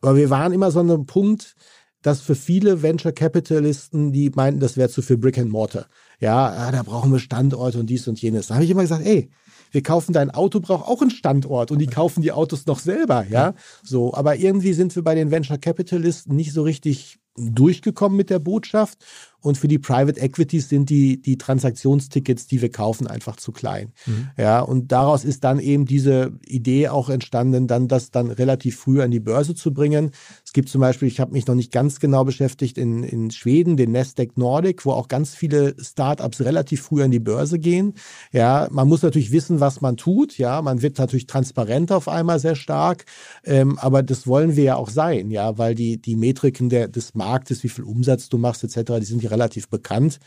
Aber 0.00 0.16
wir 0.16 0.30
waren 0.30 0.52
immer 0.52 0.70
so 0.70 0.80
an 0.80 0.90
einem 0.90 1.06
Punkt, 1.06 1.56
dass 2.02 2.20
für 2.20 2.34
viele 2.34 2.82
Venture 2.82 3.12
Capitalisten, 3.12 4.12
die 4.12 4.30
meinten, 4.30 4.60
das 4.60 4.76
wäre 4.76 4.88
zu 4.88 5.02
viel 5.02 5.18
Brick 5.18 5.38
and 5.38 5.50
Mortar. 5.50 5.86
Ja, 6.20 6.46
ah, 6.46 6.72
da 6.72 6.82
brauchen 6.82 7.12
wir 7.12 7.18
Standorte 7.18 7.78
und 7.78 7.86
dies 7.86 8.08
und 8.08 8.20
jenes. 8.22 8.46
Da 8.46 8.54
habe 8.54 8.64
ich 8.64 8.70
immer 8.70 8.82
gesagt, 8.82 9.04
ey, 9.04 9.28
wir 9.72 9.82
kaufen 9.82 10.12
dein 10.12 10.30
Auto, 10.30 10.60
braucht 10.60 10.88
auch 10.88 11.00
einen 11.02 11.10
Standort 11.10 11.70
und 11.70 11.78
die 11.78 11.86
kaufen 11.86 12.22
die 12.22 12.32
Autos 12.32 12.66
noch 12.66 12.78
selber, 12.78 13.26
ja. 13.28 13.54
So, 13.82 14.14
aber 14.14 14.36
irgendwie 14.36 14.72
sind 14.72 14.94
wir 14.96 15.04
bei 15.04 15.14
den 15.14 15.30
Venture 15.30 15.58
Capitalisten 15.58 16.34
nicht 16.34 16.52
so 16.52 16.62
richtig 16.62 17.18
durchgekommen 17.36 18.16
mit 18.16 18.30
der 18.30 18.38
Botschaft 18.38 19.04
Und 19.40 19.58
für 19.58 19.68
die 19.68 19.78
Private 19.78 20.20
Equities 20.20 20.68
sind 20.68 20.90
die, 20.90 21.20
die 21.20 21.38
Transaktionstickets, 21.38 22.46
die 22.46 22.60
wir 22.60 22.70
kaufen, 22.70 23.06
einfach 23.06 23.36
zu 23.36 23.52
klein. 23.52 23.92
Mhm. 24.06 24.30
Ja, 24.36 24.60
und 24.60 24.92
daraus 24.92 25.24
ist 25.24 25.44
dann 25.44 25.58
eben 25.58 25.86
diese 25.86 26.32
Idee 26.46 26.88
auch 26.88 27.08
entstanden, 27.08 27.66
dann 27.66 27.88
das 27.88 28.10
dann 28.10 28.30
relativ 28.30 28.78
früh 28.78 29.02
an 29.02 29.10
die 29.10 29.20
Börse 29.20 29.54
zu 29.54 29.72
bringen. 29.72 30.10
Es 30.44 30.52
gibt 30.52 30.68
zum 30.68 30.80
Beispiel, 30.80 31.08
ich 31.08 31.20
habe 31.20 31.32
mich 31.32 31.46
noch 31.46 31.54
nicht 31.54 31.72
ganz 31.72 32.00
genau 32.00 32.24
beschäftigt, 32.24 32.76
in, 32.78 33.02
in 33.02 33.30
Schweden 33.30 33.76
den 33.76 33.92
Nasdaq 33.92 34.36
Nordic, 34.36 34.84
wo 34.84 34.92
auch 34.92 35.08
ganz 35.08 35.34
viele 35.34 35.74
Startups 35.82 36.40
relativ 36.40 36.82
früh 36.82 37.02
an 37.02 37.10
die 37.10 37.20
Börse 37.20 37.58
gehen. 37.58 37.94
Ja, 38.32 38.68
man 38.70 38.88
muss 38.88 39.02
natürlich 39.02 39.32
wissen, 39.32 39.60
was 39.60 39.80
man 39.80 39.96
tut. 39.96 40.38
Ja, 40.38 40.60
man 40.62 40.82
wird 40.82 40.98
natürlich 40.98 41.26
transparent 41.26 41.92
auf 41.92 42.08
einmal 42.08 42.38
sehr 42.38 42.56
stark. 42.56 43.04
Ähm, 43.44 43.78
aber 43.78 44.02
das 44.02 44.26
wollen 44.26 44.56
wir 44.56 44.64
ja 44.64 44.76
auch 44.76 44.90
sein, 44.90 45.30
ja, 45.30 45.56
weil 45.58 45.74
die, 45.74 46.00
die 46.00 46.16
Metriken 46.16 46.68
der, 46.68 46.88
des 46.88 47.14
Marktes, 47.14 47.62
wie 47.62 47.68
viel 47.68 47.84
Umsatz 47.84 48.28
du 48.28 48.38
machst, 48.38 48.64
etc., 48.64 48.98
die 49.00 49.06
sind 49.06 49.22
ja 49.22 49.29
relativ 49.30 49.68
bekannt. 49.68 50.20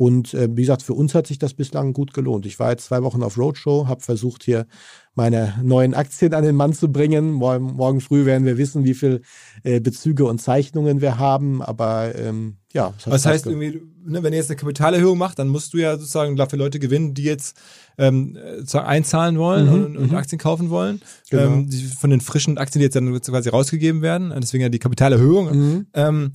Und 0.00 0.34
äh, 0.34 0.48
wie 0.52 0.62
gesagt, 0.62 0.82
für 0.82 0.94
uns 0.94 1.14
hat 1.14 1.26
sich 1.26 1.38
das 1.38 1.54
bislang 1.54 1.92
gut 1.92 2.14
gelohnt. 2.14 2.46
Ich 2.46 2.58
war 2.58 2.70
jetzt 2.70 2.86
zwei 2.86 3.02
Wochen 3.02 3.22
auf 3.22 3.36
Roadshow, 3.36 3.86
habe 3.86 4.00
versucht, 4.00 4.44
hier 4.44 4.66
meine 5.14 5.54
neuen 5.62 5.92
Aktien 5.94 6.32
an 6.32 6.44
den 6.44 6.56
Mann 6.56 6.72
zu 6.72 6.90
bringen. 6.90 7.32
Morgen, 7.32 7.74
morgen 7.74 8.00
früh 8.00 8.24
werden 8.24 8.46
wir 8.46 8.56
wissen, 8.56 8.84
wie 8.84 8.94
viel 8.94 9.22
äh, 9.64 9.80
Bezüge 9.80 10.24
und 10.24 10.40
Zeichnungen 10.40 11.00
wir 11.00 11.18
haben. 11.18 11.60
Aber 11.60 12.14
ähm, 12.14 12.56
ja. 12.72 12.94
Das, 13.04 13.12
das 13.12 13.26
heißt, 13.26 13.46
irgendwie, 13.46 13.82
ne, 14.04 14.22
wenn 14.22 14.32
ihr 14.32 14.38
jetzt 14.38 14.50
eine 14.50 14.56
Kapitalerhöhung 14.56 15.18
macht, 15.18 15.38
dann 15.38 15.48
musst 15.48 15.74
du 15.74 15.78
ja 15.78 15.98
sozusagen 15.98 16.36
dafür 16.36 16.58
Leute 16.58 16.78
gewinnen, 16.78 17.12
die 17.12 17.24
jetzt 17.24 17.60
ähm, 17.98 18.38
sozusagen 18.58 18.86
einzahlen 18.86 19.38
wollen 19.38 19.66
mhm, 19.66 19.72
und, 19.72 19.96
und, 19.96 20.10
mhm. 20.12 20.16
Aktien 20.16 20.38
kaufen 20.38 20.70
wollen. 20.70 21.02
Genau. 21.30 21.42
Ähm, 21.42 21.68
die, 21.68 21.82
von 21.82 22.10
den 22.10 22.20
frischen 22.20 22.56
Aktien, 22.56 22.80
die 22.80 22.84
jetzt 22.84 22.96
dann 22.96 23.20
quasi 23.20 23.48
rausgegeben 23.48 24.02
werden. 24.02 24.32
Deswegen 24.40 24.62
ja 24.62 24.68
die 24.68 24.78
Kapitalerhöhung. 24.78 25.50
Mhm. 25.50 25.86
Ähm, 25.92 26.32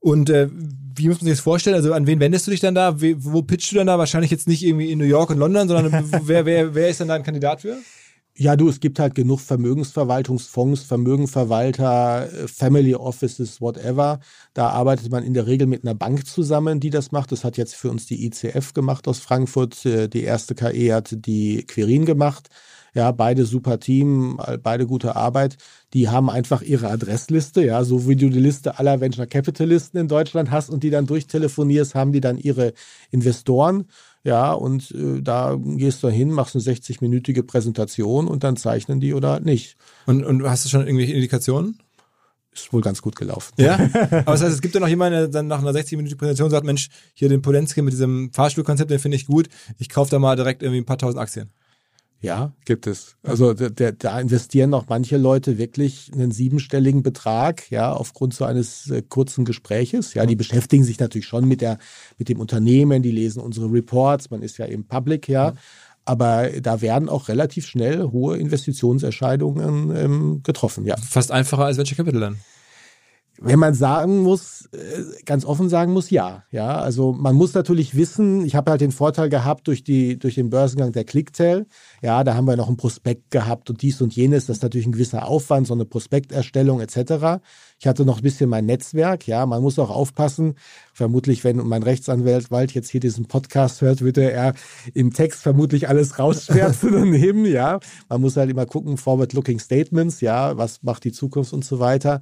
und 0.00 0.30
äh, 0.30 0.48
wie 0.50 1.08
muss 1.08 1.20
man 1.20 1.26
sich 1.26 1.36
das 1.38 1.40
vorstellen? 1.40 1.76
Also 1.76 1.92
an 1.92 2.06
wen 2.06 2.20
wendest 2.20 2.46
du 2.46 2.50
dich 2.50 2.60
dann 2.60 2.74
da? 2.74 3.00
Wie, 3.00 3.16
wo 3.24 3.42
pitchst 3.42 3.72
du 3.72 3.76
dann 3.76 3.86
da? 3.86 3.98
Wahrscheinlich 3.98 4.30
jetzt 4.30 4.48
nicht 4.48 4.64
irgendwie 4.64 4.90
in 4.90 4.98
New 4.98 5.04
York 5.04 5.30
und 5.30 5.38
London, 5.38 5.68
sondern 5.68 6.10
wer, 6.24 6.44
wer, 6.44 6.74
wer 6.74 6.88
ist 6.88 7.00
dann 7.00 7.08
da 7.08 7.14
ein 7.14 7.22
Kandidat 7.22 7.62
für? 7.62 7.76
Ja, 8.40 8.54
du, 8.54 8.68
es 8.68 8.78
gibt 8.78 9.00
halt 9.00 9.16
genug 9.16 9.40
Vermögensverwaltungsfonds, 9.40 10.82
Vermögenverwalter, 10.84 12.32
äh, 12.32 12.46
Family 12.46 12.94
Offices, 12.94 13.60
whatever. 13.60 14.20
Da 14.54 14.68
arbeitet 14.68 15.10
man 15.10 15.24
in 15.24 15.34
der 15.34 15.48
Regel 15.48 15.66
mit 15.66 15.82
einer 15.82 15.96
Bank 15.96 16.24
zusammen, 16.24 16.78
die 16.78 16.90
das 16.90 17.10
macht. 17.10 17.32
Das 17.32 17.42
hat 17.42 17.56
jetzt 17.56 17.74
für 17.74 17.90
uns 17.90 18.06
die 18.06 18.24
ICF 18.26 18.74
gemacht 18.74 19.08
aus 19.08 19.18
Frankfurt. 19.18 19.84
Äh, 19.84 20.08
die 20.08 20.22
erste 20.22 20.54
KE 20.54 20.94
hat 20.94 21.16
die 21.26 21.64
Quirin 21.66 22.04
gemacht. 22.06 22.48
Ja, 22.94 23.12
beide 23.12 23.44
super 23.44 23.78
Team, 23.80 24.40
beide 24.62 24.86
gute 24.86 25.16
Arbeit. 25.16 25.56
Die 25.94 26.08
haben 26.08 26.30
einfach 26.30 26.62
ihre 26.62 26.88
Adressliste, 26.88 27.64
ja, 27.64 27.84
so 27.84 28.08
wie 28.08 28.16
du 28.16 28.28
die 28.28 28.40
Liste 28.40 28.78
aller 28.78 29.00
Venture 29.00 29.26
Capitalisten 29.26 30.00
in 30.00 30.08
Deutschland 30.08 30.50
hast 30.50 30.70
und 30.70 30.82
die 30.82 30.90
dann 30.90 31.06
durchtelefonierst, 31.06 31.94
haben 31.94 32.12
die 32.12 32.20
dann 32.20 32.38
ihre 32.38 32.72
Investoren. 33.10 33.86
Ja, 34.24 34.52
und 34.52 34.90
äh, 34.90 35.22
da 35.22 35.56
gehst 35.58 36.02
du 36.02 36.08
hin, 36.08 36.32
machst 36.32 36.54
eine 36.54 36.64
60-minütige 36.64 37.44
Präsentation 37.44 38.26
und 38.26 38.44
dann 38.44 38.56
zeichnen 38.56 39.00
die 39.00 39.14
oder 39.14 39.40
nicht. 39.40 39.76
Und, 40.06 40.24
und 40.24 40.42
hast 40.42 40.64
du 40.64 40.68
schon 40.68 40.82
irgendwelche 40.82 41.14
Indikationen? 41.14 41.78
Ist 42.52 42.72
wohl 42.72 42.82
ganz 42.82 43.02
gut 43.02 43.14
gelaufen. 43.14 43.54
Ja? 43.56 43.74
Aber 43.74 44.32
das 44.32 44.42
heißt, 44.42 44.54
es 44.54 44.60
gibt 44.60 44.74
ja 44.74 44.80
noch 44.80 44.88
jemanden, 44.88 45.18
der 45.18 45.28
dann 45.28 45.46
nach 45.46 45.60
einer 45.60 45.70
60-minütigen 45.70 46.16
Präsentation 46.16 46.50
sagt, 46.50 46.66
Mensch, 46.66 46.88
hier 47.14 47.28
den 47.28 47.42
Polenski 47.42 47.82
mit 47.82 47.92
diesem 47.92 48.32
Fahrstuhlkonzept, 48.32 48.90
den 48.90 48.98
finde 48.98 49.16
ich 49.16 49.26
gut. 49.26 49.48
Ich 49.78 49.88
kaufe 49.88 50.10
da 50.10 50.18
mal 50.18 50.34
direkt 50.34 50.62
irgendwie 50.62 50.80
ein 50.80 50.86
paar 50.86 50.98
tausend 50.98 51.20
Aktien. 51.20 51.50
Ja, 52.20 52.52
gibt 52.64 52.88
es. 52.88 53.16
Also 53.22 53.54
der, 53.54 53.92
da 53.92 54.18
investieren 54.18 54.74
auch 54.74 54.86
manche 54.88 55.16
Leute 55.16 55.56
wirklich 55.56 56.10
einen 56.12 56.32
siebenstelligen 56.32 57.04
Betrag, 57.04 57.70
ja, 57.70 57.92
aufgrund 57.92 58.34
so 58.34 58.44
eines 58.44 58.90
äh, 58.90 59.02
kurzen 59.02 59.44
Gespräches. 59.44 60.14
Ja, 60.14 60.26
die 60.26 60.34
beschäftigen 60.34 60.82
sich 60.82 60.98
natürlich 60.98 61.28
schon 61.28 61.46
mit 61.46 61.60
der, 61.60 61.78
mit 62.18 62.28
dem 62.28 62.40
Unternehmen, 62.40 63.02
die 63.02 63.12
lesen 63.12 63.40
unsere 63.40 63.70
Reports, 63.70 64.30
man 64.30 64.42
ist 64.42 64.58
ja 64.58 64.66
eben 64.66 64.84
public, 64.86 65.28
ja. 65.28 65.54
Aber 66.04 66.48
da 66.60 66.80
werden 66.80 67.08
auch 67.08 67.28
relativ 67.28 67.66
schnell 67.66 68.02
hohe 68.04 68.36
Investitionsentscheidungen 68.38 69.94
ähm, 69.94 70.40
getroffen, 70.42 70.86
ja. 70.86 70.96
Fast 70.96 71.30
einfacher 71.30 71.66
als 71.66 71.76
Venture 71.76 71.98
Capital 71.98 72.20
dann. 72.20 72.36
Wenn 73.40 73.58
man 73.58 73.74
sagen 73.74 74.22
muss, 74.22 74.68
äh, 74.72 75.22
ganz 75.24 75.44
offen 75.44 75.68
sagen 75.68 75.92
muss, 75.92 76.10
ja. 76.10 76.42
Ja, 76.50 76.78
also 76.78 77.12
man 77.12 77.36
muss 77.36 77.54
natürlich 77.54 77.94
wissen, 77.96 78.44
ich 78.44 78.56
habe 78.56 78.70
halt 78.70 78.80
den 78.80 78.90
Vorteil 78.90 79.28
gehabt 79.28 79.68
durch, 79.68 79.84
die, 79.84 80.18
durch 80.18 80.34
den 80.34 80.50
Börsengang 80.50 80.90
der 80.90 81.04
Clicktail. 81.04 81.66
Ja, 82.02 82.24
da 82.24 82.34
haben 82.34 82.46
wir 82.46 82.56
noch 82.56 82.68
ein 82.68 82.76
Prospekt 82.76 83.30
gehabt 83.30 83.70
und 83.70 83.82
dies 83.82 84.02
und 84.02 84.14
jenes. 84.14 84.46
Das 84.46 84.56
ist 84.56 84.62
natürlich 84.62 84.86
ein 84.86 84.92
gewisser 84.92 85.28
Aufwand, 85.28 85.68
so 85.68 85.74
eine 85.74 85.84
Prospekterstellung 85.84 86.80
etc. 86.80 87.40
Ich 87.78 87.86
hatte 87.86 88.04
noch 88.04 88.16
ein 88.16 88.22
bisschen 88.22 88.50
mein 88.50 88.66
Netzwerk. 88.66 89.28
Ja, 89.28 89.46
man 89.46 89.62
muss 89.62 89.78
auch 89.78 89.90
aufpassen. 89.90 90.54
Vermutlich, 90.98 91.44
wenn 91.44 91.58
mein 91.58 91.84
Rechtsanwalt 91.84 92.72
jetzt 92.72 92.90
hier 92.90 92.98
diesen 92.98 93.26
Podcast 93.26 93.82
hört, 93.82 94.00
würde 94.00 94.30
er 94.32 94.54
im 94.94 95.12
Text 95.12 95.42
vermutlich 95.42 95.88
alles 95.88 96.18
rausschwärzen 96.18 96.90
daneben. 96.92 97.44
Ja, 97.46 97.78
man 98.08 98.20
muss 98.20 98.36
halt 98.36 98.50
immer 98.50 98.66
gucken, 98.66 98.96
forward-looking 98.96 99.60
Statements. 99.60 100.20
Ja, 100.20 100.56
was 100.58 100.82
macht 100.82 101.04
die 101.04 101.12
Zukunft 101.12 101.52
und 101.52 101.64
so 101.64 101.78
weiter. 101.78 102.20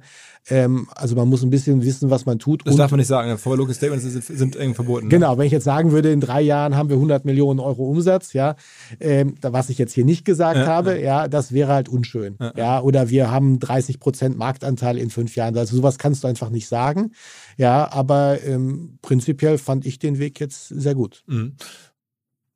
Ähm, 0.49 0.87
also 0.95 1.15
man 1.15 1.27
muss 1.27 1.41
ein 1.41 1.49
bisschen 1.49 1.83
wissen, 1.83 2.11
was 2.11 2.27
man 2.27 2.37
tut. 2.37 2.65
Das 2.67 2.75
darf 2.75 2.91
man 2.91 2.99
nicht 2.99 3.07
sagen. 3.07 3.35
Forward-looking 3.39 3.73
Statements 3.73 4.05
sind, 4.05 4.23
sind 4.23 4.55
irgendwie 4.55 4.75
verboten. 4.75 5.07
Ne? 5.07 5.09
Genau. 5.09 5.37
Wenn 5.39 5.47
ich 5.47 5.51
jetzt 5.51 5.63
sagen 5.63 5.91
würde, 5.91 6.11
in 6.11 6.21
drei 6.21 6.41
Jahren 6.41 6.75
haben 6.75 6.89
wir 6.89 6.97
100 6.97 7.25
Millionen 7.25 7.59
Euro 7.59 7.89
Umsatz, 7.89 8.33
ja, 8.33 8.55
ähm, 8.99 9.33
was 9.41 9.69
ich 9.69 9.79
jetzt 9.79 9.93
hier 9.93 10.05
nicht 10.05 10.23
gesagt 10.23 10.57
ja, 10.57 10.67
habe, 10.67 10.93
ja. 10.95 11.23
ja. 11.23 11.27
das 11.27 11.51
wäre 11.51 11.73
halt 11.73 11.89
unschön. 11.89 12.35
Ja, 12.39 12.53
ja, 12.55 12.81
oder 12.81 13.09
wir 13.09 13.31
haben 13.31 13.59
30 13.59 13.99
Prozent 13.99 14.37
Marktanteil 14.37 14.99
in 14.99 15.09
fünf 15.09 15.35
Jahren. 15.35 15.47
Jahren. 15.47 15.57
Also 15.57 15.77
sowas 15.77 15.97
kannst 15.97 16.23
du 16.23 16.27
einfach 16.27 16.49
nicht 16.49 16.67
sagen. 16.67 17.11
Ja, 17.57 17.91
aber 17.91 18.41
ähm, 18.43 18.99
prinzipiell 19.01 19.57
fand 19.57 19.85
ich 19.85 19.99
den 19.99 20.19
Weg 20.19 20.39
jetzt 20.39 20.67
sehr 20.69 20.95
gut. 20.95 21.23
Mhm. 21.27 21.55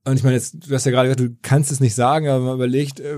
Und 0.06 0.16
ich 0.16 0.24
meine, 0.24 0.36
jetzt, 0.36 0.68
du 0.68 0.74
hast 0.74 0.86
ja 0.86 0.92
gerade 0.92 1.10
gesagt, 1.10 1.30
du 1.32 1.38
kannst 1.42 1.72
es 1.72 1.80
nicht 1.80 1.96
sagen, 1.96 2.28
aber 2.28 2.44
man 2.44 2.56
überlegt, 2.56 3.00
äh, 3.00 3.18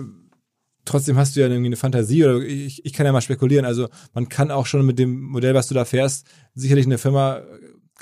trotzdem 0.85 1.17
hast 1.17 1.35
du 1.35 1.41
ja 1.41 1.47
irgendwie 1.47 1.67
eine 1.67 1.75
Fantasie 1.75 2.23
oder 2.23 2.39
ich, 2.39 2.85
ich 2.85 2.93
kann 2.93 3.05
ja 3.05 3.11
mal 3.11 3.21
spekulieren. 3.21 3.65
Also 3.65 3.87
man 4.13 4.27
kann 4.29 4.51
auch 4.51 4.65
schon 4.65 4.85
mit 4.85 4.99
dem 4.99 5.21
Modell, 5.21 5.53
was 5.53 5.67
du 5.67 5.73
da 5.73 5.85
fährst, 5.85 6.25
sicherlich 6.55 6.85
eine 6.85 6.97
Firma 6.97 7.41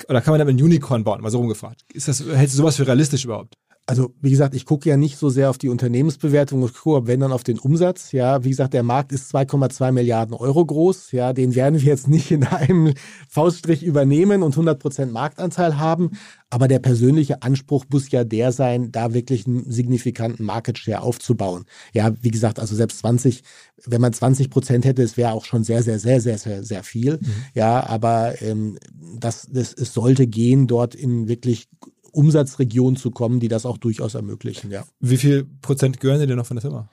oder 0.08 0.20
kann 0.20 0.32
man 0.32 0.38
damit 0.38 0.56
ein 0.56 0.62
Unicorn 0.62 1.04
bauen? 1.04 1.20
Mal 1.20 1.30
so 1.30 1.38
rumgefragt. 1.38 1.82
Ist 1.92 2.08
das, 2.08 2.24
hältst 2.24 2.54
du 2.54 2.58
sowas 2.58 2.76
für 2.76 2.86
realistisch 2.86 3.24
überhaupt? 3.24 3.54
Also 3.84 4.14
wie 4.20 4.30
gesagt, 4.30 4.54
ich 4.54 4.64
gucke 4.64 4.88
ja 4.88 4.96
nicht 4.96 5.18
so 5.18 5.28
sehr 5.28 5.50
auf 5.50 5.58
die 5.58 5.68
Unternehmensbewertung, 5.68 6.64
ich 6.64 6.72
gucke, 6.72 7.08
wenn 7.08 7.18
dann 7.18 7.32
auf 7.32 7.42
den 7.42 7.58
Umsatz. 7.58 8.12
Ja, 8.12 8.44
wie 8.44 8.50
gesagt, 8.50 8.74
der 8.74 8.84
Markt 8.84 9.10
ist 9.10 9.34
2,2 9.34 9.90
Milliarden 9.90 10.34
Euro 10.34 10.64
groß. 10.64 11.10
Ja, 11.10 11.32
den 11.32 11.56
werden 11.56 11.80
wir 11.80 11.88
jetzt 11.88 12.06
nicht 12.06 12.30
in 12.30 12.44
einem 12.44 12.94
Fauststrich 13.28 13.82
übernehmen 13.82 14.44
und 14.44 14.52
100 14.52 14.78
Prozent 14.78 15.12
Marktanteil 15.12 15.78
haben. 15.78 16.12
Aber 16.48 16.68
der 16.68 16.78
persönliche 16.78 17.42
Anspruch 17.42 17.84
muss 17.90 18.10
ja 18.12 18.22
der 18.22 18.52
sein, 18.52 18.92
da 18.92 19.14
wirklich 19.14 19.48
einen 19.48 19.68
signifikanten 19.68 20.44
Market 20.44 20.78
Share 20.78 21.02
aufzubauen. 21.02 21.64
Ja, 21.92 22.12
wie 22.20 22.30
gesagt, 22.30 22.60
also 22.60 22.76
selbst 22.76 22.98
20, 22.98 23.42
wenn 23.84 24.00
man 24.00 24.12
20 24.12 24.48
Prozent 24.48 24.84
hätte, 24.84 25.02
es 25.02 25.16
wäre 25.16 25.32
auch 25.32 25.44
schon 25.44 25.64
sehr, 25.64 25.82
sehr, 25.82 25.98
sehr, 25.98 26.20
sehr, 26.20 26.38
sehr, 26.38 26.62
sehr 26.62 26.84
viel. 26.84 27.14
Mhm. 27.14 27.34
Ja, 27.54 27.84
aber 27.84 28.40
ähm, 28.42 28.78
das, 29.18 29.48
das, 29.50 29.72
es 29.72 29.92
sollte 29.92 30.28
gehen, 30.28 30.68
dort 30.68 30.94
in 30.94 31.26
wirklich 31.26 31.68
Umsatzregionen 32.12 32.96
zu 32.96 33.10
kommen, 33.10 33.40
die 33.40 33.48
das 33.48 33.66
auch 33.66 33.78
durchaus 33.78 34.14
ermöglichen. 34.14 34.70
Ja. 34.70 34.84
Wie 35.00 35.16
viel 35.16 35.44
Prozent 35.62 36.00
gehören 36.00 36.26
dir 36.26 36.36
noch 36.36 36.46
von 36.46 36.56
der 36.56 36.62
Firma? 36.62 36.88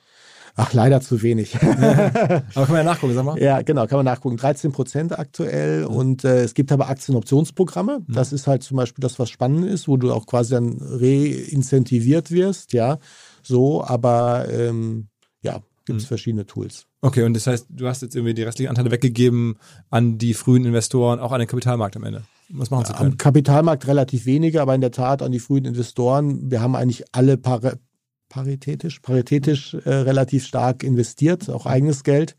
Ach, 0.56 0.72
leider 0.72 1.00
zu 1.00 1.22
wenig. 1.22 1.56
aber 1.62 2.42
kann 2.52 2.68
man 2.68 2.76
ja 2.76 2.84
nachgucken, 2.84 3.14
sag 3.14 3.24
mal. 3.24 3.40
Ja, 3.40 3.62
genau, 3.62 3.86
kann 3.86 3.98
man 3.98 4.04
nachgucken. 4.04 4.36
13 4.36 4.72
Prozent 4.72 5.18
aktuell. 5.18 5.82
Mhm. 5.82 5.94
Und 5.94 6.24
äh, 6.24 6.42
es 6.42 6.54
gibt 6.54 6.72
aber 6.72 6.88
Aktienoptionsprogramme. 6.88 8.00
Mhm. 8.00 8.12
Das 8.12 8.32
ist 8.32 8.46
halt 8.46 8.62
zum 8.62 8.76
Beispiel 8.76 9.02
das, 9.02 9.18
was 9.18 9.30
spannend 9.30 9.66
ist, 9.66 9.88
wo 9.88 9.96
du 9.96 10.12
auch 10.12 10.26
quasi 10.26 10.50
dann 10.50 10.78
reincentiviert 10.80 12.30
wirst, 12.30 12.72
ja. 12.72 12.98
So, 13.42 13.84
aber 13.84 14.48
ähm, 14.50 15.08
ja, 15.42 15.60
gibt 15.84 16.00
es 16.00 16.06
mhm. 16.06 16.08
verschiedene 16.08 16.46
Tools. 16.46 16.86
Okay, 17.02 17.22
und 17.22 17.34
das 17.34 17.46
heißt, 17.46 17.66
du 17.70 17.86
hast 17.86 18.02
jetzt 18.02 18.14
irgendwie 18.14 18.34
die 18.34 18.42
restlichen 18.42 18.68
Anteile 18.68 18.90
weggegeben 18.90 19.56
an 19.88 20.18
die 20.18 20.34
frühen 20.34 20.64
Investoren, 20.64 21.18
auch 21.18 21.32
an 21.32 21.38
den 21.38 21.48
Kapitalmarkt 21.48 21.96
am 21.96 22.04
Ende 22.04 22.24
was 22.52 22.70
machen 22.70 22.86
Sie 22.86 22.94
Am 22.94 23.16
Kapitalmarkt 23.16 23.86
relativ 23.86 24.26
wenige, 24.26 24.60
aber 24.60 24.74
in 24.74 24.80
der 24.80 24.90
Tat 24.90 25.22
an 25.22 25.32
die 25.32 25.38
frühen 25.38 25.64
Investoren. 25.64 26.50
Wir 26.50 26.60
haben 26.60 26.74
eigentlich 26.74 27.04
alle 27.12 27.36
par 27.36 27.60
paritätisch, 28.28 29.00
paritätisch 29.00 29.74
äh, 29.74 29.90
relativ 29.90 30.46
stark 30.46 30.84
investiert, 30.84 31.50
auch 31.50 31.66
eigenes 31.66 32.04
Geld. 32.04 32.36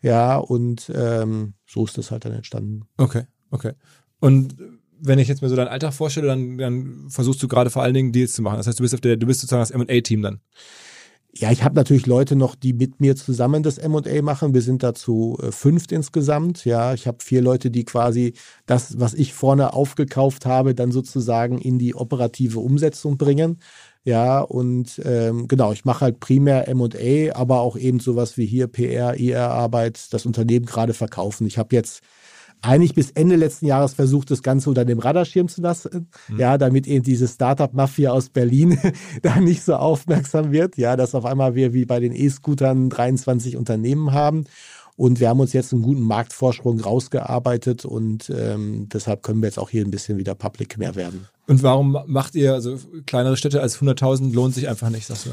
Ja, 0.00 0.36
und 0.36 0.90
ähm, 0.94 1.54
so 1.66 1.84
ist 1.84 1.98
das 1.98 2.10
halt 2.10 2.24
dann 2.24 2.32
entstanden. 2.32 2.86
Okay, 2.96 3.24
okay. 3.50 3.72
Und 4.20 4.56
wenn 5.00 5.18
ich 5.18 5.28
jetzt 5.28 5.42
mir 5.42 5.50
so 5.50 5.56
dein 5.56 5.68
Alltag 5.68 5.92
vorstelle, 5.92 6.28
dann, 6.28 6.56
dann 6.56 7.10
versuchst 7.10 7.42
du 7.42 7.48
gerade 7.48 7.68
vor 7.68 7.82
allen 7.82 7.92
Dingen 7.92 8.12
Deals 8.12 8.32
zu 8.32 8.40
machen. 8.40 8.56
Das 8.56 8.66
heißt, 8.66 8.78
du 8.78 8.82
bist 8.82 8.94
auf 8.94 9.02
der, 9.02 9.18
du 9.18 9.26
bist 9.26 9.40
sozusagen 9.40 9.60
das 9.60 9.70
M&A-Team 9.70 10.22
dann. 10.22 10.40
Ja, 11.36 11.50
ich 11.50 11.64
habe 11.64 11.74
natürlich 11.74 12.06
Leute 12.06 12.36
noch, 12.36 12.54
die 12.54 12.72
mit 12.72 13.00
mir 13.00 13.16
zusammen 13.16 13.64
das 13.64 13.78
M&A 13.78 14.22
machen. 14.22 14.54
Wir 14.54 14.62
sind 14.62 14.84
dazu 14.84 15.36
äh, 15.42 15.50
fünft 15.50 15.90
insgesamt. 15.90 16.64
Ja, 16.64 16.94
ich 16.94 17.08
habe 17.08 17.18
vier 17.20 17.42
Leute, 17.42 17.72
die 17.72 17.84
quasi 17.84 18.34
das, 18.66 19.00
was 19.00 19.14
ich 19.14 19.34
vorne 19.34 19.72
aufgekauft 19.72 20.46
habe, 20.46 20.76
dann 20.76 20.92
sozusagen 20.92 21.58
in 21.58 21.78
die 21.80 21.96
operative 21.96 22.60
Umsetzung 22.60 23.18
bringen. 23.18 23.58
Ja, 24.04 24.40
und 24.42 25.00
ähm, 25.04 25.48
genau, 25.48 25.72
ich 25.72 25.84
mache 25.84 26.02
halt 26.02 26.20
primär 26.20 26.68
M&A, 26.68 27.34
aber 27.34 27.62
auch 27.62 27.76
eben 27.76 27.98
sowas 27.98 28.36
wie 28.36 28.46
hier 28.46 28.68
PR, 28.68 29.18
IR-Arbeit, 29.18 30.12
das 30.12 30.26
Unternehmen 30.26 30.66
gerade 30.66 30.94
verkaufen. 30.94 31.46
Ich 31.48 31.58
habe 31.58 31.74
jetzt 31.74 32.02
eigentlich 32.64 32.94
bis 32.94 33.10
Ende 33.10 33.36
letzten 33.36 33.66
Jahres 33.66 33.94
versucht, 33.94 34.30
das 34.30 34.42
Ganze 34.42 34.68
unter 34.68 34.84
dem 34.84 34.98
Radarschirm 34.98 35.48
zu 35.48 35.60
lassen, 35.60 36.08
mhm. 36.28 36.38
ja, 36.38 36.58
damit 36.58 36.86
eben 36.86 37.04
diese 37.04 37.28
Startup-Mafia 37.28 38.10
aus 38.10 38.28
Berlin 38.28 38.78
da 39.22 39.40
nicht 39.40 39.62
so 39.62 39.74
aufmerksam 39.74 40.52
wird, 40.52 40.76
ja, 40.76 40.96
dass 40.96 41.14
auf 41.14 41.24
einmal 41.24 41.54
wir 41.54 41.72
wie 41.72 41.84
bei 41.84 42.00
den 42.00 42.14
E-Scootern 42.14 42.90
23 42.90 43.56
Unternehmen 43.56 44.12
haben. 44.12 44.44
Und 44.96 45.18
wir 45.18 45.28
haben 45.28 45.40
uns 45.40 45.52
jetzt 45.52 45.72
einen 45.72 45.82
guten 45.82 46.02
Marktvorsprung 46.02 46.78
rausgearbeitet 46.80 47.84
und 47.84 48.30
ähm, 48.30 48.88
deshalb 48.92 49.24
können 49.24 49.42
wir 49.42 49.48
jetzt 49.48 49.58
auch 49.58 49.70
hier 49.70 49.84
ein 49.84 49.90
bisschen 49.90 50.18
wieder 50.18 50.36
public 50.36 50.78
mehr 50.78 50.94
werden. 50.94 51.26
Und 51.48 51.64
warum 51.64 51.98
macht 52.06 52.36
ihr, 52.36 52.54
also 52.54 52.78
kleinere 53.04 53.36
Städte 53.36 53.60
als 53.60 53.80
100.000 53.80 54.32
lohnt 54.32 54.54
sich 54.54 54.68
einfach 54.68 54.90
nicht, 54.90 55.06
sagst 55.06 55.26
du? 55.26 55.30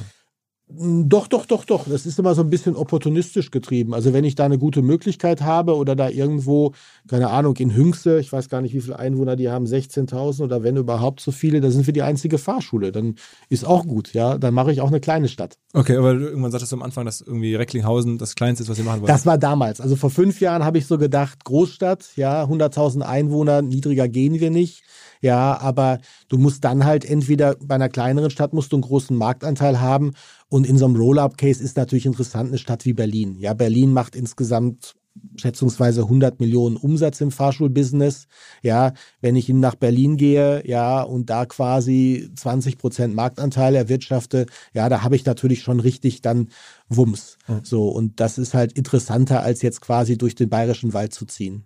Doch, 0.73 1.27
doch, 1.27 1.45
doch, 1.45 1.65
doch. 1.65 1.87
Das 1.87 2.05
ist 2.05 2.17
immer 2.17 2.33
so 2.33 2.41
ein 2.41 2.49
bisschen 2.49 2.75
opportunistisch 2.75 3.51
getrieben. 3.51 3.93
Also 3.93 4.13
wenn 4.13 4.23
ich 4.23 4.35
da 4.35 4.45
eine 4.45 4.57
gute 4.57 4.81
Möglichkeit 4.81 5.41
habe 5.41 5.75
oder 5.75 5.95
da 5.95 6.09
irgendwo, 6.09 6.73
keine 7.07 7.29
Ahnung, 7.29 7.55
in 7.57 7.75
Hüngste, 7.75 8.19
ich 8.19 8.31
weiß 8.31 8.47
gar 8.47 8.61
nicht, 8.61 8.73
wie 8.73 8.81
viele 8.81 8.97
Einwohner 8.97 9.35
die 9.35 9.49
haben, 9.49 9.65
16.000 9.65 10.43
oder 10.43 10.63
wenn 10.63 10.77
überhaupt 10.77 11.19
so 11.19 11.31
viele, 11.31 11.61
da 11.61 11.71
sind 11.71 11.87
wir 11.87 11.93
die 11.93 12.01
einzige 12.01 12.37
Fahrschule. 12.37 12.91
Dann 12.91 13.15
ist 13.49 13.65
auch 13.65 13.85
gut, 13.85 14.13
ja. 14.13 14.37
Dann 14.37 14.53
mache 14.53 14.71
ich 14.71 14.81
auch 14.81 14.87
eine 14.87 14.99
kleine 14.99 15.27
Stadt. 15.27 15.57
Okay, 15.73 15.97
aber 15.97 16.13
irgendwann 16.13 16.51
sagtest 16.51 16.71
du 16.71 16.77
am 16.77 16.83
Anfang, 16.83 17.05
dass 17.05 17.21
irgendwie 17.21 17.55
Recklinghausen 17.55 18.17
das 18.17 18.35
Kleinste 18.35 18.63
ist, 18.63 18.69
was 18.69 18.77
ihr 18.77 18.85
machen 18.85 19.01
wollt. 19.01 19.09
Das 19.09 19.25
war 19.25 19.37
damals. 19.37 19.81
Also 19.81 19.95
vor 19.95 20.09
fünf 20.09 20.39
Jahren 20.39 20.63
habe 20.63 20.77
ich 20.77 20.85
so 20.85 20.97
gedacht, 20.97 21.43
Großstadt, 21.43 22.15
ja, 22.15 22.43
100.000 22.43 23.01
Einwohner, 23.01 23.61
niedriger 23.61 24.07
gehen 24.07 24.39
wir 24.39 24.51
nicht. 24.51 24.83
Ja, 25.21 25.59
aber 25.59 25.99
du 26.29 26.37
musst 26.37 26.63
dann 26.63 26.83
halt 26.83 27.05
entweder 27.05 27.55
bei 27.61 27.75
einer 27.75 27.89
kleineren 27.89 28.31
Stadt 28.31 28.53
musst 28.53 28.71
du 28.71 28.77
einen 28.77 28.83
großen 28.83 29.15
Marktanteil 29.15 29.79
haben 29.79 30.13
und 30.51 30.67
in 30.67 30.77
so 30.77 30.83
einem 30.83 30.97
Roll-up-Case 30.97 31.63
ist 31.63 31.77
natürlich 31.77 32.05
interessant 32.05 32.49
eine 32.49 32.57
Stadt 32.57 32.85
wie 32.85 32.91
Berlin. 32.91 33.37
Ja, 33.39 33.53
Berlin 33.53 33.93
macht 33.93 34.17
insgesamt 34.17 34.95
schätzungsweise 35.37 36.01
100 36.01 36.41
Millionen 36.41 36.75
Umsatz 36.75 37.21
im 37.21 37.31
Fahrschulbusiness. 37.31 38.27
Ja, 38.61 38.91
wenn 39.21 39.37
ich 39.37 39.47
nach 39.47 39.75
Berlin 39.75 40.17
gehe, 40.17 40.61
ja, 40.67 41.03
und 41.03 41.29
da 41.29 41.45
quasi 41.45 42.29
20 42.35 42.77
Prozent 42.77 43.15
Marktanteil 43.15 43.75
erwirtschafte, 43.75 44.45
ja, 44.73 44.89
da 44.89 45.03
habe 45.03 45.15
ich 45.15 45.25
natürlich 45.25 45.61
schon 45.61 45.79
richtig 45.79 46.21
dann 46.21 46.49
Wumms. 46.89 47.37
Mhm. 47.47 47.61
So, 47.63 47.89
und 47.89 48.19
das 48.19 48.37
ist 48.37 48.53
halt 48.53 48.73
interessanter, 48.73 49.41
als 49.41 49.61
jetzt 49.61 49.81
quasi 49.81 50.17
durch 50.17 50.35
den 50.35 50.49
bayerischen 50.49 50.93
Wald 50.93 51.13
zu 51.13 51.25
ziehen. 51.25 51.65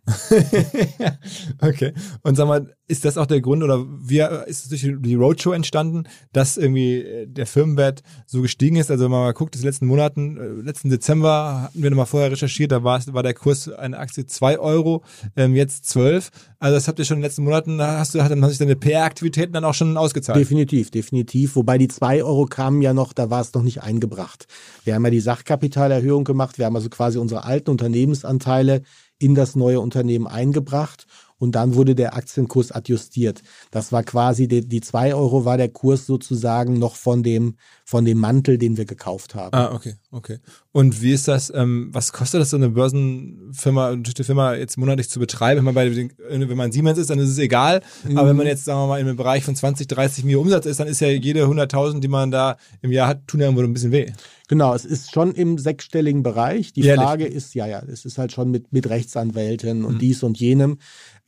okay. 1.61 1.93
Und 2.21 2.35
sag 2.35 2.47
mal, 2.47 2.73
ist 2.87 3.03
das 3.03 3.17
auch 3.17 3.25
der 3.25 3.41
Grund 3.41 3.63
oder 3.63 3.83
wie 3.87 4.19
ist 4.47 4.63
es 4.63 4.69
durch 4.69 4.87
die 5.01 5.15
Roadshow 5.15 5.53
entstanden, 5.53 6.03
dass 6.33 6.57
irgendwie 6.57 7.01
äh, 7.01 7.27
der 7.27 7.47
Firmenwert 7.47 8.03
so 8.27 8.41
gestiegen 8.41 8.75
ist? 8.75 8.91
Also 8.91 9.05
wenn 9.05 9.11
man 9.11 9.21
mal 9.21 9.33
guckt, 9.33 9.55
das 9.55 9.63
letzten 9.63 9.87
Monaten, 9.87 10.37
äh, 10.37 10.61
letzten 10.61 10.89
Dezember 10.89 11.63
hatten 11.63 11.81
wir 11.81 11.89
nochmal 11.89 12.05
vorher 12.05 12.31
recherchiert, 12.31 12.71
da 12.71 12.83
war, 12.83 13.01
war 13.07 13.23
der 13.23 13.33
Kurs 13.33 13.69
einer 13.69 13.99
Aktie 13.99 14.27
zwei 14.27 14.59
Euro, 14.59 15.03
ähm, 15.35 15.55
jetzt 15.55 15.89
zwölf. 15.89 16.29
Also 16.59 16.75
das 16.75 16.87
habt 16.87 16.99
ihr 16.99 17.05
schon 17.05 17.17
in 17.17 17.21
den 17.21 17.27
letzten 17.27 17.43
Monaten, 17.43 17.81
hast 17.81 18.13
du, 18.13 18.23
haben 18.23 18.49
sich 18.49 18.57
deine 18.59 18.75
PR-Aktivitäten 18.75 19.53
dann 19.53 19.65
auch 19.65 19.73
schon 19.73 19.97
ausgezahlt? 19.97 20.39
Definitiv, 20.39 20.91
definitiv. 20.91 21.55
Wobei 21.55 21.77
die 21.77 21.87
zwei 21.87 22.23
Euro 22.23 22.45
kamen 22.45 22.81
ja 22.81 22.93
noch, 22.93 23.13
da 23.13 23.29
war 23.29 23.41
es 23.41 23.53
noch 23.53 23.63
nicht 23.63 23.81
eingebracht. 23.81 24.47
Wir 24.83 24.93
haben 24.93 25.03
ja 25.05 25.11
die 25.11 25.19
Sachkapitalerhöhung 25.65 26.23
gemacht. 26.23 26.57
Wir 26.57 26.65
haben 26.65 26.75
also 26.75 26.89
quasi 26.89 27.17
unsere 27.17 27.43
alten 27.43 27.71
Unternehmensanteile 27.71 28.81
in 29.17 29.35
das 29.35 29.55
neue 29.55 29.79
Unternehmen 29.79 30.27
eingebracht 30.27 31.07
und 31.37 31.55
dann 31.55 31.75
wurde 31.75 31.95
der 31.95 32.15
Aktienkurs 32.15 32.71
adjustiert. 32.71 33.41
Das 33.71 33.91
war 33.91 34.03
quasi, 34.03 34.47
die, 34.47 34.67
die 34.67 34.81
2 34.81 35.15
Euro 35.15 35.45
war 35.45 35.57
der 35.57 35.69
Kurs 35.69 36.05
sozusagen 36.05 36.79
noch 36.79 36.95
von 36.95 37.23
dem, 37.23 37.55
von 37.87 38.03
dem 38.03 38.17
Mantel, 38.17 38.57
den 38.57 38.77
wir 38.77 38.85
gekauft 38.85 39.35
haben. 39.35 39.55
Ah, 39.55 39.71
okay, 39.71 39.93
okay. 40.09 40.39
Und 40.71 41.03
wie 41.03 41.13
ist 41.13 41.27
das, 41.27 41.53
ähm, 41.53 41.89
was 41.91 42.11
kostet 42.11 42.41
das 42.41 42.49
so 42.49 42.57
eine 42.57 42.69
Börsenfirma, 42.69 43.89
eine 43.89 44.03
Firma 44.23 44.55
jetzt 44.55 44.77
monatlich 44.77 45.07
zu 45.07 45.19
betreiben? 45.19 45.59
Wenn 45.59 45.65
man, 45.65 45.75
bei 45.75 45.87
den, 45.87 46.11
wenn 46.17 46.57
man 46.57 46.71
Siemens 46.71 46.97
ist, 46.97 47.11
dann 47.11 47.19
ist 47.19 47.29
es 47.29 47.37
egal. 47.37 47.81
Mhm. 48.03 48.17
Aber 48.17 48.29
wenn 48.29 48.37
man 48.37 48.47
jetzt, 48.47 48.65
sagen 48.65 48.79
wir 48.79 48.87
mal, 48.87 48.99
in 48.99 49.07
einem 49.07 49.17
Bereich 49.17 49.43
von 49.43 49.55
20, 49.55 49.85
30 49.85 50.23
Millionen 50.23 50.47
Umsatz 50.47 50.65
ist, 50.65 50.79
dann 50.79 50.87
ist 50.87 50.99
ja 50.99 51.09
jede 51.09 51.45
100.000, 51.45 51.99
die 51.99 52.07
man 52.07 52.31
da 52.31 52.57
im 52.81 52.91
Jahr 52.91 53.07
hat, 53.07 53.27
tun 53.27 53.39
ja 53.39 53.45
irgendwo 53.45 53.61
ein 53.61 53.71
bisschen 53.71 53.91
weh. 53.91 54.11
Genau, 54.47 54.73
es 54.73 54.85
ist 54.85 55.11
schon 55.11 55.33
im 55.33 55.59
sechsstelligen 55.59 56.23
Bereich. 56.23 56.73
Die 56.73 56.81
Ehrlich? 56.81 57.03
Frage 57.03 57.25
ist, 57.25 57.53
ja, 57.53 57.67
ja, 57.67 57.83
es 57.87 58.05
ist 58.05 58.17
halt 58.17 58.31
schon 58.31 58.49
mit, 58.49 58.73
mit 58.73 58.89
Rechtsanwälten 58.89 59.85
und 59.85 59.95
mhm. 59.95 59.99
dies 59.99 60.23
und 60.23 60.39
jenem. 60.39 60.79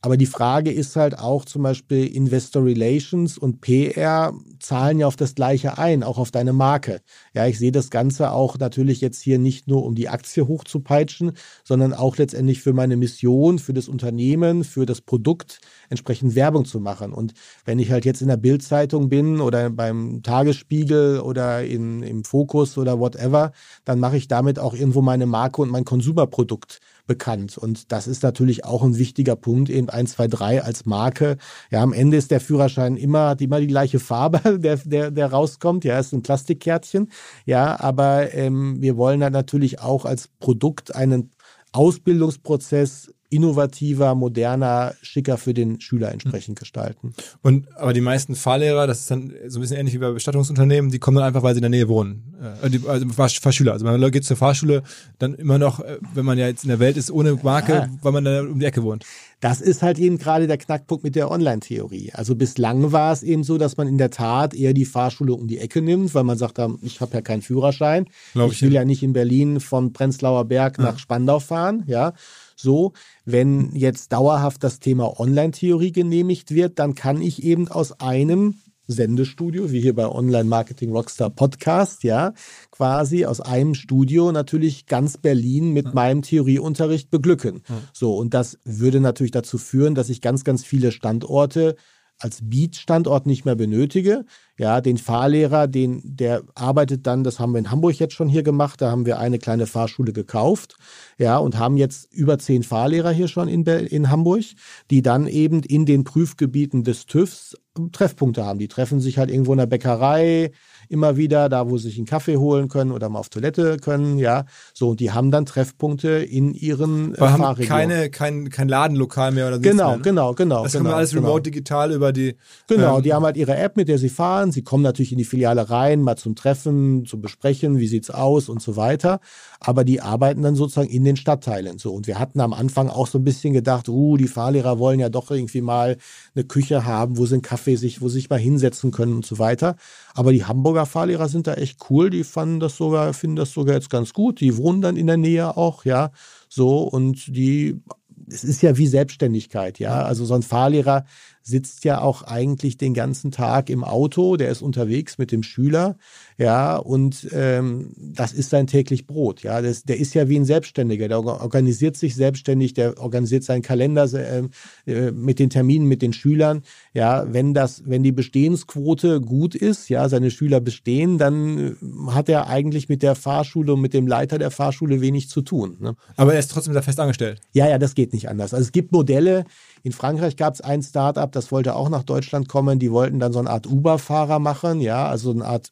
Aber 0.01 0.15
die 0.15 0.27
Frage 0.27 0.71
ist 0.71 0.95
halt 0.95 1.17
auch 1.17 1.43
zum 1.45 1.63
Beispiel 1.63 2.05
Investor 2.05 2.63
Relations 2.63 3.37
und 3.37 3.61
PR 3.61 4.31
zahlen 4.59 4.99
ja 4.99 5.07
auf 5.07 5.15
das 5.15 5.33
Gleiche 5.33 5.79
ein, 5.79 6.03
auch 6.03 6.19
auf 6.19 6.29
deine 6.29 6.46
Marke. 6.53 7.01
Ja, 7.33 7.45
ich 7.47 7.57
sehe 7.57 7.71
das 7.71 7.89
Ganze 7.89 8.31
auch 8.31 8.57
natürlich 8.57 9.01
jetzt 9.01 9.21
hier 9.21 9.39
nicht 9.39 9.67
nur, 9.67 9.83
um 9.85 9.95
die 9.95 10.09
Aktie 10.09 10.47
hochzupeitschen, 10.47 11.33
sondern 11.63 11.93
auch 11.93 12.17
letztendlich 12.17 12.61
für 12.61 12.73
meine 12.73 12.97
Mission, 12.97 13.59
für 13.59 13.73
das 13.73 13.87
Unternehmen, 13.87 14.63
für 14.63 14.85
das 14.85 15.01
Produkt 15.01 15.59
entsprechend 15.89 16.35
Werbung 16.35 16.65
zu 16.65 16.79
machen. 16.79 17.13
Und 17.13 17.33
wenn 17.65 17.79
ich 17.79 17.91
halt 17.91 18.05
jetzt 18.05 18.21
in 18.21 18.27
der 18.27 18.37
Bildzeitung 18.37 19.09
bin 19.09 19.41
oder 19.41 19.69
beim 19.69 20.21
Tagesspiegel 20.23 21.19
oder 21.19 21.63
in, 21.63 22.03
im 22.03 22.23
Fokus 22.23 22.77
oder 22.77 22.99
whatever, 22.99 23.51
dann 23.85 23.99
mache 23.99 24.17
ich 24.17 24.27
damit 24.27 24.59
auch 24.59 24.73
irgendwo 24.73 25.01
meine 25.01 25.25
Marke 25.25 25.61
und 25.61 25.69
mein 25.69 25.85
Konsumerprodukt 25.85 26.79
bekannt. 27.07 27.57
Und 27.57 27.91
das 27.91 28.07
ist 28.07 28.23
natürlich 28.23 28.65
auch 28.65 28.83
ein 28.83 28.97
wichtiger 28.97 29.35
Punkt, 29.35 29.69
eben 29.69 29.89
1, 29.89 30.13
2, 30.13 30.27
3 30.27 30.63
als 30.63 30.85
Marke. 30.85 31.37
Ja, 31.71 31.81
am 31.81 31.93
Ende 31.93 32.17
ist 32.17 32.31
der 32.31 32.41
Führerschein 32.41 32.97
immer, 32.97 33.29
hat 33.29 33.41
immer 33.41 33.59
die 33.59 33.67
gleiche 33.67 33.99
Farbe, 33.99 34.59
der, 34.59 34.77
der, 34.77 35.11
der 35.11 35.31
rauskommt. 35.31 35.83
Ja, 35.83 35.99
ist 35.99 36.13
ein 36.13 36.21
Plastikkärtchen. 36.21 37.09
Ja, 37.45 37.79
aber 37.79 38.33
ähm, 38.33 38.81
wir 38.81 38.97
wollen 38.97 39.19
dann 39.19 39.33
natürlich 39.33 39.79
auch 39.79 40.05
als 40.05 40.27
Produkt 40.39 40.93
einen 40.93 41.31
Ausbildungsprozess 41.71 43.13
innovativer, 43.29 44.15
moderner, 44.15 44.93
schicker 45.01 45.37
für 45.37 45.53
den 45.53 45.81
Schüler 45.81 46.11
entsprechend 46.11 46.57
gestalten. 46.57 47.13
Und 47.41 47.67
aber 47.75 47.91
die 47.91 48.01
meisten 48.01 48.35
Fahrlehrer, 48.35 48.87
das 48.87 49.01
ist 49.01 49.11
dann 49.11 49.33
so 49.47 49.59
ein 49.59 49.61
bisschen 49.61 49.77
ähnlich 49.77 49.95
wie 49.95 49.99
bei 49.99 50.11
Bestattungsunternehmen, 50.11 50.91
die 50.91 50.99
kommen 50.99 51.17
dann 51.17 51.25
einfach, 51.25 51.43
weil 51.43 51.53
sie 51.53 51.59
in 51.59 51.63
der 51.63 51.69
Nähe 51.69 51.89
wohnen. 51.89 52.35
Äh, 52.61 52.69
die, 52.69 52.87
also 52.87 53.05
Fahrschüler. 53.09 53.73
Also 53.73 53.85
man 53.85 54.11
geht 54.11 54.23
zur 54.23 54.37
Fahrschule 54.37 54.83
dann 55.19 55.33
immer 55.35 55.57
noch, 55.57 55.81
äh, 55.81 55.97
wenn 56.13 56.25
man 56.25 56.37
ja 56.37 56.47
jetzt 56.47 56.63
in 56.63 56.69
der 56.69 56.79
Welt 56.79 56.95
ist, 56.95 57.11
ohne 57.11 57.33
Marke, 57.43 57.73
ja. 57.73 57.89
weil 58.01 58.13
man 58.13 58.23
da 58.23 58.41
um 58.41 58.59
die 58.59 58.65
Ecke 58.65 58.83
wohnt. 58.83 59.05
Das 59.41 59.61
ist 59.61 59.83
halt 59.83 59.99
eben 59.99 60.17
gerade 60.17 60.47
der 60.47 60.57
Knackpunkt 60.57 61.03
mit 61.03 61.15
der 61.15 61.29
Online-Theorie. 61.29 62.11
Also 62.13 62.35
bislang 62.35 62.91
war 62.91 63.11
es 63.11 63.23
eben 63.23 63.43
so, 63.43 63.57
dass 63.57 63.77
man 63.77 63.87
in 63.87 63.97
der 63.97 64.09
Tat 64.09 64.53
eher 64.53 64.73
die 64.73 64.85
Fahrschule 64.85 65.33
um 65.33 65.47
die 65.47 65.59
Ecke 65.59 65.81
nimmt, 65.81 66.15
weil 66.15 66.23
man 66.23 66.37
sagt, 66.37 66.59
ich 66.81 67.01
habe 67.01 67.13
ja 67.13 67.21
keinen 67.21 67.41
Führerschein. 67.41 68.07
Glaub 68.33 68.51
ich, 68.51 68.61
will 68.61 68.73
ja. 68.73 68.81
ja 68.81 68.85
nicht 68.85 69.03
in 69.03 69.13
Berlin 69.13 69.59
von 69.59 69.93
Prenzlauer 69.93 70.45
Berg 70.45 70.77
ja. 70.77 70.85
nach 70.85 70.97
Spandau 70.97 71.39
fahren, 71.39 71.83
ja 71.87 72.13
so, 72.57 72.93
wenn 73.23 73.75
jetzt 73.75 74.11
dauerhaft 74.11 74.63
das 74.63 74.79
Thema 74.79 75.19
Online-Theorie 75.19 75.91
genehmigt 75.91 76.53
wird, 76.53 76.79
dann 76.79 76.95
kann 76.95 77.21
ich 77.21 77.43
eben 77.43 77.67
aus 77.67 77.99
einem 77.99 78.55
Sendestudio, 78.87 79.71
wie 79.71 79.81
hier 79.81 79.93
bei 79.93 80.07
Online 80.07 80.45
Marketing 80.45 80.91
Rockstar 80.91 81.29
Podcast, 81.29 82.03
ja, 82.03 82.33
quasi 82.71 83.25
aus 83.25 83.41
einem 83.41 83.75
Studio 83.75 84.31
natürlich 84.31 84.85
ganz 84.85 85.17
Berlin 85.17 85.73
mit 85.73 85.87
ja. 85.87 85.93
meinem 85.93 86.21
Theorieunterricht 86.21 87.11
beglücken. 87.11 87.63
Ja. 87.67 87.81
So, 87.93 88.15
und 88.15 88.33
das 88.33 88.57
würde 88.63 89.01
natürlich 89.01 89.31
dazu 89.31 89.57
führen, 89.57 89.93
dass 89.93 90.09
ich 90.09 90.21
ganz, 90.21 90.43
ganz 90.43 90.63
viele 90.63 90.91
Standorte 90.91 91.75
als 92.19 92.39
Beat-Standort 92.41 93.25
nicht 93.25 93.45
mehr 93.45 93.55
benötige. 93.55 94.25
Ja, 94.57 94.81
den 94.81 94.97
Fahrlehrer, 94.97 95.67
den, 95.67 96.01
der 96.03 96.41
arbeitet 96.55 97.05
dann, 97.05 97.23
das 97.23 97.39
haben 97.39 97.51
wir 97.51 97.59
in 97.59 97.69
Hamburg 97.69 97.99
jetzt 97.99 98.15
schon 98.15 98.27
hier 98.27 98.41
gemacht, 98.41 98.81
da 98.81 98.89
haben 98.89 99.05
wir 99.05 99.19
eine 99.19 99.37
kleine 99.37 99.67
Fahrschule 99.67 100.13
gekauft, 100.13 100.77
ja, 101.19 101.37
und 101.37 101.59
haben 101.59 101.77
jetzt 101.77 102.11
über 102.11 102.39
zehn 102.39 102.63
Fahrlehrer 102.63 103.11
hier 103.11 103.27
schon 103.27 103.47
in, 103.47 103.63
in 103.65 104.09
Hamburg, 104.09 104.45
die 104.89 105.03
dann 105.03 105.27
eben 105.27 105.61
in 105.61 105.85
den 105.85 106.03
Prüfgebieten 106.03 106.83
des 106.83 107.05
TÜVs 107.05 107.55
Treffpunkte 107.91 108.43
haben. 108.43 108.59
Die 108.59 108.67
treffen 108.67 108.99
sich 108.99 109.17
halt 109.19 109.29
irgendwo 109.29 109.51
in 109.53 109.59
der 109.59 109.67
Bäckerei, 109.67 110.51
immer 110.89 111.17
wieder, 111.17 111.49
da 111.49 111.69
wo 111.69 111.77
sie 111.77 111.89
sich 111.89 111.97
einen 111.97 112.05
Kaffee 112.05 112.37
holen 112.37 112.67
können 112.67 112.91
oder 112.91 113.09
mal 113.09 113.19
auf 113.19 113.29
Toilette 113.29 113.77
können, 113.77 114.17
ja. 114.17 114.45
So, 114.73 114.89
und 114.89 114.99
die 114.99 115.11
haben 115.11 115.31
dann 115.31 115.45
Treffpunkte 115.45 116.09
in 116.09 116.53
ihren 116.53 117.15
äh, 117.15 117.19
haben 117.19 117.55
keine, 117.65 118.09
kein, 118.09 118.49
kein 118.49 118.67
Ladenlokal 118.67 119.31
mehr 119.31 119.47
oder 119.47 119.55
so. 119.57 119.61
Genau, 119.61 119.89
mehr, 119.89 119.97
ne? 119.97 120.03
genau, 120.03 120.33
genau. 120.33 120.63
Das 120.63 120.73
genau, 120.73 120.85
kommt 120.85 120.95
alles 120.95 121.11
genau. 121.11 121.27
remote 121.27 121.43
digital 121.43 121.91
über 121.91 122.11
die. 122.13 122.35
Genau, 122.67 122.97
ähm, 122.97 123.03
die 123.03 123.13
haben 123.13 123.23
halt 123.23 123.37
ihre 123.37 123.55
App, 123.55 123.77
mit 123.77 123.87
der 123.87 123.97
sie 123.97 124.09
fahren. 124.09 124.51
Sie 124.51 124.63
kommen 124.63 124.83
natürlich 124.83 125.11
in 125.11 125.17
die 125.17 125.25
Filiale 125.25 125.69
rein, 125.69 126.01
mal 126.01 126.17
zum 126.17 126.35
Treffen, 126.35 127.05
zum 127.05 127.21
Besprechen, 127.21 127.77
wie 127.79 127.87
sieht's 127.87 128.09
aus 128.09 128.49
und 128.49 128.61
so 128.61 128.75
weiter. 128.75 129.19
Aber 129.59 129.83
die 129.83 130.01
arbeiten 130.01 130.41
dann 130.41 130.55
sozusagen 130.55 130.89
in 130.89 131.03
den 131.03 131.17
Stadtteilen. 131.17 131.79
So. 131.79 131.93
Und 131.93 132.07
wir 132.07 132.19
hatten 132.19 132.39
am 132.39 132.53
Anfang 132.53 132.89
auch 132.89 133.07
so 133.07 133.17
ein 133.17 133.23
bisschen 133.23 133.53
gedacht, 133.53 133.89
uh, 133.89 134.17
die 134.17 134.27
Fahrlehrer 134.27 134.79
wollen 134.79 134.99
ja 134.99 135.09
doch 135.09 135.31
irgendwie 135.31 135.61
mal 135.61 135.97
eine 136.37 136.45
Küche 136.45 136.85
haben, 136.85 137.17
wo 137.17 137.25
sie 137.25 137.35
einen 137.35 137.41
Kaffee 137.41 137.75
sich, 137.75 138.01
wo 138.01 138.07
sie 138.07 138.15
sich 138.15 138.29
mal 138.29 138.39
hinsetzen 138.39 138.91
können 138.91 139.13
und 139.13 139.25
so 139.25 139.39
weiter. 139.39 139.75
Aber 140.13 140.31
die 140.31 140.45
Hamburger 140.45 140.85
Fahrlehrer 140.85 141.27
sind 141.27 141.47
da 141.47 141.55
echt 141.55 141.79
cool. 141.89 142.09
Die 142.09 142.23
fanden 142.23 142.59
das 142.59 142.77
sogar, 142.77 143.13
finden 143.13 143.35
das 143.35 143.51
sogar 143.51 143.75
jetzt 143.75 143.89
ganz 143.89 144.13
gut. 144.13 144.39
Die 144.39 144.57
wohnen 144.57 144.81
dann 144.81 144.97
in 144.97 145.07
der 145.07 145.17
Nähe 145.17 145.57
auch, 145.57 145.83
ja. 145.83 146.11
So, 146.47 146.79
und 146.79 147.35
die, 147.35 147.81
es 148.29 148.43
ist 148.43 148.61
ja 148.61 148.77
wie 148.77 148.87
Selbstständigkeit, 148.87 149.79
ja. 149.79 150.03
Also 150.03 150.25
so 150.25 150.35
ein 150.35 150.43
Fahrlehrer 150.43 151.05
sitzt 151.41 151.85
ja 151.85 152.01
auch 152.01 152.23
eigentlich 152.23 152.77
den 152.77 152.93
ganzen 152.93 153.31
Tag 153.31 153.69
im 153.69 153.83
Auto, 153.83 154.35
der 154.35 154.49
ist 154.49 154.61
unterwegs 154.61 155.17
mit 155.17 155.31
dem 155.31 155.43
Schüler, 155.43 155.97
ja, 156.37 156.75
und 156.75 157.27
ähm, 157.31 157.91
das 157.97 158.33
ist 158.33 158.51
sein 158.51 158.67
täglich 158.67 159.07
Brot, 159.07 159.43
ja. 159.43 159.61
Das, 159.61 159.83
der 159.83 159.97
ist 159.97 160.13
ja 160.13 160.29
wie 160.29 160.37
ein 160.37 160.45
Selbstständiger, 160.45 161.07
der 161.07 161.19
organisiert 161.19 161.97
sich 161.97 162.15
selbstständig, 162.15 162.73
der 162.73 162.99
organisiert 162.99 163.43
seinen 163.43 163.61
Kalender 163.63 164.07
äh, 164.13 164.43
äh, 164.85 165.11
mit 165.11 165.39
den 165.39 165.49
Terminen, 165.49 165.87
mit 165.87 166.01
den 166.01 166.13
Schülern, 166.13 166.61
ja. 166.93 167.25
Wenn 167.31 167.53
das, 167.53 167.83
wenn 167.85 168.03
die 168.03 168.11
Bestehensquote 168.11 169.19
gut 169.21 169.55
ist, 169.55 169.89
ja, 169.89 170.07
seine 170.09 170.31
Schüler 170.31 170.59
bestehen, 170.59 171.17
dann 171.17 171.75
hat 172.09 172.29
er 172.29 172.47
eigentlich 172.47 172.89
mit 172.89 173.01
der 173.03 173.15
Fahrschule 173.15 173.73
und 173.73 173.81
mit 173.81 173.93
dem 173.93 174.07
Leiter 174.07 174.37
der 174.37 174.51
Fahrschule 174.51 175.01
wenig 175.01 175.29
zu 175.29 175.41
tun. 175.41 175.77
Ne? 175.79 175.95
Aber 176.15 176.33
er 176.33 176.39
ist 176.39 176.51
trotzdem 176.51 176.73
da 176.73 176.81
fest 176.81 176.99
angestellt. 176.99 177.41
Ja, 177.53 177.67
ja, 177.67 177.77
das 177.77 177.95
geht 177.95 178.13
nicht 178.13 178.29
anders. 178.29 178.53
Also 178.53 178.65
es 178.65 178.71
gibt 178.71 178.91
Modelle. 178.91 179.45
In 179.83 179.91
Frankreich 179.91 180.35
gab 180.35 180.53
es 180.53 180.61
ein 180.61 180.81
Startup, 180.81 181.31
das 181.31 181.51
wollte 181.51 181.75
auch 181.75 181.89
nach 181.89 182.03
Deutschland 182.03 182.49
kommen. 182.49 182.79
Die 182.79 182.91
wollten 182.91 183.19
dann 183.19 183.31
so 183.31 183.39
eine 183.39 183.49
Art 183.49 183.67
Uber-Fahrer 183.67 184.39
machen, 184.39 184.81
ja, 184.81 185.07
also 185.07 185.31
eine 185.31 185.45
Art 185.45 185.71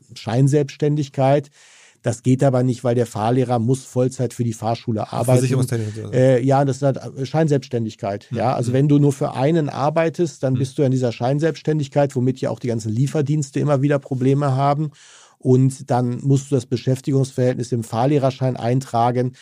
Scheinselbstständigkeit. 0.56 1.50
Das 2.02 2.22
geht 2.22 2.44
aber 2.44 2.62
nicht, 2.62 2.84
weil 2.84 2.94
der 2.94 3.08
Fahrlehrer 3.08 3.58
muss 3.58 3.84
Vollzeit 3.84 4.32
für 4.32 4.44
die 4.44 4.54
Fahrschule 4.54 5.12
arbeiten. 5.12 5.42
Äh, 6.14 6.40
ja, 6.44 6.64
das 6.64 6.78
ist 6.78 6.84
halt 6.84 7.28
Scheinselbstständigkeit. 7.28 8.28
Ja, 8.30 8.54
also 8.54 8.70
mhm. 8.70 8.76
wenn 8.76 8.88
du 8.88 9.00
nur 9.00 9.12
für 9.12 9.34
einen 9.34 9.70
arbeitest, 9.70 10.44
dann 10.44 10.54
mhm. 10.54 10.60
bist 10.60 10.78
du 10.78 10.84
in 10.84 10.92
dieser 10.92 11.12
Scheinselbstständigkeit, 11.12 12.16
womit 12.16 12.40
ja 12.42 12.52
auch 12.52 12.60
die 12.60 12.68
ganzen 12.68 12.92
Lieferdienste 12.92 13.60
immer 13.60 13.82
wieder 13.82 13.98
Probleme 13.98 14.56
haben. 14.56 14.92
Und 15.40 15.90
dann 15.90 16.20
musst 16.22 16.52
du 16.52 16.56
das 16.56 16.68
Beschäftigungsverhältnis 16.68 17.72
im 17.72 17.84
Fahrlehrerschein 17.84 18.56
eintragen. 18.56 19.34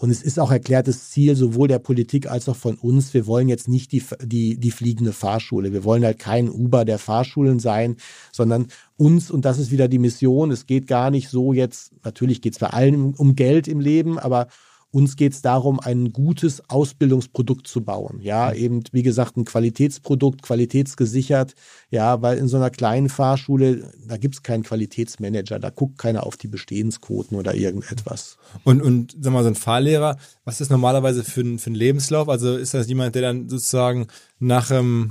Und 0.00 0.10
es 0.10 0.22
ist 0.22 0.38
auch 0.38 0.52
erklärtes 0.52 1.10
Ziel 1.10 1.34
sowohl 1.34 1.66
der 1.66 1.80
Politik 1.80 2.30
als 2.30 2.48
auch 2.48 2.54
von 2.54 2.76
uns. 2.76 3.14
Wir 3.14 3.26
wollen 3.26 3.48
jetzt 3.48 3.68
nicht 3.68 3.90
die, 3.90 4.02
die, 4.22 4.56
die 4.56 4.70
fliegende 4.70 5.12
Fahrschule. 5.12 5.72
Wir 5.72 5.82
wollen 5.82 6.04
halt 6.04 6.20
kein 6.20 6.48
Uber 6.48 6.84
der 6.84 7.00
Fahrschulen 7.00 7.58
sein, 7.58 7.96
sondern 8.30 8.68
uns, 8.96 9.28
und 9.28 9.44
das 9.44 9.58
ist 9.58 9.72
wieder 9.72 9.88
die 9.88 9.98
Mission, 9.98 10.52
es 10.52 10.66
geht 10.66 10.86
gar 10.86 11.10
nicht 11.10 11.28
so 11.28 11.52
jetzt, 11.52 11.92
natürlich 12.04 12.40
geht 12.40 12.52
es 12.52 12.60
bei 12.60 12.68
allen 12.68 13.14
um 13.14 13.34
Geld 13.34 13.66
im 13.66 13.80
Leben, 13.80 14.20
aber 14.20 14.46
uns 14.90 15.16
geht 15.16 15.34
es 15.34 15.42
darum, 15.42 15.80
ein 15.80 16.12
gutes 16.12 16.62
Ausbildungsprodukt 16.70 17.66
zu 17.66 17.82
bauen. 17.82 18.20
Ja, 18.22 18.52
eben, 18.52 18.82
wie 18.92 19.02
gesagt, 19.02 19.36
ein 19.36 19.44
Qualitätsprodukt, 19.44 20.42
qualitätsgesichert. 20.42 21.54
Ja, 21.90 22.22
weil 22.22 22.38
in 22.38 22.48
so 22.48 22.56
einer 22.56 22.70
kleinen 22.70 23.10
Fahrschule, 23.10 23.92
da 24.06 24.16
gibt 24.16 24.36
es 24.36 24.42
keinen 24.42 24.62
Qualitätsmanager, 24.62 25.58
da 25.58 25.68
guckt 25.68 25.98
keiner 25.98 26.24
auf 26.24 26.38
die 26.38 26.48
Bestehensquoten 26.48 27.36
oder 27.36 27.54
irgendetwas. 27.54 28.38
Und, 28.64 28.80
und 28.80 29.14
sag 29.20 29.32
mal, 29.32 29.42
so 29.42 29.50
ein 29.50 29.54
Fahrlehrer, 29.54 30.16
was 30.44 30.54
ist 30.54 30.62
das 30.62 30.70
normalerweise 30.70 31.22
für 31.22 31.42
ein, 31.42 31.58
für 31.58 31.70
ein 31.70 31.74
Lebenslauf? 31.74 32.30
Also 32.30 32.56
ist 32.56 32.72
das 32.72 32.88
jemand, 32.88 33.14
der 33.14 33.22
dann 33.22 33.48
sozusagen 33.50 34.06
nach 34.38 34.70
ähm, 34.70 35.10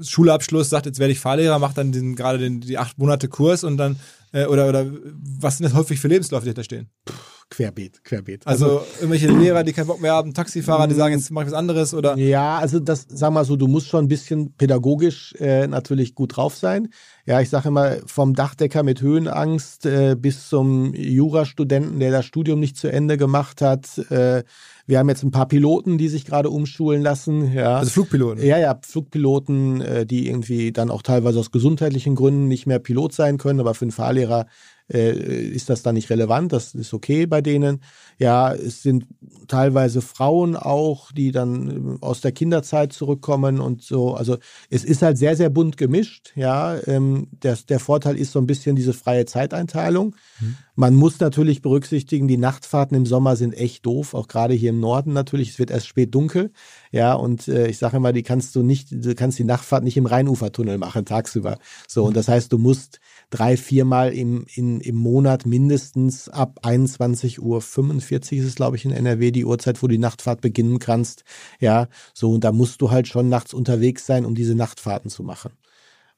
Schulabschluss 0.00 0.70
sagt, 0.70 0.86
jetzt 0.86 0.98
werde 0.98 1.12
ich 1.12 1.20
Fahrlehrer, 1.20 1.58
macht 1.58 1.76
dann 1.76 1.92
den, 1.92 2.16
gerade 2.16 2.38
den, 2.38 2.62
die 2.62 2.78
acht 2.78 2.96
Monate 2.96 3.28
Kurs 3.28 3.62
und 3.62 3.76
dann, 3.76 3.96
äh, 4.32 4.46
oder, 4.46 4.70
oder 4.70 4.90
was 5.38 5.58
sind 5.58 5.64
das 5.64 5.74
häufig 5.74 6.00
für 6.00 6.08
Lebensläufe, 6.08 6.46
die 6.46 6.54
da 6.54 6.64
stehen? 6.64 6.88
Puh 7.04 7.12
querbeet, 7.50 8.04
querbeet. 8.04 8.46
Also, 8.46 8.64
also, 8.64 8.86
irgendwelche 8.96 9.28
Lehrer, 9.28 9.64
die 9.64 9.72
keinen 9.72 9.86
Bock 9.86 10.00
mehr 10.00 10.12
haben, 10.12 10.34
Taxifahrer, 10.34 10.86
die 10.86 10.94
sagen, 10.94 11.14
jetzt 11.14 11.30
mache 11.30 11.46
ich 11.46 11.52
was 11.52 11.58
anderes 11.58 11.94
oder? 11.94 12.16
Ja, 12.16 12.58
also 12.58 12.80
das, 12.80 13.06
sag 13.08 13.32
mal 13.32 13.44
so, 13.44 13.56
du 13.56 13.66
musst 13.68 13.88
schon 13.88 14.04
ein 14.04 14.08
bisschen 14.08 14.52
pädagogisch 14.54 15.34
äh, 15.38 15.66
natürlich 15.66 16.14
gut 16.14 16.36
drauf 16.36 16.56
sein. 16.56 16.88
Ja, 17.24 17.40
ich 17.40 17.50
sage 17.50 17.68
immer, 17.68 17.98
vom 18.06 18.34
Dachdecker 18.34 18.82
mit 18.82 19.00
Höhenangst 19.00 19.86
äh, 19.86 20.16
bis 20.18 20.48
zum 20.48 20.92
Jurastudenten, 20.94 22.00
der 22.00 22.10
das 22.10 22.24
Studium 22.24 22.58
nicht 22.58 22.76
zu 22.76 22.90
Ende 22.90 23.16
gemacht 23.16 23.62
hat. 23.62 23.98
Äh, 24.10 24.42
wir 24.86 24.98
haben 24.98 25.08
jetzt 25.08 25.22
ein 25.22 25.30
paar 25.30 25.46
Piloten, 25.46 25.98
die 25.98 26.08
sich 26.08 26.24
gerade 26.24 26.50
umschulen 26.50 27.02
lassen. 27.02 27.52
Ja. 27.52 27.76
Also 27.76 27.90
Flugpiloten? 27.90 28.44
Ja, 28.44 28.58
ja, 28.58 28.78
Flugpiloten, 28.82 29.80
äh, 29.80 30.06
die 30.06 30.26
irgendwie 30.26 30.72
dann 30.72 30.90
auch 30.90 31.02
teilweise 31.02 31.38
aus 31.38 31.52
gesundheitlichen 31.52 32.16
Gründen 32.16 32.48
nicht 32.48 32.66
mehr 32.66 32.80
Pilot 32.80 33.12
sein 33.12 33.38
können, 33.38 33.60
aber 33.60 33.74
für 33.74 33.84
einen 33.84 33.92
Fahrlehrer 33.92 34.46
äh, 34.92 35.12
ist 35.12 35.70
das 35.70 35.82
dann 35.82 35.94
nicht 35.94 36.10
relevant, 36.10 36.52
das 36.52 36.74
ist 36.74 36.94
okay 36.94 37.26
bei 37.26 37.40
denen. 37.40 37.80
Ja, 38.18 38.52
es 38.52 38.82
sind 38.82 39.06
teilweise 39.48 40.00
Frauen 40.00 40.56
auch, 40.56 41.12
die 41.12 41.32
dann 41.32 41.96
äh, 41.96 42.04
aus 42.04 42.20
der 42.20 42.32
Kinderzeit 42.32 42.92
zurückkommen 42.92 43.60
und 43.60 43.82
so. 43.82 44.14
Also 44.14 44.38
es 44.70 44.84
ist 44.84 45.02
halt 45.02 45.18
sehr, 45.18 45.36
sehr 45.36 45.50
bunt 45.50 45.76
gemischt. 45.76 46.32
Ja, 46.36 46.76
ähm, 46.86 47.28
der, 47.42 47.56
der 47.68 47.80
Vorteil 47.80 48.16
ist 48.16 48.32
so 48.32 48.38
ein 48.38 48.46
bisschen 48.46 48.76
diese 48.76 48.92
freie 48.92 49.26
Zeiteinteilung. 49.26 50.14
Mhm. 50.40 50.56
Man 50.74 50.94
muss 50.94 51.20
natürlich 51.20 51.60
berücksichtigen, 51.60 52.28
die 52.28 52.38
Nachtfahrten 52.38 52.96
im 52.96 53.04
Sommer 53.04 53.36
sind 53.36 53.52
echt 53.52 53.84
doof, 53.84 54.14
auch 54.14 54.26
gerade 54.26 54.54
hier 54.54 54.70
im 54.70 54.80
Norden 54.80 55.12
natürlich. 55.12 55.50
Es 55.50 55.58
wird 55.58 55.70
erst 55.70 55.86
spät 55.86 56.14
dunkel. 56.14 56.50
Ja, 56.90 57.12
und 57.12 57.46
äh, 57.48 57.68
ich 57.68 57.78
sage 57.78 57.98
immer, 57.98 58.12
die 58.12 58.22
kannst 58.22 58.54
du 58.56 58.62
nicht, 58.62 58.88
du 58.90 59.14
kannst 59.14 59.38
die 59.38 59.44
Nachtfahrt 59.44 59.84
nicht 59.84 59.96
im 59.96 60.06
Rheinufertunnel 60.06 60.78
machen 60.78 61.04
tagsüber. 61.04 61.58
So, 61.86 62.04
und 62.04 62.16
das 62.16 62.28
heißt, 62.28 62.52
du 62.52 62.58
musst 62.58 63.00
drei, 63.32 63.56
viermal 63.56 64.12
im, 64.12 64.44
in, 64.54 64.80
im 64.80 64.96
Monat 64.96 65.46
mindestens 65.46 66.28
ab 66.28 66.60
21.45 66.62 67.40
Uhr 67.40 67.58
ist 67.58 68.46
es, 68.46 68.54
glaube 68.54 68.76
ich, 68.76 68.84
in 68.84 68.92
NRW 68.92 69.30
die 69.30 69.44
Uhrzeit, 69.44 69.82
wo 69.82 69.86
du 69.86 69.92
die 69.92 69.98
Nachtfahrt 69.98 70.40
beginnen 70.40 70.78
kannst. 70.78 71.24
Ja, 71.58 71.88
so, 72.14 72.32
und 72.32 72.44
da 72.44 72.52
musst 72.52 72.80
du 72.82 72.90
halt 72.90 73.08
schon 73.08 73.28
nachts 73.28 73.54
unterwegs 73.54 74.06
sein, 74.06 74.24
um 74.24 74.34
diese 74.34 74.54
Nachtfahrten 74.54 75.10
zu 75.10 75.22
machen. 75.22 75.52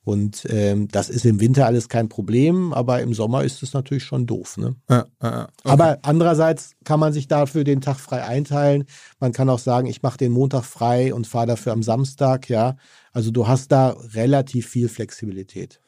Und 0.02 0.46
ähm, 0.50 0.88
das 0.88 1.08
ist 1.08 1.24
im 1.24 1.40
Winter 1.40 1.64
alles 1.64 1.88
kein 1.88 2.10
Problem, 2.10 2.74
aber 2.74 3.00
im 3.00 3.14
Sommer 3.14 3.42
ist 3.42 3.62
es 3.62 3.72
natürlich 3.72 4.04
schon 4.04 4.26
doof. 4.26 4.58
Ne? 4.58 4.76
Ja, 4.90 5.06
ja, 5.22 5.44
okay. 5.44 5.48
Aber 5.64 5.98
andererseits 6.02 6.72
kann 6.84 7.00
man 7.00 7.14
sich 7.14 7.26
dafür 7.26 7.64
den 7.64 7.80
Tag 7.80 7.98
frei 7.98 8.22
einteilen. 8.22 8.84
Man 9.18 9.32
kann 9.32 9.48
auch 9.48 9.58
sagen, 9.58 9.86
ich 9.86 10.02
mache 10.02 10.18
den 10.18 10.32
Montag 10.32 10.64
frei 10.64 11.14
und 11.14 11.26
fahre 11.26 11.46
dafür 11.46 11.72
am 11.72 11.82
Samstag. 11.82 12.50
Ja, 12.50 12.76
also 13.12 13.30
du 13.30 13.48
hast 13.48 13.72
da 13.72 13.96
relativ 14.12 14.68
viel 14.68 14.90
Flexibilität. 14.90 15.80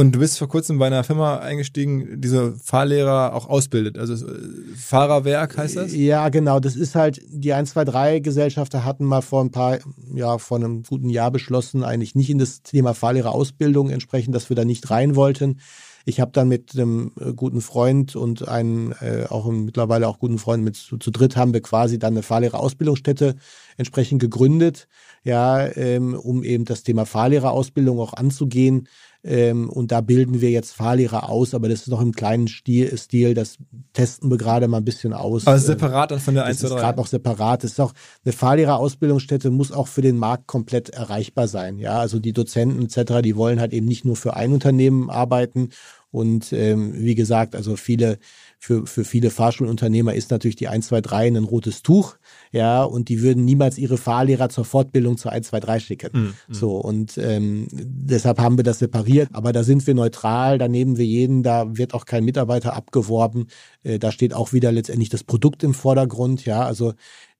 Und 0.00 0.12
du 0.12 0.20
bist 0.20 0.38
vor 0.38 0.48
kurzem 0.48 0.78
bei 0.78 0.86
einer 0.86 1.04
Firma 1.04 1.40
eingestiegen, 1.40 2.22
diese 2.22 2.54
Fahrlehrer 2.54 3.34
auch 3.34 3.50
ausbildet. 3.50 3.98
Also 3.98 4.14
äh, 4.26 4.38
Fahrerwerk 4.74 5.58
heißt 5.58 5.76
das? 5.76 5.94
Ja, 5.94 6.30
genau. 6.30 6.58
Das 6.58 6.74
ist 6.74 6.94
halt, 6.94 7.20
die 7.28 7.52
123 7.52 8.22
Gesellschafter 8.22 8.86
hatten 8.86 9.04
mal 9.04 9.20
vor 9.20 9.44
ein 9.44 9.50
paar, 9.50 9.78
ja, 10.14 10.38
vor 10.38 10.56
einem 10.56 10.84
guten 10.84 11.10
Jahr 11.10 11.30
beschlossen, 11.30 11.84
eigentlich 11.84 12.14
nicht 12.14 12.30
in 12.30 12.38
das 12.38 12.62
Thema 12.62 12.94
Fahrlehrerausbildung 12.94 13.90
entsprechend, 13.90 14.34
dass 14.34 14.48
wir 14.48 14.56
da 14.56 14.64
nicht 14.64 14.88
rein 14.88 15.16
wollten. 15.16 15.60
Ich 16.06 16.18
habe 16.18 16.32
dann 16.32 16.48
mit 16.48 16.74
einem 16.74 17.12
äh, 17.20 17.34
guten 17.34 17.60
Freund 17.60 18.16
und 18.16 18.48
einen 18.48 18.92
äh, 19.00 19.26
auch 19.28 19.50
mittlerweile 19.50 20.08
auch 20.08 20.18
guten 20.18 20.38
Freund 20.38 20.64
mit 20.64 20.76
zu, 20.76 20.96
zu 20.96 21.10
dritt 21.10 21.36
haben 21.36 21.52
wir 21.52 21.60
quasi 21.60 21.98
dann 21.98 22.14
eine 22.14 22.22
Fahrlehrerausbildungsstätte 22.22 23.36
entsprechend 23.76 24.20
gegründet, 24.20 24.88
ja, 25.24 25.66
ähm, 25.76 26.14
um 26.14 26.42
eben 26.42 26.64
das 26.64 26.84
Thema 26.84 27.04
Fahrlehrerausbildung 27.04 28.00
auch 28.00 28.14
anzugehen. 28.14 28.88
Ähm, 29.22 29.68
und 29.68 29.92
da 29.92 30.00
bilden 30.00 30.40
wir 30.40 30.50
jetzt 30.50 30.72
Fahrlehrer 30.72 31.28
aus, 31.28 31.52
aber 31.52 31.68
das 31.68 31.82
ist 31.82 31.88
noch 31.88 32.00
im 32.00 32.12
kleinen 32.12 32.48
Stil, 32.48 32.96
Stil 32.96 33.34
das 33.34 33.58
testen 33.92 34.30
wir 34.30 34.38
gerade 34.38 34.66
mal 34.66 34.78
ein 34.78 34.84
bisschen 34.84 35.12
aus. 35.12 35.46
Aber 35.46 35.58
separat 35.58 36.10
dann 36.10 36.20
von 36.20 36.34
der 36.34 36.44
1, 36.44 36.60
Das 36.60 36.70
ist 36.70 36.76
gerade 36.76 36.98
noch 36.98 37.06
separat. 37.06 37.62
Das 37.62 37.72
ist 37.72 37.80
auch, 37.80 37.92
eine 38.24 38.32
Fahrlehrerausbildungsstätte 38.32 39.50
muss 39.50 39.72
auch 39.72 39.88
für 39.88 40.00
den 40.00 40.16
Markt 40.16 40.46
komplett 40.46 40.88
erreichbar 40.88 41.48
sein. 41.48 41.78
Ja, 41.78 41.98
also 41.98 42.18
die 42.18 42.32
Dozenten 42.32 42.82
etc., 42.84 43.20
die 43.22 43.36
wollen 43.36 43.60
halt 43.60 43.74
eben 43.74 43.86
nicht 43.86 44.06
nur 44.06 44.16
für 44.16 44.36
ein 44.36 44.52
Unternehmen 44.52 45.10
arbeiten 45.10 45.70
und 46.10 46.52
ähm, 46.52 46.94
wie 46.96 47.14
gesagt, 47.14 47.54
also 47.54 47.76
viele 47.76 48.18
für, 48.62 48.86
für 48.86 49.04
viele 49.04 49.30
Fahrschulunternehmer 49.30 50.14
ist 50.14 50.30
natürlich 50.30 50.54
die 50.54 50.68
123 50.68 51.34
ein 51.34 51.44
rotes 51.44 51.82
Tuch, 51.82 52.16
ja, 52.52 52.82
und 52.82 53.08
die 53.08 53.22
würden 53.22 53.46
niemals 53.46 53.78
ihre 53.78 53.96
Fahrlehrer 53.96 54.50
zur 54.50 54.66
Fortbildung 54.66 55.16
zur 55.16 55.32
123 55.32 55.86
schicken. 55.86 56.10
Mhm. 56.12 56.54
So, 56.54 56.76
und 56.76 57.16
ähm, 57.16 57.68
deshalb 57.72 58.38
haben 58.38 58.58
wir 58.58 58.62
das 58.62 58.80
separiert, 58.80 59.30
aber 59.32 59.54
da 59.54 59.64
sind 59.64 59.86
wir 59.86 59.94
neutral, 59.94 60.58
da 60.58 60.68
nehmen 60.68 60.98
wir 60.98 61.06
jeden, 61.06 61.42
da 61.42 61.78
wird 61.78 61.94
auch 61.94 62.04
kein 62.04 62.22
Mitarbeiter 62.22 62.76
abgeworben, 62.76 63.46
äh, 63.82 63.98
da 63.98 64.12
steht 64.12 64.34
auch 64.34 64.52
wieder 64.52 64.72
letztendlich 64.72 65.08
das 65.08 65.24
Produkt 65.24 65.62
im 65.62 65.72
Vordergrund, 65.72 66.44
ja, 66.44 66.62
also 66.62 66.92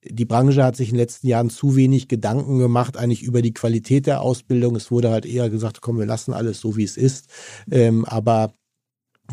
die 0.03 0.25
Branche 0.25 0.63
hat 0.63 0.75
sich 0.75 0.89
in 0.89 0.95
den 0.95 1.01
letzten 1.01 1.27
Jahren 1.27 1.51
zu 1.51 1.75
wenig 1.75 2.07
Gedanken 2.07 2.57
gemacht, 2.57 2.97
eigentlich 2.97 3.21
über 3.21 3.43
die 3.43 3.53
Qualität 3.53 4.07
der 4.07 4.21
Ausbildung. 4.21 4.75
Es 4.75 4.89
wurde 4.89 5.11
halt 5.11 5.27
eher 5.27 5.51
gesagt, 5.51 5.81
komm, 5.81 5.99
wir 5.99 6.07
lassen 6.07 6.33
alles 6.33 6.59
so, 6.59 6.75
wie 6.75 6.83
es 6.83 6.97
ist. 6.97 7.27
Ähm, 7.69 8.05
aber 8.05 8.55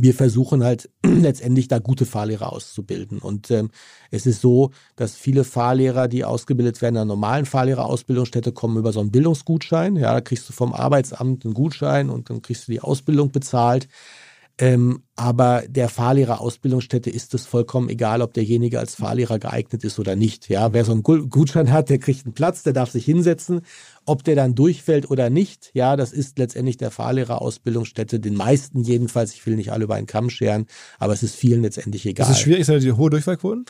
wir 0.01 0.15
versuchen 0.15 0.65
halt 0.65 0.91
letztendlich 1.05 1.69
da 1.69 1.79
gute 1.79 2.07
Fahrlehrer 2.07 2.53
auszubilden. 2.53 3.19
Und 3.19 3.51
ähm, 3.51 3.71
es 4.11 4.27
ist 4.27 4.41
so, 4.41 4.71
dass 4.97 5.15
viele 5.15 5.45
Fahrlehrer, 5.45 6.09
die 6.09 6.25
ausgebildet 6.25 6.81
werden 6.83 6.97
in 6.97 7.01
einer 7.03 7.07
normalen 7.07 7.47
Fahrlehrerausbildungsstätte, 7.47 8.53
kommen 8.53 8.77
über 8.77 8.93
so 8.93 9.01
einen 9.01 9.11
Bildungsgutschein. 9.11 9.97
Ja, 9.97 10.13
da 10.13 10.21
kriegst 10.21 10.49
du 10.49 10.53
vom 10.53 10.73
Arbeitsamt 10.73 11.45
einen 11.45 11.55
Gutschein 11.55 12.11
und 12.11 12.31
dann 12.31 12.43
kriegst 12.43 12.69
du 12.69 12.73
die 12.73 12.81
Ausbildung 12.81 13.31
bezahlt. 13.31 13.89
Ähm, 14.61 15.05
aber 15.15 15.63
der 15.69 15.89
Fahrlehrerausbildungsstätte 15.89 17.11
ist 17.11 17.33
es 17.33 17.47
vollkommen 17.47 17.89
egal, 17.89 18.23
ob 18.23 18.35
derjenige 18.35 18.81
als 18.81 18.97
Fahrlehrer 18.97 19.39
geeignet 19.39 19.85
ist 19.85 20.01
oder 20.01 20.17
nicht. 20.17 20.49
Ja, 20.49 20.73
wer 20.73 20.85
so 20.85 20.93
einen 20.93 21.03
Gutschein 21.03 21.71
hat, 21.71 21.91
der 21.91 21.99
kriegt 21.99 22.27
einen 22.27 22.35
Platz, 22.35 22.65
der 22.65 22.73
darf 22.73 22.91
sich 22.91 23.05
hinsetzen. 23.05 23.61
Ob 24.05 24.25
der 24.25 24.35
dann 24.35 24.57
durchfällt 24.57 25.11
oder 25.11 25.31
nicht, 25.31 25.71
ja, 25.75 25.97
das 25.97 26.13
ist 26.13 26.39
letztendlich 26.39 26.77
der 26.77 26.91
Fahrlehrerausbildungsstätte, 26.91 28.19
den 28.19 28.35
meisten 28.35 28.83
jedenfalls. 28.83 29.33
Ich 29.33 29.47
will 29.47 29.55
nicht 29.55 29.71
alle 29.71 29.85
über 29.85 29.95
einen 29.95 30.07
Kamm 30.07 30.29
scheren, 30.29 30.67
aber 30.99 31.13
es 31.13 31.23
ist 31.23 31.37
vielen 31.37 31.63
letztendlich 31.63 32.05
egal. 32.07 32.29
Ist 32.29 32.37
es 32.37 32.41
schwierig, 32.41 32.67
sind 32.67 32.83
die 32.83 32.93
hohe 32.93 33.11
Durchfallquoten? 33.11 33.65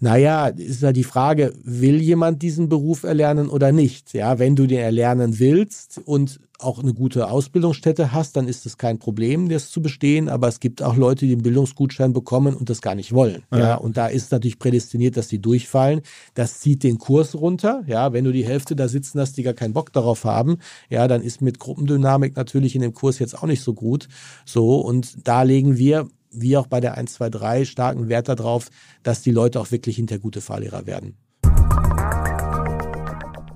Naja, 0.00 0.46
ist 0.48 0.80
ja 0.82 0.92
die 0.92 1.04
Frage, 1.04 1.52
will 1.62 2.00
jemand 2.00 2.40
diesen 2.40 2.70
Beruf 2.70 3.02
erlernen 3.02 3.50
oder 3.50 3.70
nicht? 3.70 4.14
Ja, 4.14 4.38
wenn 4.38 4.56
du 4.56 4.66
den 4.66 4.78
erlernen 4.78 5.38
willst 5.38 6.00
und 6.02 6.40
auch 6.58 6.78
eine 6.78 6.94
gute 6.94 7.30
Ausbildungsstätte 7.30 8.12
hast, 8.12 8.36
dann 8.36 8.48
ist 8.48 8.66
es 8.66 8.78
kein 8.78 8.98
Problem, 8.98 9.48
das 9.48 9.70
zu 9.70 9.82
bestehen. 9.82 10.28
Aber 10.28 10.48
es 10.48 10.60
gibt 10.60 10.82
auch 10.82 10.96
Leute, 10.96 11.26
die 11.26 11.34
den 11.34 11.42
Bildungsgutschein 11.42 12.12
bekommen 12.12 12.54
und 12.54 12.70
das 12.70 12.80
gar 12.80 12.94
nicht 12.94 13.12
wollen. 13.12 13.42
Ja, 13.52 13.58
ja 13.58 13.74
und 13.74 13.96
da 13.96 14.06
ist 14.06 14.32
natürlich 14.32 14.58
prädestiniert, 14.58 15.16
dass 15.16 15.28
die 15.28 15.40
durchfallen. 15.40 16.00
Das 16.34 16.60
zieht 16.60 16.82
den 16.82 16.98
Kurs 16.98 17.34
runter. 17.34 17.82
Ja, 17.86 18.12
wenn 18.12 18.24
du 18.24 18.32
die 18.32 18.44
Hälfte 18.44 18.76
da 18.76 18.88
sitzen 18.88 19.20
hast, 19.20 19.36
die 19.36 19.42
gar 19.42 19.54
keinen 19.54 19.74
Bock 19.74 19.92
darauf 19.92 20.24
haben, 20.24 20.58
ja, 20.88 21.08
dann 21.08 21.22
ist 21.22 21.42
mit 21.42 21.58
Gruppendynamik 21.58 22.36
natürlich 22.36 22.74
in 22.74 22.82
dem 22.82 22.94
Kurs 22.94 23.18
jetzt 23.18 23.36
auch 23.36 23.46
nicht 23.46 23.62
so 23.62 23.74
gut. 23.74 24.08
So, 24.46 24.80
und 24.80 25.26
da 25.28 25.42
legen 25.42 25.76
wir 25.76 26.08
wie 26.30 26.56
auch 26.56 26.66
bei 26.66 26.80
der 26.80 26.96
1, 26.96 27.14
2, 27.14 27.30
3 27.30 27.64
starken 27.64 28.08
Wert 28.08 28.28
darauf, 28.28 28.68
dass 29.02 29.22
die 29.22 29.30
Leute 29.30 29.60
auch 29.60 29.70
wirklich 29.70 29.96
hinter 29.96 30.18
gute 30.18 30.40
Fahrlehrer 30.40 30.86
werden. 30.86 31.16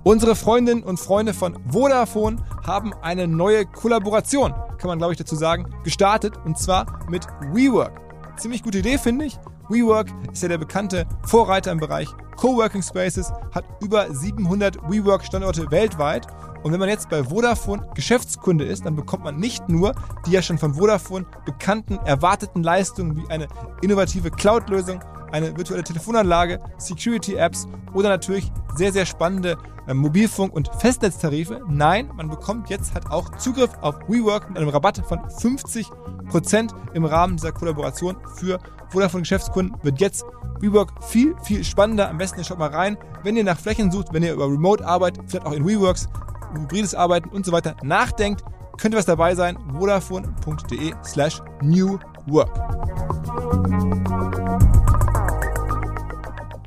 Unsere 0.03 0.37
Freundinnen 0.37 0.83
und 0.83 1.01
Freunde 1.01 1.33
von 1.33 1.59
Vodafone 1.71 2.37
haben 2.63 2.93
eine 2.93 3.27
neue 3.27 3.65
Kollaboration, 3.65 4.53
kann 4.77 4.89
man 4.89 4.99
glaube 4.99 5.15
ich 5.15 5.19
dazu 5.19 5.35
sagen, 5.35 5.73
gestartet 5.83 6.35
und 6.45 6.59
zwar 6.59 7.07
mit 7.09 7.27
WeWork. 7.53 8.01
Ziemlich 8.37 8.63
gute 8.63 8.79
Idee, 8.79 8.99
finde 8.99 9.25
ich. 9.25 9.39
WeWork 9.71 10.09
ist 10.31 10.43
ja 10.43 10.49
der 10.51 10.59
bekannte 10.59 11.07
Vorreiter 11.25 11.73
im 11.73 11.79
Bereich 11.79 12.09
Coworking 12.37 12.83
Spaces, 12.83 13.33
hat 13.53 13.65
über 13.81 14.13
700 14.15 14.77
WeWork-Standorte 14.83 15.71
weltweit 15.71 16.27
und 16.65 16.73
wenn 16.73 16.81
man 16.81 16.89
jetzt 16.89 17.11
bei 17.11 17.23
Vodafone 17.23 17.87
Geschäftskunde 17.95 18.65
ist, 18.65 18.87
dann 18.87 18.97
bekommt 18.97 19.23
man 19.23 19.37
nicht 19.37 19.69
nur 19.69 19.95
die 20.27 20.31
ja 20.31 20.41
schon 20.41 20.57
von 20.57 20.75
Vodafone 20.75 21.27
bekannten 21.45 21.99
erwarteten 22.07 22.63
Leistungen 22.63 23.17
wie 23.17 23.29
eine 23.29 23.49
innovative 23.83 24.31
Cloud-Lösung, 24.31 25.01
eine 25.31 25.55
virtuelle 25.57 25.85
Telefonanlage, 25.85 26.61
Security-Apps 26.79 27.69
oder 27.93 28.09
natürlich 28.09 28.51
sehr, 28.77 28.95
sehr 28.95 29.05
spannende 29.05 29.59
äh, 29.87 29.93
Mobilfunk- 29.93 30.55
und 30.55 30.71
Festnetztarife. 30.79 31.61
Nein, 31.69 32.11
man 32.17 32.31
bekommt 32.31 32.71
jetzt 32.71 32.95
halt 32.95 33.11
auch 33.11 33.37
Zugriff 33.37 33.71
auf 33.83 33.97
WeWork 34.09 34.49
mit 34.49 34.57
einem 34.57 34.71
Rabatt 34.71 35.03
von 35.07 35.19
50% 35.19 36.71
im 36.95 37.05
Rahmen 37.05 37.37
dieser 37.37 37.53
Kollaboration 37.53 38.17
für 38.37 38.59
Vodafone 38.89 39.23
Geschäftskunden 39.23 39.77
wird 39.83 40.01
jetzt 40.01 40.25
WeWork 40.61 41.05
viel, 41.05 41.35
viel 41.43 41.63
spannender. 41.63 42.09
Am 42.09 42.17
besten 42.17 42.39
ihr 42.39 42.45
schaut 42.45 42.59
mal 42.59 42.71
rein, 42.71 42.97
wenn 43.23 43.37
ihr 43.37 43.45
nach 43.45 43.59
Flächen 43.59 43.91
sucht, 43.91 44.13
wenn 44.13 44.23
ihr 44.23 44.33
über 44.33 44.47
Remote-Arbeit, 44.47 45.19
vielleicht 45.27 45.47
auch 45.47 45.53
in 45.53 45.67
WeWorks 45.67 46.09
hybrides 46.55 46.95
Arbeiten 46.95 47.29
und 47.29 47.45
so 47.45 47.53
weiter 47.53 47.77
nachdenkt, 47.83 48.45
könnte 48.79 48.97
was 48.97 49.07
dabei 49.07 49.35
sein. 49.35 49.59
Vodafone.de 49.73 50.95
slash 51.05 51.41
New 51.63 51.99
Work. 52.27 52.55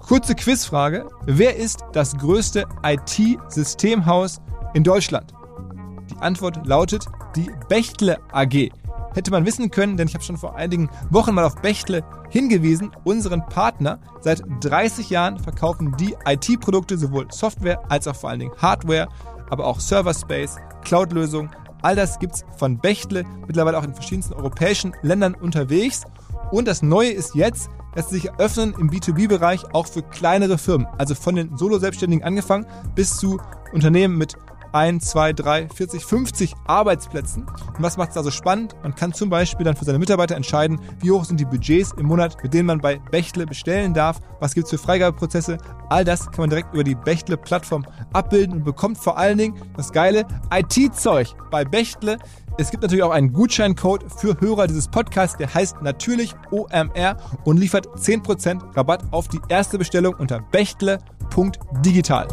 Kurze 0.07 0.35
Quizfrage. 0.35 1.09
Wer 1.25 1.57
ist 1.57 1.83
das 1.91 2.15
größte 2.17 2.65
IT-Systemhaus 2.83 4.39
in 4.73 4.83
Deutschland? 4.83 5.33
Die 6.09 6.17
Antwort 6.21 6.65
lautet 6.65 7.05
die 7.35 7.51
Bechtle 7.67 8.17
AG. 8.31 8.69
Hätte 9.13 9.31
man 9.31 9.45
wissen 9.45 9.69
können, 9.69 9.97
denn 9.97 10.07
ich 10.07 10.13
habe 10.13 10.23
schon 10.23 10.37
vor 10.37 10.55
einigen 10.55 10.89
Wochen 11.09 11.33
mal 11.33 11.43
auf 11.43 11.55
Bechtle 11.55 12.03
hingewiesen, 12.29 12.91
unseren 13.03 13.45
Partner. 13.47 13.99
Seit 14.21 14.43
30 14.61 15.09
Jahren 15.09 15.39
verkaufen 15.39 15.95
die 15.99 16.15
IT-Produkte 16.25 16.97
sowohl 16.97 17.27
Software 17.31 17.83
als 17.89 18.07
auch 18.07 18.15
vor 18.15 18.29
allen 18.29 18.39
Dingen 18.39 18.55
Hardware 18.57 19.07
aber 19.49 19.65
auch 19.65 19.79
Server 19.79 20.13
Space, 20.13 20.57
Cloud-Lösungen. 20.83 21.49
All 21.81 21.95
das 21.95 22.19
gibt 22.19 22.35
es 22.35 22.45
von 22.57 22.79
Bechtle, 22.79 23.23
mittlerweile 23.45 23.77
auch 23.77 23.83
in 23.83 23.93
verschiedensten 23.93 24.33
europäischen 24.33 24.93
Ländern 25.01 25.35
unterwegs. 25.35 26.03
Und 26.51 26.67
das 26.67 26.81
Neue 26.81 27.11
ist 27.11 27.35
jetzt, 27.35 27.69
dass 27.95 28.09
sie 28.09 28.19
sich 28.19 28.31
öffnen 28.39 28.75
im 28.77 28.89
B2B-Bereich 28.89 29.73
auch 29.73 29.87
für 29.87 30.03
kleinere 30.03 30.57
Firmen. 30.57 30.87
Also 30.97 31.15
von 31.15 31.35
den 31.35 31.57
Solo-Selbstständigen 31.57 32.23
angefangen 32.23 32.65
bis 32.95 33.17
zu 33.17 33.39
Unternehmen 33.73 34.17
mit 34.17 34.35
1, 34.71 35.05
2, 35.05 35.33
3, 35.33 35.69
40, 35.69 36.05
50 36.05 36.53
Arbeitsplätzen. 36.65 37.43
Und 37.43 37.81
was 37.81 37.97
macht 37.97 38.11
es 38.11 38.17
also 38.17 38.31
spannend? 38.31 38.75
Man 38.83 38.95
kann 38.95 39.13
zum 39.13 39.29
Beispiel 39.29 39.65
dann 39.65 39.75
für 39.75 39.85
seine 39.85 39.99
Mitarbeiter 39.99 40.35
entscheiden, 40.35 40.79
wie 40.99 41.11
hoch 41.11 41.25
sind 41.25 41.39
die 41.39 41.45
Budgets 41.45 41.93
im 41.97 42.07
Monat, 42.07 42.41
mit 42.43 42.53
denen 42.53 42.67
man 42.67 42.79
bei 42.79 42.99
Bechtle 43.11 43.45
bestellen 43.45 43.93
darf, 43.93 44.19
was 44.39 44.53
gibt 44.53 44.65
es 44.65 44.71
für 44.71 44.77
Freigabeprozesse. 44.77 45.57
All 45.89 46.03
das 46.03 46.25
kann 46.25 46.41
man 46.41 46.49
direkt 46.49 46.73
über 46.73 46.83
die 46.83 46.95
Bechtle-Plattform 46.95 47.85
abbilden 48.13 48.57
und 48.57 48.63
bekommt 48.63 48.97
vor 48.97 49.17
allen 49.17 49.37
Dingen 49.37 49.59
das 49.75 49.91
geile 49.91 50.25
IT-Zeug 50.51 51.33
bei 51.51 51.63
Bechtle. 51.63 52.17
Es 52.57 52.71
gibt 52.71 52.81
natürlich 52.83 53.03
auch 53.03 53.11
einen 53.11 53.31
Gutscheincode 53.33 54.05
für 54.11 54.39
Hörer 54.39 54.67
dieses 54.67 54.87
Podcasts, 54.87 55.37
der 55.37 55.53
heißt 55.53 55.81
natürlich 55.81 56.33
OMR 56.51 57.17
und 57.43 57.57
liefert 57.57 57.87
10% 57.87 58.75
Rabatt 58.75 59.03
auf 59.11 59.27
die 59.27 59.39
erste 59.47 59.77
Bestellung 59.77 60.15
unter 60.15 60.41
bechtle.digital. 60.51 62.27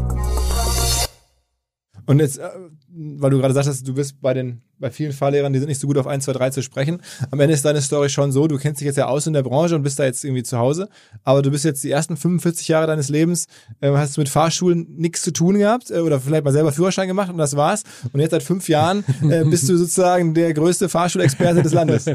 Und 2.07 2.21
jetzt, 2.21 2.39
äh, 2.39 2.51
weil 2.97 3.31
du 3.31 3.39
gerade 3.39 3.55
sagst, 3.55 3.87
du 3.87 3.95
bist 3.95 4.21
bei 4.21 4.35
den 4.35 4.63
bei 4.79 4.91
vielen 4.91 5.13
Fahrlehrern, 5.13 5.53
die 5.53 5.59
sind 5.59 5.69
nicht 5.69 5.81
so 5.81 5.87
gut 5.87 5.99
auf 5.99 6.07
1, 6.07 6.25
2, 6.25 6.33
3 6.33 6.51
zu 6.51 6.63
sprechen. 6.63 7.01
Am 7.31 7.41
Ende 7.41 7.55
ist 7.55 7.65
deine 7.65 7.81
Story 7.81 8.09
schon 8.09 8.33
so, 8.33 8.47
du 8.49 8.59
kennst 8.59 8.81
dich 8.81 8.87
jetzt 8.87 8.97
ja 8.97 9.07
aus 9.07 9.27
in 9.27 9.33
der 9.33 9.43
Branche 9.43 9.77
und 9.77 9.83
bist 9.83 9.99
da 9.99 10.05
jetzt 10.05 10.25
irgendwie 10.25 10.43
zu 10.43 10.59
Hause, 10.59 10.89
aber 11.23 11.43
du 11.43 11.51
bist 11.51 11.65
jetzt 11.65 11.83
die 11.85 11.91
ersten 11.91 12.17
45 12.17 12.69
Jahre 12.69 12.87
deines 12.87 13.09
Lebens, 13.09 13.47
äh, 13.81 13.91
hast 13.93 14.17
du 14.17 14.21
mit 14.21 14.29
Fahrschulen 14.29 14.87
nichts 14.97 15.23
zu 15.23 15.33
tun 15.33 15.59
gehabt 15.59 15.91
äh, 15.91 16.01
oder 16.01 16.21
vielleicht 16.21 16.45
mal 16.45 16.53
selber 16.53 16.73
Führerschein 16.73 17.09
gemacht 17.09 17.31
und 17.31 17.39
das 17.39 17.57
war's. 17.57 17.83
Und 18.13 18.21
jetzt 18.21 18.33
seit 18.33 18.43
fünf 18.43 18.69
Jahren 18.69 19.05
äh, 19.29 19.45
bist 19.51 19.69
du 19.69 19.77
sozusagen 19.77 20.35
der 20.35 20.53
größte 20.53 20.89
Fahrschulexperte 20.89 21.63
des 21.63 21.73
Landes. 21.73 22.07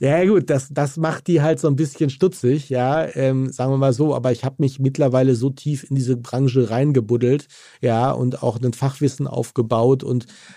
Ja 0.00 0.24
gut, 0.24 0.50
das, 0.50 0.68
das 0.70 0.96
macht 0.96 1.28
die 1.28 1.40
halt 1.40 1.60
so 1.60 1.68
ein 1.68 1.76
bisschen 1.76 2.10
stutzig, 2.10 2.68
ja, 2.68 3.06
ähm, 3.14 3.50
sagen 3.52 3.72
wir 3.72 3.78
mal 3.78 3.92
so, 3.92 4.14
aber 4.14 4.32
ich 4.32 4.44
habe 4.44 4.56
mich 4.58 4.78
mittlerweile 4.78 5.34
so 5.34 5.50
tief 5.50 5.88
in 5.88 5.96
diese 5.96 6.16
Branche 6.16 6.68
reingebuddelt, 6.68 7.46
ja, 7.80 8.10
und 8.10 8.42
auch 8.42 8.60
ein 8.60 8.72
Fachwissen 8.72 9.26
aufgebaut 9.26 10.02
und 10.02 10.13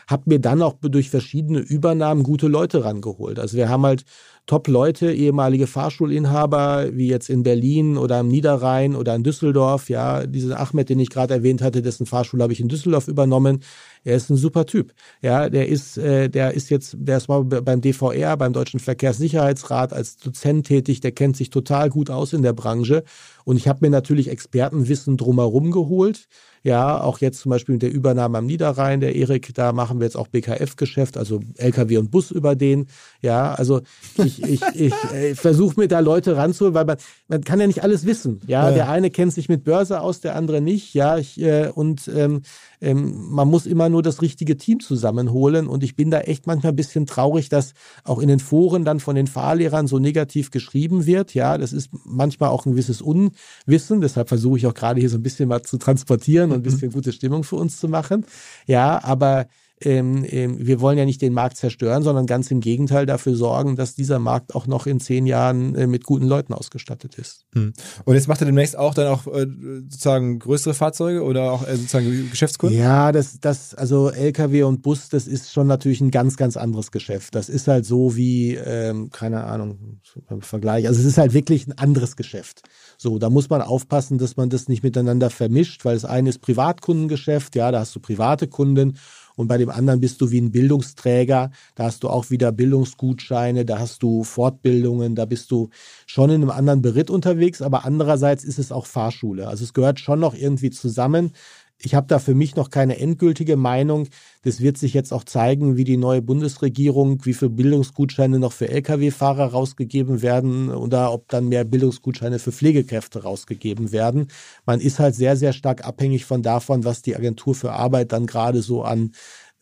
habe 0.07 0.23
mir 0.25 0.39
dann 0.39 0.61
auch 0.61 0.75
durch 0.81 1.09
verschiedene 1.09 1.27
verschiedene 1.37 1.59
Übernahmen 1.59 2.23
gute 2.23 2.47
Leute 2.47 2.83
rangeholt. 2.83 3.39
Also 3.39 3.57
wir 3.57 3.69
haben 3.69 3.83
halt 3.83 4.03
Top-Leute, 4.45 5.11
ehemalige 5.11 5.67
Fahrschulinhaber, 5.67 6.95
wie 6.95 7.09
jetzt 7.09 7.29
in 7.29 7.43
Berlin 7.43 7.97
oder 7.97 8.15
am 8.19 8.29
Niederrhein 8.29 8.95
oder 8.95 9.13
in 9.13 9.23
Düsseldorf. 9.23 9.89
Ja, 9.89 10.25
diesen 10.25 10.53
Ahmed, 10.53 10.87
den 10.87 11.01
ich 11.01 11.09
gerade 11.09 11.33
erwähnt 11.33 11.61
hatte, 11.61 11.81
dessen 11.81 12.05
Fahrschule 12.05 12.43
habe 12.43 12.53
ich 12.53 12.61
in 12.61 12.69
Düsseldorf 12.69 13.09
übernommen. 13.09 13.59
Er 14.05 14.15
ist 14.15 14.29
ein 14.29 14.37
super 14.37 14.65
Typ. 14.65 14.93
Ja, 15.21 15.49
der 15.49 15.67
ist, 15.67 15.97
äh, 15.97 16.29
der 16.29 16.53
ist 16.53 16.69
jetzt, 16.69 16.95
der 16.97 17.17
ist 17.17 17.27
mal 17.27 17.43
beim 17.43 17.81
DVR, 17.81 18.37
beim 18.37 18.53
Deutschen 18.53 18.79
Verkehrssicherheitsrat 18.79 19.91
als 19.91 20.15
Dozent 20.15 20.67
tätig. 20.67 21.01
Der 21.01 21.11
kennt 21.11 21.35
sich 21.35 21.49
total 21.49 21.89
gut 21.89 22.09
aus 22.09 22.31
in 22.31 22.41
der 22.41 22.53
Branche. 22.53 23.03
Und 23.43 23.57
ich 23.57 23.67
habe 23.67 23.79
mir 23.81 23.89
natürlich 23.89 24.29
Expertenwissen 24.29 25.17
drumherum 25.17 25.71
geholt. 25.71 26.29
Ja, 26.67 26.99
auch 26.99 27.19
jetzt 27.19 27.39
zum 27.39 27.51
Beispiel 27.51 27.75
mit 27.75 27.81
der 27.81 27.93
Übernahme 27.93 28.39
am 28.39 28.45
Niederrhein, 28.45 28.99
der 28.99 29.15
Erik, 29.15 29.53
da 29.53 29.71
machen 29.71 30.01
wir 30.01 30.03
jetzt 30.03 30.17
auch 30.17 30.27
BKF-Geschäft, 30.27 31.15
also 31.15 31.39
LKW 31.55 31.95
und 31.95 32.11
Bus 32.11 32.29
über 32.29 32.57
den. 32.57 32.87
Ja, 33.21 33.53
also 33.53 33.79
ich, 34.17 34.43
ich, 34.43 34.61
ich 34.73 34.93
äh, 35.13 35.33
versuche 35.33 35.79
mir 35.79 35.87
da 35.87 36.01
Leute 36.01 36.35
ranzuholen, 36.35 36.73
weil 36.73 36.83
man, 36.83 36.97
man 37.29 37.41
kann 37.45 37.61
ja 37.61 37.67
nicht 37.67 37.83
alles 37.83 38.05
wissen. 38.05 38.41
Ja, 38.47 38.67
ja. 38.67 38.75
der 38.75 38.89
eine 38.89 39.11
kennt 39.11 39.31
sich 39.31 39.47
mit 39.47 39.63
Börse 39.63 40.01
aus, 40.01 40.19
der 40.19 40.35
andere 40.35 40.59
nicht. 40.59 40.93
Ja, 40.93 41.17
ich, 41.17 41.39
äh, 41.39 41.69
und 41.73 42.11
ähm, 42.13 42.41
ähm, 42.81 43.29
man 43.29 43.47
muss 43.47 43.65
immer 43.65 43.89
nur 43.89 44.03
das 44.03 44.21
richtige 44.21 44.57
Team 44.57 44.79
zusammenholen. 44.79 45.67
Und 45.67 45.83
ich 45.83 45.95
bin 45.95 46.11
da 46.11 46.21
echt 46.21 46.47
manchmal 46.47 46.73
ein 46.73 46.75
bisschen 46.75 47.05
traurig, 47.05 47.49
dass 47.49 47.73
auch 48.03 48.19
in 48.19 48.27
den 48.27 48.39
Foren 48.39 48.85
dann 48.85 48.99
von 48.99 49.15
den 49.15 49.27
Fahrlehrern 49.27 49.87
so 49.87 49.99
negativ 49.99 50.51
geschrieben 50.51 51.05
wird. 51.05 51.33
Ja, 51.33 51.57
das 51.57 51.73
ist 51.73 51.89
manchmal 52.05 52.49
auch 52.49 52.65
ein 52.65 52.71
gewisses 52.71 53.01
Unwissen. 53.01 54.01
Deshalb 54.01 54.27
versuche 54.27 54.57
ich 54.57 54.67
auch 54.67 54.73
gerade 54.73 54.99
hier 54.99 55.09
so 55.09 55.17
ein 55.17 55.23
bisschen 55.23 55.49
mal 55.49 55.63
zu 55.63 55.77
transportieren 55.77 56.51
und 56.51 56.57
ein 56.57 56.63
bisschen 56.63 56.91
gute 56.91 57.11
Stimmung 57.11 57.43
für 57.43 57.55
uns 57.55 57.77
zu 57.79 57.87
machen. 57.87 58.25
Ja, 58.67 59.03
aber 59.03 59.47
ähm, 59.81 60.25
ähm, 60.27 60.57
wir 60.59 60.81
wollen 60.81 60.97
ja 60.97 61.05
nicht 61.05 61.21
den 61.21 61.33
Markt 61.33 61.57
zerstören, 61.57 62.01
sondern 62.01 62.25
ganz 62.25 62.49
im 62.49 62.61
Gegenteil 62.61 63.05
dafür 63.05 63.35
sorgen, 63.35 63.75
dass 63.75 63.93
dieser 63.93 64.17
Markt 64.17 64.55
auch 64.55 64.65
noch 64.65 64.87
in 64.87 64.99
zehn 64.99 65.27
Jahren 65.27 65.75
äh, 65.75 65.85
mit 65.85 66.03
guten 66.03 66.25
Leuten 66.25 66.53
ausgestattet 66.53 67.15
ist. 67.15 67.45
Hm. 67.53 67.73
Und 68.03 68.15
jetzt 68.15 68.27
macht 68.27 68.41
er 68.41 68.45
demnächst 68.45 68.77
auch 68.77 68.95
dann 68.95 69.07
auch 69.07 69.27
äh, 69.27 69.45
sozusagen 69.89 70.39
größere 70.39 70.73
Fahrzeuge 70.73 71.23
oder 71.23 71.51
auch 71.51 71.67
äh, 71.67 71.75
sozusagen 71.75 72.29
Geschäftskunden? 72.31 72.79
Ja, 72.79 73.11
das, 73.11 73.39
das, 73.39 73.75
also 73.75 74.09
LKW 74.09 74.63
und 74.63 74.81
Bus, 74.81 75.09
das 75.09 75.27
ist 75.27 75.53
schon 75.53 75.67
natürlich 75.67 76.01
ein 76.01 76.11
ganz, 76.11 76.37
ganz 76.37 76.57
anderes 76.57 76.91
Geschäft. 76.91 77.35
Das 77.35 77.47
ist 77.47 77.67
halt 77.67 77.85
so 77.85 78.15
wie, 78.15 78.55
ähm, 78.55 79.11
keine 79.11 79.43
Ahnung, 79.43 80.01
beim 80.27 80.41
Vergleich. 80.41 80.87
Also 80.87 80.99
es 80.99 81.05
ist 81.05 81.19
halt 81.19 81.33
wirklich 81.33 81.67
ein 81.67 81.77
anderes 81.77 82.15
Geschäft. 82.15 82.63
So, 82.97 83.19
da 83.19 83.29
muss 83.29 83.49
man 83.51 83.61
aufpassen, 83.61 84.17
dass 84.17 84.37
man 84.37 84.49
das 84.49 84.67
nicht 84.67 84.81
miteinander 84.81 85.29
vermischt, 85.29 85.85
weil 85.85 85.93
das 85.93 86.05
eine 86.05 86.29
ist 86.29 86.41
Privatkundengeschäft, 86.41 87.55
ja, 87.55 87.71
da 87.71 87.81
hast 87.81 87.95
du 87.95 87.99
private 87.99 88.47
Kunden 88.47 88.97
und 89.37 89.47
bei 89.47 89.57
dem 89.57 89.69
anderen 89.69 90.01
bist 90.01 90.19
du 90.19 90.31
wie 90.31 90.41
ein 90.41 90.51
Bildungsträger. 90.51 91.51
Da 91.75 91.83
hast 91.83 92.03
du 92.03 92.09
auch 92.09 92.31
wieder 92.31 92.51
Bildungsgutscheine, 92.51 93.65
da 93.65 93.79
hast 93.79 94.01
du 94.01 94.23
Fortbildungen, 94.23 95.15
da 95.15 95.25
bist 95.25 95.51
du 95.51 95.69
schon 96.07 96.31
in 96.31 96.41
einem 96.41 96.49
anderen 96.49 96.81
Beritt 96.81 97.11
unterwegs, 97.11 97.61
aber 97.61 97.85
andererseits 97.85 98.43
ist 98.43 98.57
es 98.57 98.71
auch 98.71 98.87
Fahrschule. 98.87 99.47
Also 99.47 99.63
es 99.63 99.73
gehört 99.73 99.99
schon 99.99 100.19
noch 100.19 100.33
irgendwie 100.33 100.71
zusammen. 100.71 101.31
Ich 101.79 101.93
habe 101.93 102.07
da 102.07 102.17
für 102.17 102.33
mich 102.33 102.55
noch 102.55 102.69
keine 102.69 102.97
endgültige 102.99 103.55
Meinung. 103.55 104.07
Das 104.43 104.61
wird 104.61 104.77
sich 104.77 104.93
jetzt 104.93 105.13
auch 105.13 105.23
zeigen, 105.23 105.77
wie 105.77 105.83
die 105.83 105.97
neue 105.97 106.21
Bundesregierung, 106.23 107.23
wie 107.25 107.33
viele 107.33 107.51
Bildungsgutscheine 107.51 108.39
noch 108.39 108.51
für 108.51 108.69
Lkw-Fahrer 108.69 109.51
rausgegeben 109.51 110.21
werden 110.21 110.69
oder 110.69 111.13
ob 111.13 111.27
dann 111.29 111.49
mehr 111.49 111.65
Bildungsgutscheine 111.65 112.39
für 112.39 112.51
Pflegekräfte 112.51 113.23
rausgegeben 113.23 113.91
werden. 113.91 114.27
Man 114.65 114.79
ist 114.79 114.99
halt 114.99 115.13
sehr, 115.15 115.35
sehr 115.35 115.53
stark 115.53 115.85
abhängig 115.85 116.25
von 116.25 116.41
davon, 116.41 116.83
was 116.83 117.03
die 117.03 117.15
Agentur 117.15 117.53
für 117.53 117.73
Arbeit 117.73 118.11
dann 118.11 118.25
gerade 118.25 118.61
so 118.61 118.83
an 118.83 119.11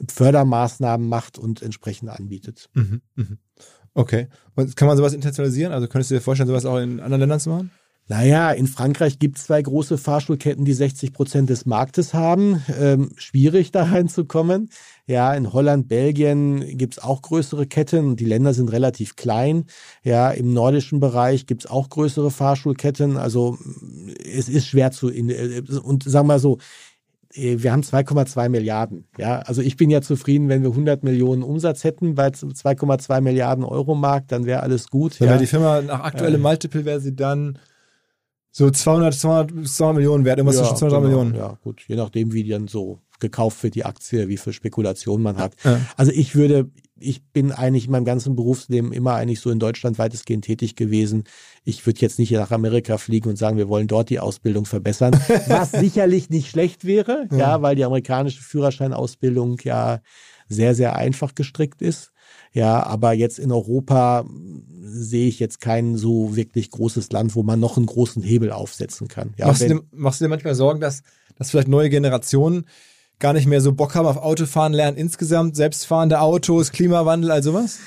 Fördermaßnahmen 0.10 1.08
macht 1.08 1.38
und 1.38 1.62
entsprechend 1.62 2.10
anbietet. 2.10 2.70
Mhm, 2.74 3.02
mhm. 3.16 3.38
Okay. 3.94 4.28
Und 4.56 4.76
kann 4.76 4.88
man 4.88 4.98
sowas 4.98 5.14
internationalisieren? 5.14 5.74
Also 5.74 5.88
könntest 5.88 6.12
du 6.12 6.16
dir 6.16 6.22
vorstellen, 6.22 6.48
sowas 6.48 6.66
auch 6.66 6.78
in 6.78 7.00
anderen 7.00 7.22
Ländern 7.22 7.40
zu 7.40 7.50
machen? 7.50 7.72
Naja, 8.08 8.52
in 8.52 8.68
Frankreich 8.68 9.18
gibt 9.18 9.38
es 9.38 9.46
zwei 9.46 9.60
große 9.60 9.98
Fahrschulketten, 9.98 10.64
die 10.64 10.74
60 10.74 11.12
Prozent 11.12 11.50
des 11.50 11.66
Marktes 11.66 12.14
haben. 12.14 12.64
Ähm, 12.80 13.10
schwierig 13.18 13.72
da 13.72 13.84
reinzukommen. 13.92 14.70
Ja, 15.08 15.34
in 15.34 15.54
Holland, 15.54 15.88
Belgien 15.88 16.78
gibt 16.78 16.98
es 16.98 17.04
auch 17.04 17.24
größere 17.24 17.66
Ketten. 17.66 18.16
Die 18.16 18.26
Länder 18.26 18.54
sind 18.54 18.72
relativ 18.72 19.16
klein. 19.16 19.66
Ja, 20.04 20.30
im 20.30 20.54
nordischen 20.54 21.00
Bereich 21.00 21.48
gibt 21.48 21.66
es 21.66 21.72
auch 21.72 21.90
größere 21.90 22.30
Fahrschulketten. 22.30 23.18
Also 23.18 23.58
es 24.24 24.50
ist 24.50 24.68
schwer 24.68 24.92
zu 24.92 25.10
äh, 25.10 25.64
und 25.84 26.04
sagen 26.04 26.28
wir 26.28 26.38
so, 26.38 26.60
äh, 27.34 27.58
wir 27.58 27.72
haben 27.72 27.82
2,2 27.82 28.50
Milliarden. 28.50 29.08
Ja, 29.18 29.40
also 29.40 29.64
ich 29.64 29.78
bin 29.78 29.90
ja 29.90 30.02
zufrieden, 30.02 30.48
wenn 30.48 30.62
wir 30.62 30.70
100 30.70 31.04
Millionen 31.04 31.42
Umsatz 31.42 31.84
hätten 31.84 32.14
bei 32.14 32.28
2,2 32.28 33.22
Milliarden 33.22 33.64
Euro 33.64 33.96
Markt, 33.96 34.32
dann 34.32 34.46
wäre 34.46 34.62
alles 34.62 34.90
gut. 34.90 35.20
Dann 35.20 35.26
ja. 35.28 35.32
wäre 35.32 35.42
die 35.42 35.48
Firma 35.48 35.82
nach 35.82 36.02
aktuellem 36.02 36.42
äh, 36.42 36.44
Multiple 36.44 36.86
wäre 36.86 37.00
sie 37.00 37.16
dann 37.16 37.58
so 38.58 38.70
200, 38.70 39.14
200, 39.14 39.68
200 39.68 39.96
Millionen 39.98 40.24
wert, 40.24 40.38
irgendwas 40.38 40.56
ja, 40.56 40.62
zwischen 40.62 40.78
200 40.78 41.02
genau, 41.02 41.10
Millionen. 41.10 41.36
Ja, 41.36 41.60
gut, 41.62 41.82
je 41.90 41.98
nachdem, 41.98 42.32
wie 42.32 42.48
dann 42.48 42.70
so 42.70 43.00
gekauft 43.20 43.62
wird, 43.64 43.76
die 43.76 43.84
Aktie, 43.84 44.30
wie 44.30 44.38
viel 44.38 44.54
Spekulation 44.54 45.22
man 45.22 45.36
hat. 45.36 45.56
Ja. 45.66 45.82
Also 45.98 46.14
ich 46.14 46.36
würde, 46.36 46.72
ich 46.98 47.22
bin 47.34 47.52
eigentlich 47.52 47.88
in 47.88 47.92
meinem 47.92 48.06
ganzen 48.06 48.38
Berufsleben 48.38 48.94
immer 48.94 49.16
eigentlich 49.16 49.42
so 49.42 49.50
in 49.50 49.60
Deutschland 49.60 50.00
weitestgehend 50.00 50.46
tätig 50.46 50.78
gewesen. 50.78 51.26
Ich 51.66 51.86
würde 51.86 52.00
jetzt 52.00 52.18
nicht 52.18 52.32
nach 52.32 52.52
Amerika 52.52 52.98
fliegen 52.98 53.28
und 53.28 53.36
sagen, 53.36 53.58
wir 53.58 53.68
wollen 53.68 53.88
dort 53.88 54.10
die 54.10 54.20
Ausbildung 54.20 54.66
verbessern, 54.66 55.20
was 55.48 55.72
sicherlich 55.72 56.30
nicht 56.30 56.50
schlecht 56.50 56.86
wäre, 56.86 57.28
ja. 57.32 57.38
ja, 57.38 57.62
weil 57.62 57.76
die 57.76 57.84
amerikanische 57.84 58.42
Führerscheinausbildung 58.42 59.58
ja 59.64 60.00
sehr, 60.48 60.76
sehr 60.76 60.96
einfach 60.96 61.36
gestrickt 61.36 61.82
ist. 61.82 62.14
Ja, 62.56 62.86
aber 62.86 63.12
jetzt 63.12 63.38
in 63.38 63.52
Europa 63.52 64.26
sehe 64.82 65.28
ich 65.28 65.40
jetzt 65.40 65.60
kein 65.60 65.98
so 65.98 66.38
wirklich 66.38 66.72
großes 66.72 67.12
Land, 67.12 67.36
wo 67.36 67.44
man 67.44 67.60
noch 67.60 67.76
einen 67.76 67.86
großen 67.86 68.24
Hebel 68.24 68.50
aufsetzen 68.52 69.10
kann. 69.10 69.34
Ja, 69.36 69.48
machst, 69.48 69.62
du 69.62 69.68
dir, 69.68 69.82
machst 69.92 70.22
du 70.22 70.26
dir 70.26 70.30
manchmal 70.30 70.56
Sorgen, 70.56 70.80
dass, 70.80 71.04
dass 71.38 71.50
vielleicht 71.52 71.68
neue 71.68 71.90
Generationen 71.90 72.66
gar 73.20 73.34
nicht 73.34 73.46
mehr 73.46 73.60
so 73.60 73.74
Bock 73.74 73.94
haben 73.94 74.08
auf 74.08 74.16
Autofahren 74.16 74.72
lernen 74.72 74.96
insgesamt, 74.96 75.58
selbstfahrende 75.58 76.22
Autos, 76.22 76.72
Klimawandel, 76.72 77.30
all 77.32 77.44
sowas? 77.44 77.80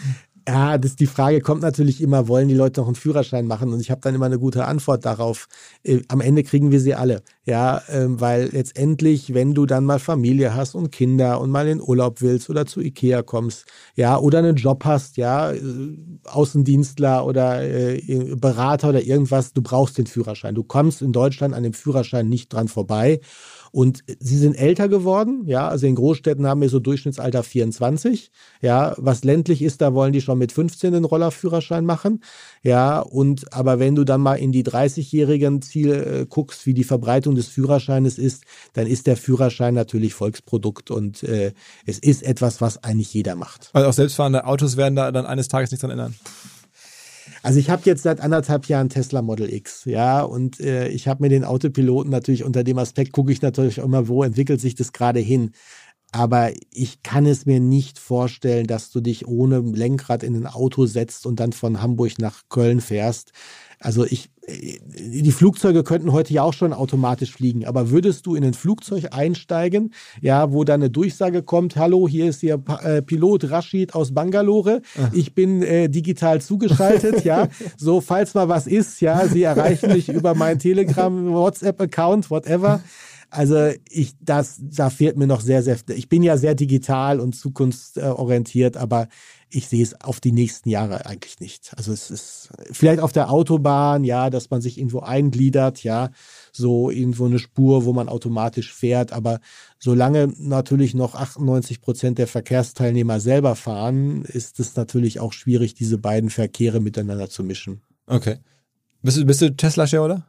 Ja, 0.48 0.78
das, 0.78 0.96
die 0.96 1.06
Frage 1.06 1.40
kommt 1.42 1.60
natürlich 1.60 2.00
immer, 2.00 2.26
wollen 2.26 2.48
die 2.48 2.54
Leute 2.54 2.80
noch 2.80 2.86
einen 2.86 2.94
Führerschein 2.94 3.44
machen? 3.46 3.70
Und 3.70 3.80
ich 3.80 3.90
habe 3.90 4.00
dann 4.00 4.14
immer 4.14 4.24
eine 4.24 4.38
gute 4.38 4.64
Antwort 4.64 5.04
darauf. 5.04 5.46
Äh, 5.82 6.00
am 6.08 6.22
Ende 6.22 6.42
kriegen 6.42 6.70
wir 6.72 6.80
sie 6.80 6.94
alle. 6.94 7.22
Ja, 7.44 7.82
ähm, 7.90 8.18
weil 8.18 8.48
letztendlich, 8.52 9.34
wenn 9.34 9.52
du 9.52 9.66
dann 9.66 9.84
mal 9.84 9.98
Familie 9.98 10.54
hast 10.54 10.74
und 10.74 10.90
Kinder 10.90 11.38
und 11.42 11.50
mal 11.50 11.68
in 11.68 11.82
Urlaub 11.82 12.22
willst 12.22 12.48
oder 12.48 12.64
zu 12.64 12.80
Ikea 12.80 13.20
kommst, 13.22 13.66
ja, 13.94 14.16
oder 14.18 14.38
einen 14.38 14.56
Job 14.56 14.86
hast, 14.86 15.18
ja, 15.18 15.52
äh, 15.52 15.60
Außendienstler 16.24 17.26
oder 17.26 17.62
äh, 17.62 18.34
Berater 18.36 18.88
oder 18.88 19.02
irgendwas, 19.02 19.52
du 19.52 19.60
brauchst 19.60 19.98
den 19.98 20.06
Führerschein. 20.06 20.54
Du 20.54 20.62
kommst 20.64 21.02
in 21.02 21.12
Deutschland 21.12 21.52
an 21.54 21.62
dem 21.62 21.74
Führerschein 21.74 22.26
nicht 22.26 22.50
dran 22.54 22.68
vorbei. 22.68 23.20
Und 23.72 24.02
sie 24.18 24.36
sind 24.36 24.54
älter 24.54 24.88
geworden, 24.88 25.42
ja, 25.46 25.68
also 25.68 25.86
in 25.86 25.94
Großstädten 25.94 26.46
haben 26.46 26.60
wir 26.60 26.68
so 26.68 26.80
Durchschnittsalter 26.80 27.42
24, 27.42 28.30
ja, 28.60 28.94
was 28.96 29.24
ländlich 29.24 29.62
ist, 29.62 29.80
da 29.80 29.94
wollen 29.94 30.12
die 30.12 30.20
schon 30.20 30.38
mit 30.38 30.52
15 30.52 30.92
den 30.92 31.04
Rollerführerschein 31.04 31.84
machen, 31.84 32.22
ja, 32.62 33.00
und 33.00 33.52
aber 33.52 33.78
wenn 33.78 33.94
du 33.94 34.04
dann 34.04 34.20
mal 34.20 34.36
in 34.36 34.52
die 34.52 34.64
30-jährigen 34.64 35.62
Ziele 35.62 36.04
äh, 36.04 36.26
guckst, 36.26 36.66
wie 36.66 36.74
die 36.74 36.84
Verbreitung 36.84 37.34
des 37.34 37.48
Führerscheines 37.48 38.18
ist, 38.18 38.44
dann 38.72 38.86
ist 38.86 39.06
der 39.06 39.16
Führerschein 39.16 39.74
natürlich 39.74 40.14
Volksprodukt 40.14 40.90
und 40.90 41.22
äh, 41.22 41.52
es 41.86 41.98
ist 41.98 42.22
etwas, 42.22 42.60
was 42.60 42.82
eigentlich 42.82 43.12
jeder 43.12 43.34
macht. 43.34 43.70
Also 43.72 43.88
auch 43.88 43.92
selbstfahrende 43.92 44.46
Autos 44.46 44.76
werden 44.76 44.96
da 44.96 45.12
dann 45.12 45.26
eines 45.26 45.48
Tages 45.48 45.70
nichts 45.70 45.82
dran 45.82 45.90
ändern. 45.90 46.14
Also 47.42 47.58
ich 47.58 47.70
habe 47.70 47.82
jetzt 47.84 48.02
seit 48.02 48.20
anderthalb 48.20 48.66
Jahren 48.66 48.88
Tesla 48.88 49.22
Model 49.22 49.52
X, 49.52 49.84
ja, 49.84 50.22
und 50.22 50.60
äh, 50.60 50.88
ich 50.88 51.08
habe 51.08 51.22
mir 51.22 51.28
den 51.28 51.44
Autopiloten 51.44 52.10
natürlich 52.10 52.44
unter 52.44 52.64
dem 52.64 52.78
Aspekt 52.78 53.12
gucke 53.12 53.32
ich 53.32 53.42
natürlich 53.42 53.78
immer, 53.78 54.08
wo 54.08 54.22
entwickelt 54.22 54.60
sich 54.60 54.74
das 54.74 54.92
gerade 54.92 55.20
hin. 55.20 55.52
Aber 56.10 56.52
ich 56.72 57.02
kann 57.02 57.26
es 57.26 57.44
mir 57.44 57.60
nicht 57.60 57.98
vorstellen, 57.98 58.66
dass 58.66 58.90
du 58.90 59.00
dich 59.00 59.28
ohne 59.28 59.60
Lenkrad 59.60 60.22
in 60.22 60.36
ein 60.36 60.46
Auto 60.46 60.86
setzt 60.86 61.26
und 61.26 61.38
dann 61.38 61.52
von 61.52 61.82
Hamburg 61.82 62.18
nach 62.18 62.44
Köln 62.48 62.80
fährst. 62.80 63.32
Also 63.80 64.04
ich, 64.04 64.30
die 64.48 65.30
Flugzeuge 65.30 65.84
könnten 65.84 66.12
heute 66.12 66.32
ja 66.32 66.42
auch 66.42 66.52
schon 66.52 66.72
automatisch 66.72 67.32
fliegen, 67.32 67.64
aber 67.64 67.90
würdest 67.90 68.26
du 68.26 68.34
in 68.34 68.44
ein 68.44 68.54
Flugzeug 68.54 69.08
einsteigen, 69.12 69.94
ja, 70.20 70.52
wo 70.52 70.64
dann 70.64 70.80
eine 70.80 70.90
Durchsage 70.90 71.42
kommt, 71.44 71.76
hallo, 71.76 72.08
hier 72.08 72.28
ist 72.28 72.42
Ihr 72.42 72.60
äh, 72.82 73.02
Pilot 73.02 73.50
Rashid 73.50 73.94
aus 73.94 74.12
Bangalore, 74.12 74.82
ich 75.12 75.34
bin 75.34 75.62
äh, 75.62 75.88
digital 75.88 76.40
zugeschaltet, 76.40 77.24
ja, 77.24 77.48
so 77.76 78.00
falls 78.00 78.34
mal 78.34 78.48
was 78.48 78.66
ist, 78.66 79.00
ja, 79.00 79.28
Sie 79.28 79.44
erreichen 79.44 79.92
mich 79.92 80.08
über 80.08 80.34
meinen 80.34 80.58
Telegram, 80.58 81.32
WhatsApp-Account, 81.32 82.30
whatever. 82.30 82.80
Also 83.30 83.72
ich, 83.90 84.14
das, 84.20 84.58
da 84.58 84.88
fehlt 84.88 85.18
mir 85.18 85.26
noch 85.26 85.42
sehr, 85.42 85.62
sehr, 85.62 85.76
ich 85.88 86.08
bin 86.08 86.22
ja 86.22 86.38
sehr 86.38 86.54
digital 86.54 87.20
und 87.20 87.34
zukunftsorientiert, 87.34 88.78
aber 88.78 89.08
ich 89.50 89.68
sehe 89.68 89.82
es 89.82 90.00
auf 90.00 90.20
die 90.20 90.32
nächsten 90.32 90.68
Jahre 90.68 91.06
eigentlich 91.06 91.40
nicht. 91.40 91.72
Also 91.76 91.92
es 91.92 92.10
ist 92.10 92.50
vielleicht 92.70 93.00
auf 93.00 93.12
der 93.12 93.30
Autobahn, 93.30 94.04
ja, 94.04 94.30
dass 94.30 94.50
man 94.50 94.60
sich 94.60 94.78
irgendwo 94.78 95.00
eingliedert, 95.00 95.82
ja, 95.82 96.10
so 96.52 96.90
irgendwo 96.90 97.26
eine 97.26 97.38
Spur, 97.38 97.84
wo 97.84 97.92
man 97.92 98.08
automatisch 98.08 98.72
fährt. 98.72 99.12
Aber 99.12 99.40
solange 99.78 100.32
natürlich 100.38 100.94
noch 100.94 101.14
98 101.14 101.80
Prozent 101.80 102.18
der 102.18 102.26
Verkehrsteilnehmer 102.26 103.20
selber 103.20 103.56
fahren, 103.56 104.24
ist 104.24 104.60
es 104.60 104.76
natürlich 104.76 105.20
auch 105.20 105.32
schwierig, 105.32 105.74
diese 105.74 105.98
beiden 105.98 106.30
Verkehre 106.30 106.80
miteinander 106.80 107.30
zu 107.30 107.42
mischen. 107.42 107.82
Okay. 108.06 108.38
Bist 109.02 109.16
du, 109.16 109.24
bist 109.24 109.40
du 109.40 109.54
Tesla-Share, 109.54 110.24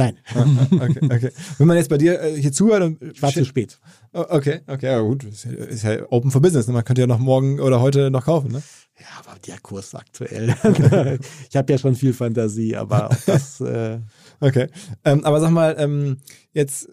Nein. 0.00 0.18
Ah, 0.34 0.46
okay, 0.76 1.00
okay. 1.02 1.30
Wenn 1.58 1.66
man 1.66 1.76
jetzt 1.76 1.90
bei 1.90 1.98
dir 1.98 2.22
äh, 2.22 2.40
hier 2.40 2.52
zuhört 2.52 2.82
und. 2.82 3.22
War 3.22 3.30
zu 3.32 3.44
spät. 3.44 3.78
Oh, 4.14 4.24
okay, 4.30 4.60
okay, 4.66 4.86
ja 4.86 5.00
gut. 5.00 5.24
Ist 5.24 5.44
ja, 5.44 5.50
ist 5.52 5.84
ja 5.84 6.10
open 6.10 6.30
for 6.30 6.40
business. 6.40 6.66
Ne? 6.66 6.72
Man 6.72 6.84
könnte 6.84 7.02
ja 7.02 7.06
noch 7.06 7.18
morgen 7.18 7.60
oder 7.60 7.82
heute 7.82 8.10
noch 8.10 8.24
kaufen, 8.24 8.50
ne? 8.50 8.62
Ja, 8.98 9.06
aber 9.18 9.38
der 9.46 9.58
Kurs 9.58 9.94
aktuell. 9.94 10.54
ich 11.50 11.56
habe 11.56 11.70
ja 11.70 11.78
schon 11.78 11.94
viel 11.96 12.14
Fantasie, 12.14 12.76
aber 12.76 13.10
auch 13.10 13.16
das. 13.26 13.60
Äh 13.60 13.98
okay. 14.40 14.68
Ähm, 15.04 15.22
aber 15.24 15.38
sag 15.38 15.50
mal, 15.50 15.76
ähm, 15.78 16.16
jetzt, 16.54 16.88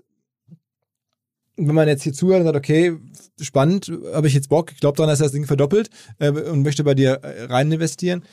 wenn 1.55 1.76
man 1.76 1.88
jetzt 1.88 2.03
hier 2.03 2.14
zuhört 2.14 2.41
und 2.41 2.47
sagt, 2.47 2.58
okay, 2.58 2.97
spannend, 3.39 3.89
habe 4.14 4.28
ich 4.28 4.34
jetzt 4.34 4.49
Bock, 4.49 4.74
ich 4.74 4.82
glaube 4.82 4.97
daran, 4.97 5.10
dass 5.10 5.20
das 5.20 5.32
Ding 5.32 5.45
verdoppelt 5.45 5.89
äh, 6.20 6.30
und 6.30 6.62
möchte 6.62 6.84
bei 6.84 6.93
dir 6.93 7.22
äh, 7.24 7.45
rein 7.45 7.72
investieren 7.72 8.24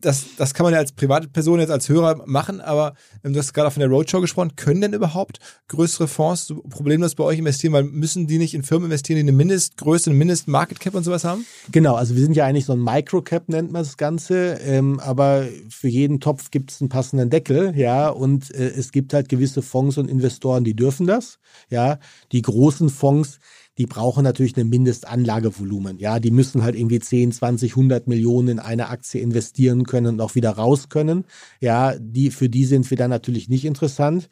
das, 0.00 0.36
das 0.36 0.54
kann 0.54 0.64
man 0.64 0.72
ja 0.72 0.78
als 0.78 0.92
private 0.92 1.28
Person 1.28 1.60
jetzt 1.60 1.70
als 1.70 1.88
Hörer 1.88 2.22
machen, 2.26 2.60
aber 2.60 2.94
ähm, 3.24 3.32
du 3.32 3.38
hast 3.38 3.52
gerade 3.52 3.70
von 3.70 3.80
der 3.80 3.88
Roadshow 3.88 4.20
gesprochen. 4.20 4.56
Können 4.56 4.80
denn 4.80 4.92
überhaupt 4.92 5.38
größere 5.68 6.08
Fonds 6.08 6.46
so 6.46 6.62
problemlos 6.68 7.14
bei 7.14 7.24
euch 7.24 7.38
investieren? 7.38 7.72
Weil 7.72 7.84
müssen 7.84 8.26
die 8.26 8.38
nicht 8.38 8.54
in 8.54 8.62
Firmen 8.62 8.86
investieren, 8.86 9.16
die 9.16 9.22
eine 9.22 9.32
Mindestgröße, 9.32 10.10
eine 10.10 10.18
Mindestmarket-Cap 10.18 10.94
und 10.94 11.04
sowas 11.04 11.24
haben? 11.24 11.44
Genau, 11.70 11.94
also 11.94 12.14
wir 12.14 12.22
sind 12.22 12.34
ja 12.34 12.46
eigentlich 12.46 12.64
so 12.64 12.72
ein 12.72 12.82
Microcap, 12.82 13.48
nennt 13.48 13.72
man 13.72 13.82
das 13.82 13.96
Ganze, 13.96 14.58
ähm, 14.64 15.00
aber 15.00 15.46
für 15.68 15.88
jeden 15.88 16.20
Topf 16.20 16.50
gibt 16.50 16.72
es 16.72 16.80
einen 16.80 16.88
passenden 16.88 17.30
Deckel, 17.30 17.76
ja, 17.76 18.08
und 18.08 18.50
äh, 18.54 18.68
es 18.68 18.92
gibt 18.92 19.14
halt 19.14 19.28
gewisse 19.28 19.62
Fonds 19.62 19.98
und 19.98 20.08
Investoren, 20.08 20.64
die 20.64 20.74
dürfen 20.74 21.06
das, 21.06 21.38
ja. 21.68 21.98
Die 22.32 22.42
großen 22.42 22.88
Fonds, 22.88 23.38
die 23.78 23.86
brauchen 23.86 24.24
natürlich 24.24 24.56
ein 24.56 24.68
Mindestanlagevolumen. 24.68 25.98
Ja, 25.98 26.18
die 26.18 26.30
müssen 26.30 26.62
halt 26.62 26.76
irgendwie 26.76 26.98
10, 26.98 27.32
20, 27.32 27.72
100 27.72 28.08
Millionen 28.08 28.48
in 28.48 28.58
eine 28.58 28.88
Aktie 28.88 29.20
investieren 29.20 29.84
können 29.84 30.14
und 30.14 30.20
auch 30.20 30.34
wieder 30.34 30.50
raus 30.50 30.88
können. 30.88 31.24
Ja, 31.60 31.94
die, 31.98 32.30
für 32.30 32.48
die 32.48 32.64
sind 32.64 32.90
wir 32.90 32.96
dann 32.96 33.10
natürlich 33.10 33.48
nicht 33.48 33.64
interessant. 33.64 34.28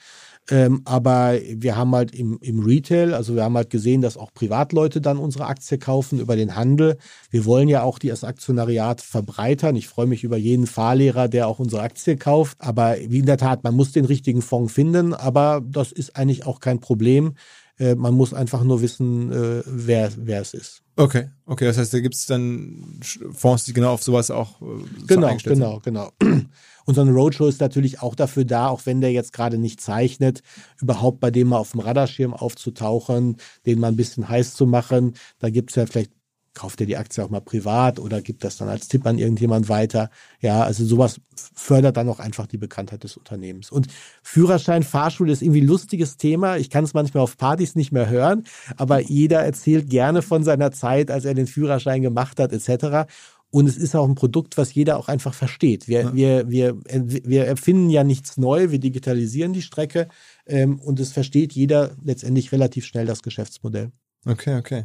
Ähm, 0.50 0.80
aber 0.86 1.38
wir 1.46 1.76
haben 1.76 1.94
halt 1.94 2.14
im, 2.14 2.38
im 2.40 2.60
Retail, 2.60 3.12
also 3.12 3.34
wir 3.34 3.44
haben 3.44 3.56
halt 3.56 3.68
gesehen, 3.68 4.00
dass 4.00 4.16
auch 4.16 4.32
Privatleute 4.32 5.00
dann 5.00 5.18
unsere 5.18 5.46
Aktie 5.46 5.76
kaufen 5.76 6.20
über 6.20 6.36
den 6.36 6.56
Handel. 6.56 6.96
Wir 7.30 7.44
wollen 7.44 7.68
ja 7.68 7.82
auch 7.82 7.98
die 7.98 8.10
als 8.10 8.24
Aktionariat 8.24 9.02
verbreitern. 9.02 9.76
Ich 9.76 9.88
freue 9.88 10.06
mich 10.06 10.24
über 10.24 10.38
jeden 10.38 10.66
Fahrlehrer, 10.66 11.28
der 11.28 11.48
auch 11.48 11.58
unsere 11.58 11.82
Aktie 11.82 12.16
kauft. 12.16 12.56
Aber 12.60 12.96
wie 12.98 13.18
in 13.18 13.26
der 13.26 13.36
Tat, 13.36 13.62
man 13.62 13.74
muss 13.74 13.92
den 13.92 14.06
richtigen 14.06 14.40
Fonds 14.40 14.72
finden, 14.72 15.12
aber 15.12 15.62
das 15.66 15.92
ist 15.92 16.16
eigentlich 16.16 16.46
auch 16.46 16.60
kein 16.60 16.80
Problem. 16.80 17.34
Äh, 17.78 17.94
man 17.94 18.14
muss 18.14 18.34
einfach 18.34 18.64
nur 18.64 18.82
wissen, 18.82 19.32
äh, 19.32 19.62
wer, 19.66 20.10
wer 20.16 20.40
es 20.40 20.54
ist. 20.54 20.82
Okay, 20.96 21.30
okay, 21.46 21.64
das 21.64 21.78
heißt, 21.78 21.94
da 21.94 22.00
gibt 22.00 22.16
es 22.16 22.26
dann 22.26 23.00
Fonds, 23.32 23.64
die 23.64 23.72
genau 23.72 23.92
auf 23.92 24.02
sowas 24.02 24.30
auch 24.30 24.60
äh, 24.60 24.64
genau, 25.06 25.36
genau, 25.42 25.80
genau. 25.80 26.10
Und 26.86 26.94
so 26.94 27.02
ein 27.02 27.10
Roadshow 27.10 27.46
ist 27.46 27.60
natürlich 27.60 28.00
auch 28.00 28.14
dafür 28.14 28.46
da, 28.46 28.68
auch 28.68 28.86
wenn 28.86 29.02
der 29.02 29.12
jetzt 29.12 29.34
gerade 29.34 29.58
nicht 29.58 29.80
zeichnet, 29.80 30.42
überhaupt 30.80 31.20
bei 31.20 31.30
dem 31.30 31.48
mal 31.48 31.58
auf 31.58 31.72
dem 31.72 31.80
Radarschirm 31.80 32.32
aufzutauchen, 32.32 33.36
den 33.66 33.78
mal 33.78 33.88
ein 33.88 33.96
bisschen 33.96 34.28
heiß 34.28 34.54
zu 34.54 34.66
machen. 34.66 35.12
Da 35.38 35.50
gibt 35.50 35.70
es 35.70 35.76
ja 35.76 35.84
vielleicht 35.84 36.12
kauft 36.54 36.80
er 36.80 36.86
die 36.86 36.96
Aktie 36.96 37.24
auch 37.24 37.30
mal 37.30 37.40
privat 37.40 37.98
oder 37.98 38.20
gibt 38.20 38.44
das 38.44 38.56
dann 38.56 38.68
als 38.68 38.88
Tipp 38.88 39.06
an 39.06 39.18
irgendjemand 39.18 39.68
weiter. 39.68 40.10
Ja, 40.40 40.62
also 40.62 40.84
sowas 40.84 41.20
fördert 41.54 41.96
dann 41.96 42.08
auch 42.08 42.18
einfach 42.18 42.46
die 42.46 42.58
Bekanntheit 42.58 43.04
des 43.04 43.16
Unternehmens. 43.16 43.70
Und 43.70 43.88
Führerschein, 44.22 44.82
Fahrschule 44.82 45.32
ist 45.32 45.42
irgendwie 45.42 45.62
ein 45.62 45.66
lustiges 45.66 46.16
Thema. 46.16 46.56
Ich 46.56 46.70
kann 46.70 46.84
es 46.84 46.94
manchmal 46.94 47.22
auf 47.22 47.36
Partys 47.36 47.76
nicht 47.76 47.92
mehr 47.92 48.08
hören, 48.08 48.44
aber 48.76 49.00
jeder 49.00 49.40
erzählt 49.40 49.88
gerne 49.88 50.22
von 50.22 50.42
seiner 50.42 50.72
Zeit, 50.72 51.10
als 51.10 51.24
er 51.24 51.34
den 51.34 51.46
Führerschein 51.46 52.02
gemacht 52.02 52.40
hat, 52.40 52.52
etc. 52.52 53.08
Und 53.50 53.66
es 53.66 53.76
ist 53.78 53.94
auch 53.94 54.06
ein 54.06 54.14
Produkt, 54.14 54.58
was 54.58 54.74
jeder 54.74 54.98
auch 54.98 55.08
einfach 55.08 55.32
versteht. 55.32 55.88
Wir, 55.88 56.02
ja. 56.02 56.14
wir, 56.14 56.50
wir, 56.50 56.76
wir 56.84 57.46
erfinden 57.46 57.88
ja 57.88 58.04
nichts 58.04 58.36
neu, 58.36 58.70
wir 58.70 58.78
digitalisieren 58.78 59.52
die 59.52 59.62
Strecke 59.62 60.08
ähm, 60.46 60.78
und 60.80 61.00
es 61.00 61.12
versteht 61.12 61.52
jeder 61.54 61.96
letztendlich 62.02 62.52
relativ 62.52 62.84
schnell 62.84 63.06
das 63.06 63.22
Geschäftsmodell. 63.22 63.90
Okay, 64.26 64.56
okay. 64.56 64.84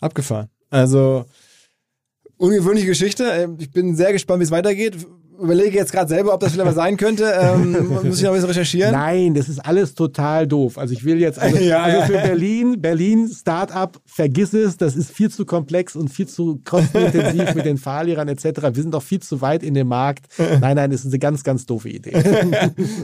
Abgefahren. 0.00 0.48
Also 0.70 1.26
ungewöhnliche 2.36 2.86
Geschichte. 2.86 3.24
Ähm, 3.24 3.56
ich 3.58 3.70
bin 3.70 3.96
sehr 3.96 4.12
gespannt, 4.12 4.40
wie 4.40 4.44
es 4.44 4.50
weitergeht. 4.50 4.96
Überlege 5.36 5.76
jetzt 5.76 5.90
gerade 5.90 6.08
selber, 6.08 6.32
ob 6.32 6.38
das 6.38 6.52
vielleicht 6.52 6.66
mal 6.66 6.74
sein 6.74 6.96
könnte. 6.96 7.24
Ähm, 7.24 7.72
muss 8.04 8.18
ich 8.18 8.22
noch 8.22 8.30
ein 8.30 8.34
bisschen 8.34 8.50
recherchieren? 8.50 8.92
Nein, 8.92 9.34
das 9.34 9.48
ist 9.48 9.58
alles 9.58 9.96
total 9.96 10.46
doof. 10.46 10.78
Also 10.78 10.94
ich 10.94 11.04
will 11.04 11.18
jetzt, 11.18 11.40
also, 11.40 11.56
ja, 11.60 11.82
also 11.82 12.12
für 12.12 12.20
Berlin, 12.20 12.80
Berlin 12.80 13.28
Startup, 13.28 14.00
vergiss 14.06 14.52
es, 14.52 14.76
das 14.76 14.94
ist 14.94 15.10
viel 15.10 15.30
zu 15.30 15.44
komplex 15.44 15.96
und 15.96 16.08
viel 16.08 16.28
zu 16.28 16.60
kostenintensiv 16.64 17.52
mit 17.56 17.64
den 17.64 17.78
Fahrlehrern 17.78 18.28
etc. 18.28 18.44
Wir 18.74 18.82
sind 18.82 18.94
doch 18.94 19.02
viel 19.02 19.20
zu 19.20 19.40
weit 19.40 19.64
in 19.64 19.74
dem 19.74 19.88
Markt. 19.88 20.26
Nein, 20.38 20.76
nein, 20.76 20.90
das 20.92 21.00
ist 21.00 21.06
eine 21.06 21.18
ganz, 21.18 21.42
ganz 21.42 21.66
doofe 21.66 21.88
Idee. 21.88 22.14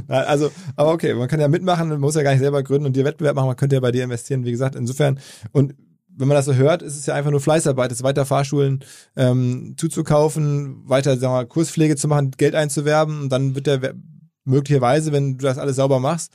also, 0.06 0.52
aber 0.76 0.92
okay, 0.92 1.14
man 1.14 1.26
kann 1.26 1.40
ja 1.40 1.48
mitmachen, 1.48 1.88
man 1.88 1.98
muss 1.98 2.14
ja 2.14 2.22
gar 2.22 2.30
nicht 2.30 2.40
selber 2.40 2.62
gründen 2.62 2.86
und 2.86 2.94
dir 2.94 3.04
Wettbewerb 3.04 3.34
machen, 3.34 3.48
man 3.48 3.56
könnte 3.56 3.74
ja 3.74 3.80
bei 3.80 3.90
dir 3.90 4.04
investieren, 4.04 4.44
wie 4.44 4.52
gesagt, 4.52 4.76
insofern. 4.76 5.18
Und 5.50 5.74
wenn 6.20 6.28
man 6.28 6.36
das 6.36 6.44
so 6.44 6.54
hört, 6.54 6.82
ist 6.82 6.96
es 6.96 7.06
ja 7.06 7.14
einfach 7.14 7.30
nur 7.30 7.40
Fleißarbeit, 7.40 7.90
es 7.90 8.02
weiter 8.02 8.26
Fahrschulen 8.26 8.84
ähm, 9.16 9.74
zuzukaufen, 9.76 10.88
weiter 10.88 11.16
sagen 11.16 11.34
wir, 11.34 11.46
Kurspflege 11.46 11.96
zu 11.96 12.08
machen, 12.08 12.32
Geld 12.36 12.54
einzuwerben 12.54 13.22
und 13.22 13.30
dann 13.30 13.54
wird 13.54 13.66
der 13.66 13.94
möglicherweise, 14.44 15.12
wenn 15.12 15.38
du 15.38 15.44
das 15.44 15.58
alles 15.58 15.76
sauber 15.76 16.00
machst, 16.00 16.32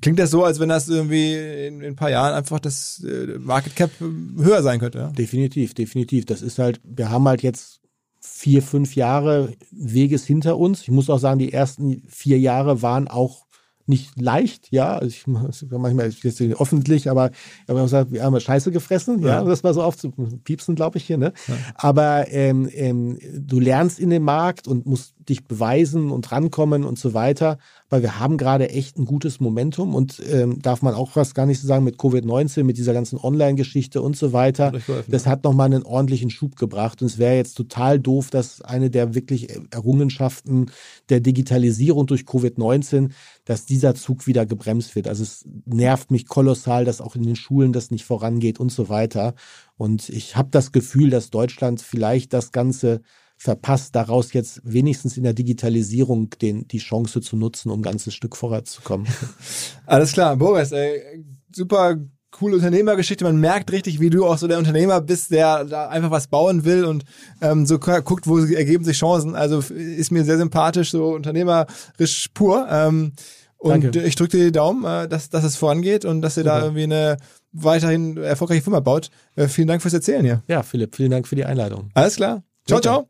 klingt 0.00 0.18
das 0.18 0.30
so, 0.30 0.44
als 0.44 0.60
wenn 0.60 0.68
das 0.68 0.88
irgendwie 0.88 1.34
in, 1.34 1.80
in 1.80 1.92
ein 1.92 1.96
paar 1.96 2.10
Jahren 2.10 2.34
einfach 2.34 2.60
das 2.60 3.04
äh, 3.04 3.38
Market 3.38 3.76
Cap 3.76 3.90
höher 4.00 4.62
sein 4.62 4.80
könnte. 4.80 4.98
Ja? 4.98 5.08
Definitiv, 5.08 5.74
definitiv. 5.74 6.26
Das 6.26 6.42
ist 6.42 6.58
halt, 6.58 6.80
wir 6.84 7.10
haben 7.10 7.26
halt 7.26 7.42
jetzt 7.42 7.80
vier, 8.20 8.62
fünf 8.62 8.96
Jahre 8.96 9.52
Weges 9.70 10.24
hinter 10.24 10.58
uns. 10.58 10.82
Ich 10.82 10.90
muss 10.90 11.10
auch 11.10 11.18
sagen, 11.18 11.38
die 11.38 11.52
ersten 11.52 12.02
vier 12.08 12.38
Jahre 12.38 12.82
waren 12.82 13.08
auch 13.08 13.46
nicht 13.90 14.18
leicht, 14.18 14.68
ja. 14.70 14.96
Also 14.96 15.08
ich, 15.08 15.26
manchmal 15.26 16.06
ist 16.06 16.24
jetzt 16.24 16.40
öffentlich, 16.40 17.10
aber 17.10 17.30
ich 17.30 17.68
habe 17.68 17.82
gesagt, 17.82 18.12
wir 18.12 18.24
haben 18.24 18.40
Scheiße 18.40 18.70
gefressen, 18.70 19.20
ja, 19.20 19.42
ja. 19.42 19.44
das 19.44 19.62
war 19.62 19.74
so 19.74 19.82
oft 19.82 20.00
zu 20.00 20.10
piepsen, 20.10 20.74
glaube 20.74 20.96
ich 20.96 21.04
hier, 21.04 21.18
ne? 21.18 21.34
Ja. 21.46 21.54
Aber 21.74 22.32
ähm, 22.32 22.70
ähm, 22.72 23.18
du 23.34 23.60
lernst 23.60 24.00
in 24.00 24.08
dem 24.08 24.22
Markt 24.22 24.66
und 24.66 24.86
musst 24.86 25.14
dich 25.30 25.44
beweisen 25.44 26.10
und 26.10 26.30
rankommen 26.30 26.84
und 26.84 26.98
so 26.98 27.14
weiter 27.14 27.58
weil 27.90 28.02
wir 28.02 28.20
haben 28.20 28.38
gerade 28.38 28.70
echt 28.70 28.96
ein 28.98 29.04
gutes 29.04 29.40
Momentum 29.40 29.96
und 29.96 30.22
ähm, 30.30 30.62
darf 30.62 30.80
man 30.80 30.94
auch 30.94 31.16
was 31.16 31.34
gar 31.34 31.44
nicht 31.44 31.60
so 31.60 31.66
sagen 31.66 31.84
mit 31.84 31.96
Covid-19, 31.96 32.62
mit 32.62 32.78
dieser 32.78 32.94
ganzen 32.94 33.18
Online-Geschichte 33.18 34.00
und 34.00 34.16
so 34.16 34.32
weiter. 34.32 34.70
Das 35.08 35.26
hat 35.26 35.42
nochmal 35.42 35.66
einen 35.66 35.82
ordentlichen 35.82 36.30
Schub 36.30 36.54
gebracht 36.56 37.02
und 37.02 37.08
es 37.08 37.18
wäre 37.18 37.34
jetzt 37.34 37.54
total 37.54 37.98
doof, 37.98 38.30
dass 38.30 38.62
eine 38.62 38.90
der 38.90 39.14
wirklich 39.14 39.48
Errungenschaften 39.72 40.70
der 41.08 41.18
Digitalisierung 41.18 42.06
durch 42.06 42.22
Covid-19, 42.22 43.10
dass 43.44 43.66
dieser 43.66 43.96
Zug 43.96 44.28
wieder 44.28 44.46
gebremst 44.46 44.94
wird. 44.94 45.08
Also 45.08 45.24
es 45.24 45.44
nervt 45.66 46.12
mich 46.12 46.28
kolossal, 46.28 46.84
dass 46.84 47.00
auch 47.00 47.16
in 47.16 47.24
den 47.24 47.36
Schulen 47.36 47.72
das 47.72 47.90
nicht 47.90 48.04
vorangeht 48.04 48.60
und 48.60 48.70
so 48.70 48.88
weiter. 48.88 49.34
Und 49.76 50.08
ich 50.10 50.36
habe 50.36 50.50
das 50.52 50.70
Gefühl, 50.70 51.10
dass 51.10 51.30
Deutschland 51.30 51.82
vielleicht 51.82 52.32
das 52.32 52.52
Ganze 52.52 53.00
verpasst, 53.40 53.96
daraus 53.96 54.34
jetzt 54.34 54.60
wenigstens 54.64 55.16
in 55.16 55.22
der 55.22 55.32
Digitalisierung 55.32 56.28
den, 56.42 56.68
die 56.68 56.78
Chance 56.78 57.22
zu 57.22 57.38
nutzen, 57.38 57.70
um 57.70 57.78
ein 57.78 57.82
ganzes 57.82 58.12
Stück 58.12 58.36
vorwärtszukommen. 58.36 59.08
Alles 59.86 60.12
klar, 60.12 60.36
Boris, 60.36 60.72
ey, 60.72 61.24
super 61.50 61.96
coole 62.32 62.56
Unternehmergeschichte. 62.56 63.24
Man 63.24 63.40
merkt 63.40 63.72
richtig, 63.72 63.98
wie 63.98 64.10
du 64.10 64.26
auch 64.26 64.36
so 64.36 64.46
der 64.46 64.58
Unternehmer 64.58 65.00
bist, 65.00 65.30
der 65.30 65.64
da 65.64 65.88
einfach 65.88 66.10
was 66.10 66.26
bauen 66.26 66.66
will 66.66 66.84
und 66.84 67.04
ähm, 67.40 67.64
so 67.64 67.78
guckt, 67.78 68.26
wo 68.26 68.38
ergeben 68.38 68.84
sich 68.84 68.98
Chancen. 68.98 69.34
Also 69.34 69.60
ist 69.74 70.12
mir 70.12 70.24
sehr 70.24 70.36
sympathisch, 70.36 70.90
so 70.90 71.14
unternehmerisch 71.14 72.28
pur. 72.34 72.68
Ähm, 72.70 73.14
und 73.56 73.84
Danke. 73.84 74.02
ich 74.02 74.16
drücke 74.16 74.36
dir 74.36 74.44
die 74.44 74.52
Daumen, 74.52 74.84
äh, 74.84 75.08
dass, 75.08 75.30
dass 75.30 75.44
es 75.44 75.56
vorangeht 75.56 76.04
und 76.04 76.20
dass 76.20 76.36
ihr 76.36 76.44
da 76.44 76.60
irgendwie 76.62 76.84
eine 76.84 77.16
weiterhin 77.52 78.18
erfolgreiche 78.18 78.62
Firma 78.62 78.80
baut. 78.80 79.10
Äh, 79.34 79.48
vielen 79.48 79.66
Dank 79.66 79.80
fürs 79.80 79.94
Erzählen 79.94 80.24
hier. 80.24 80.42
Ja, 80.46 80.62
Philipp, 80.62 80.94
vielen 80.94 81.10
Dank 81.10 81.26
für 81.26 81.36
die 81.36 81.46
Einladung. 81.46 81.88
Alles 81.94 82.16
klar. 82.16 82.42
Ciao, 82.66 82.80
ciao. 82.80 83.09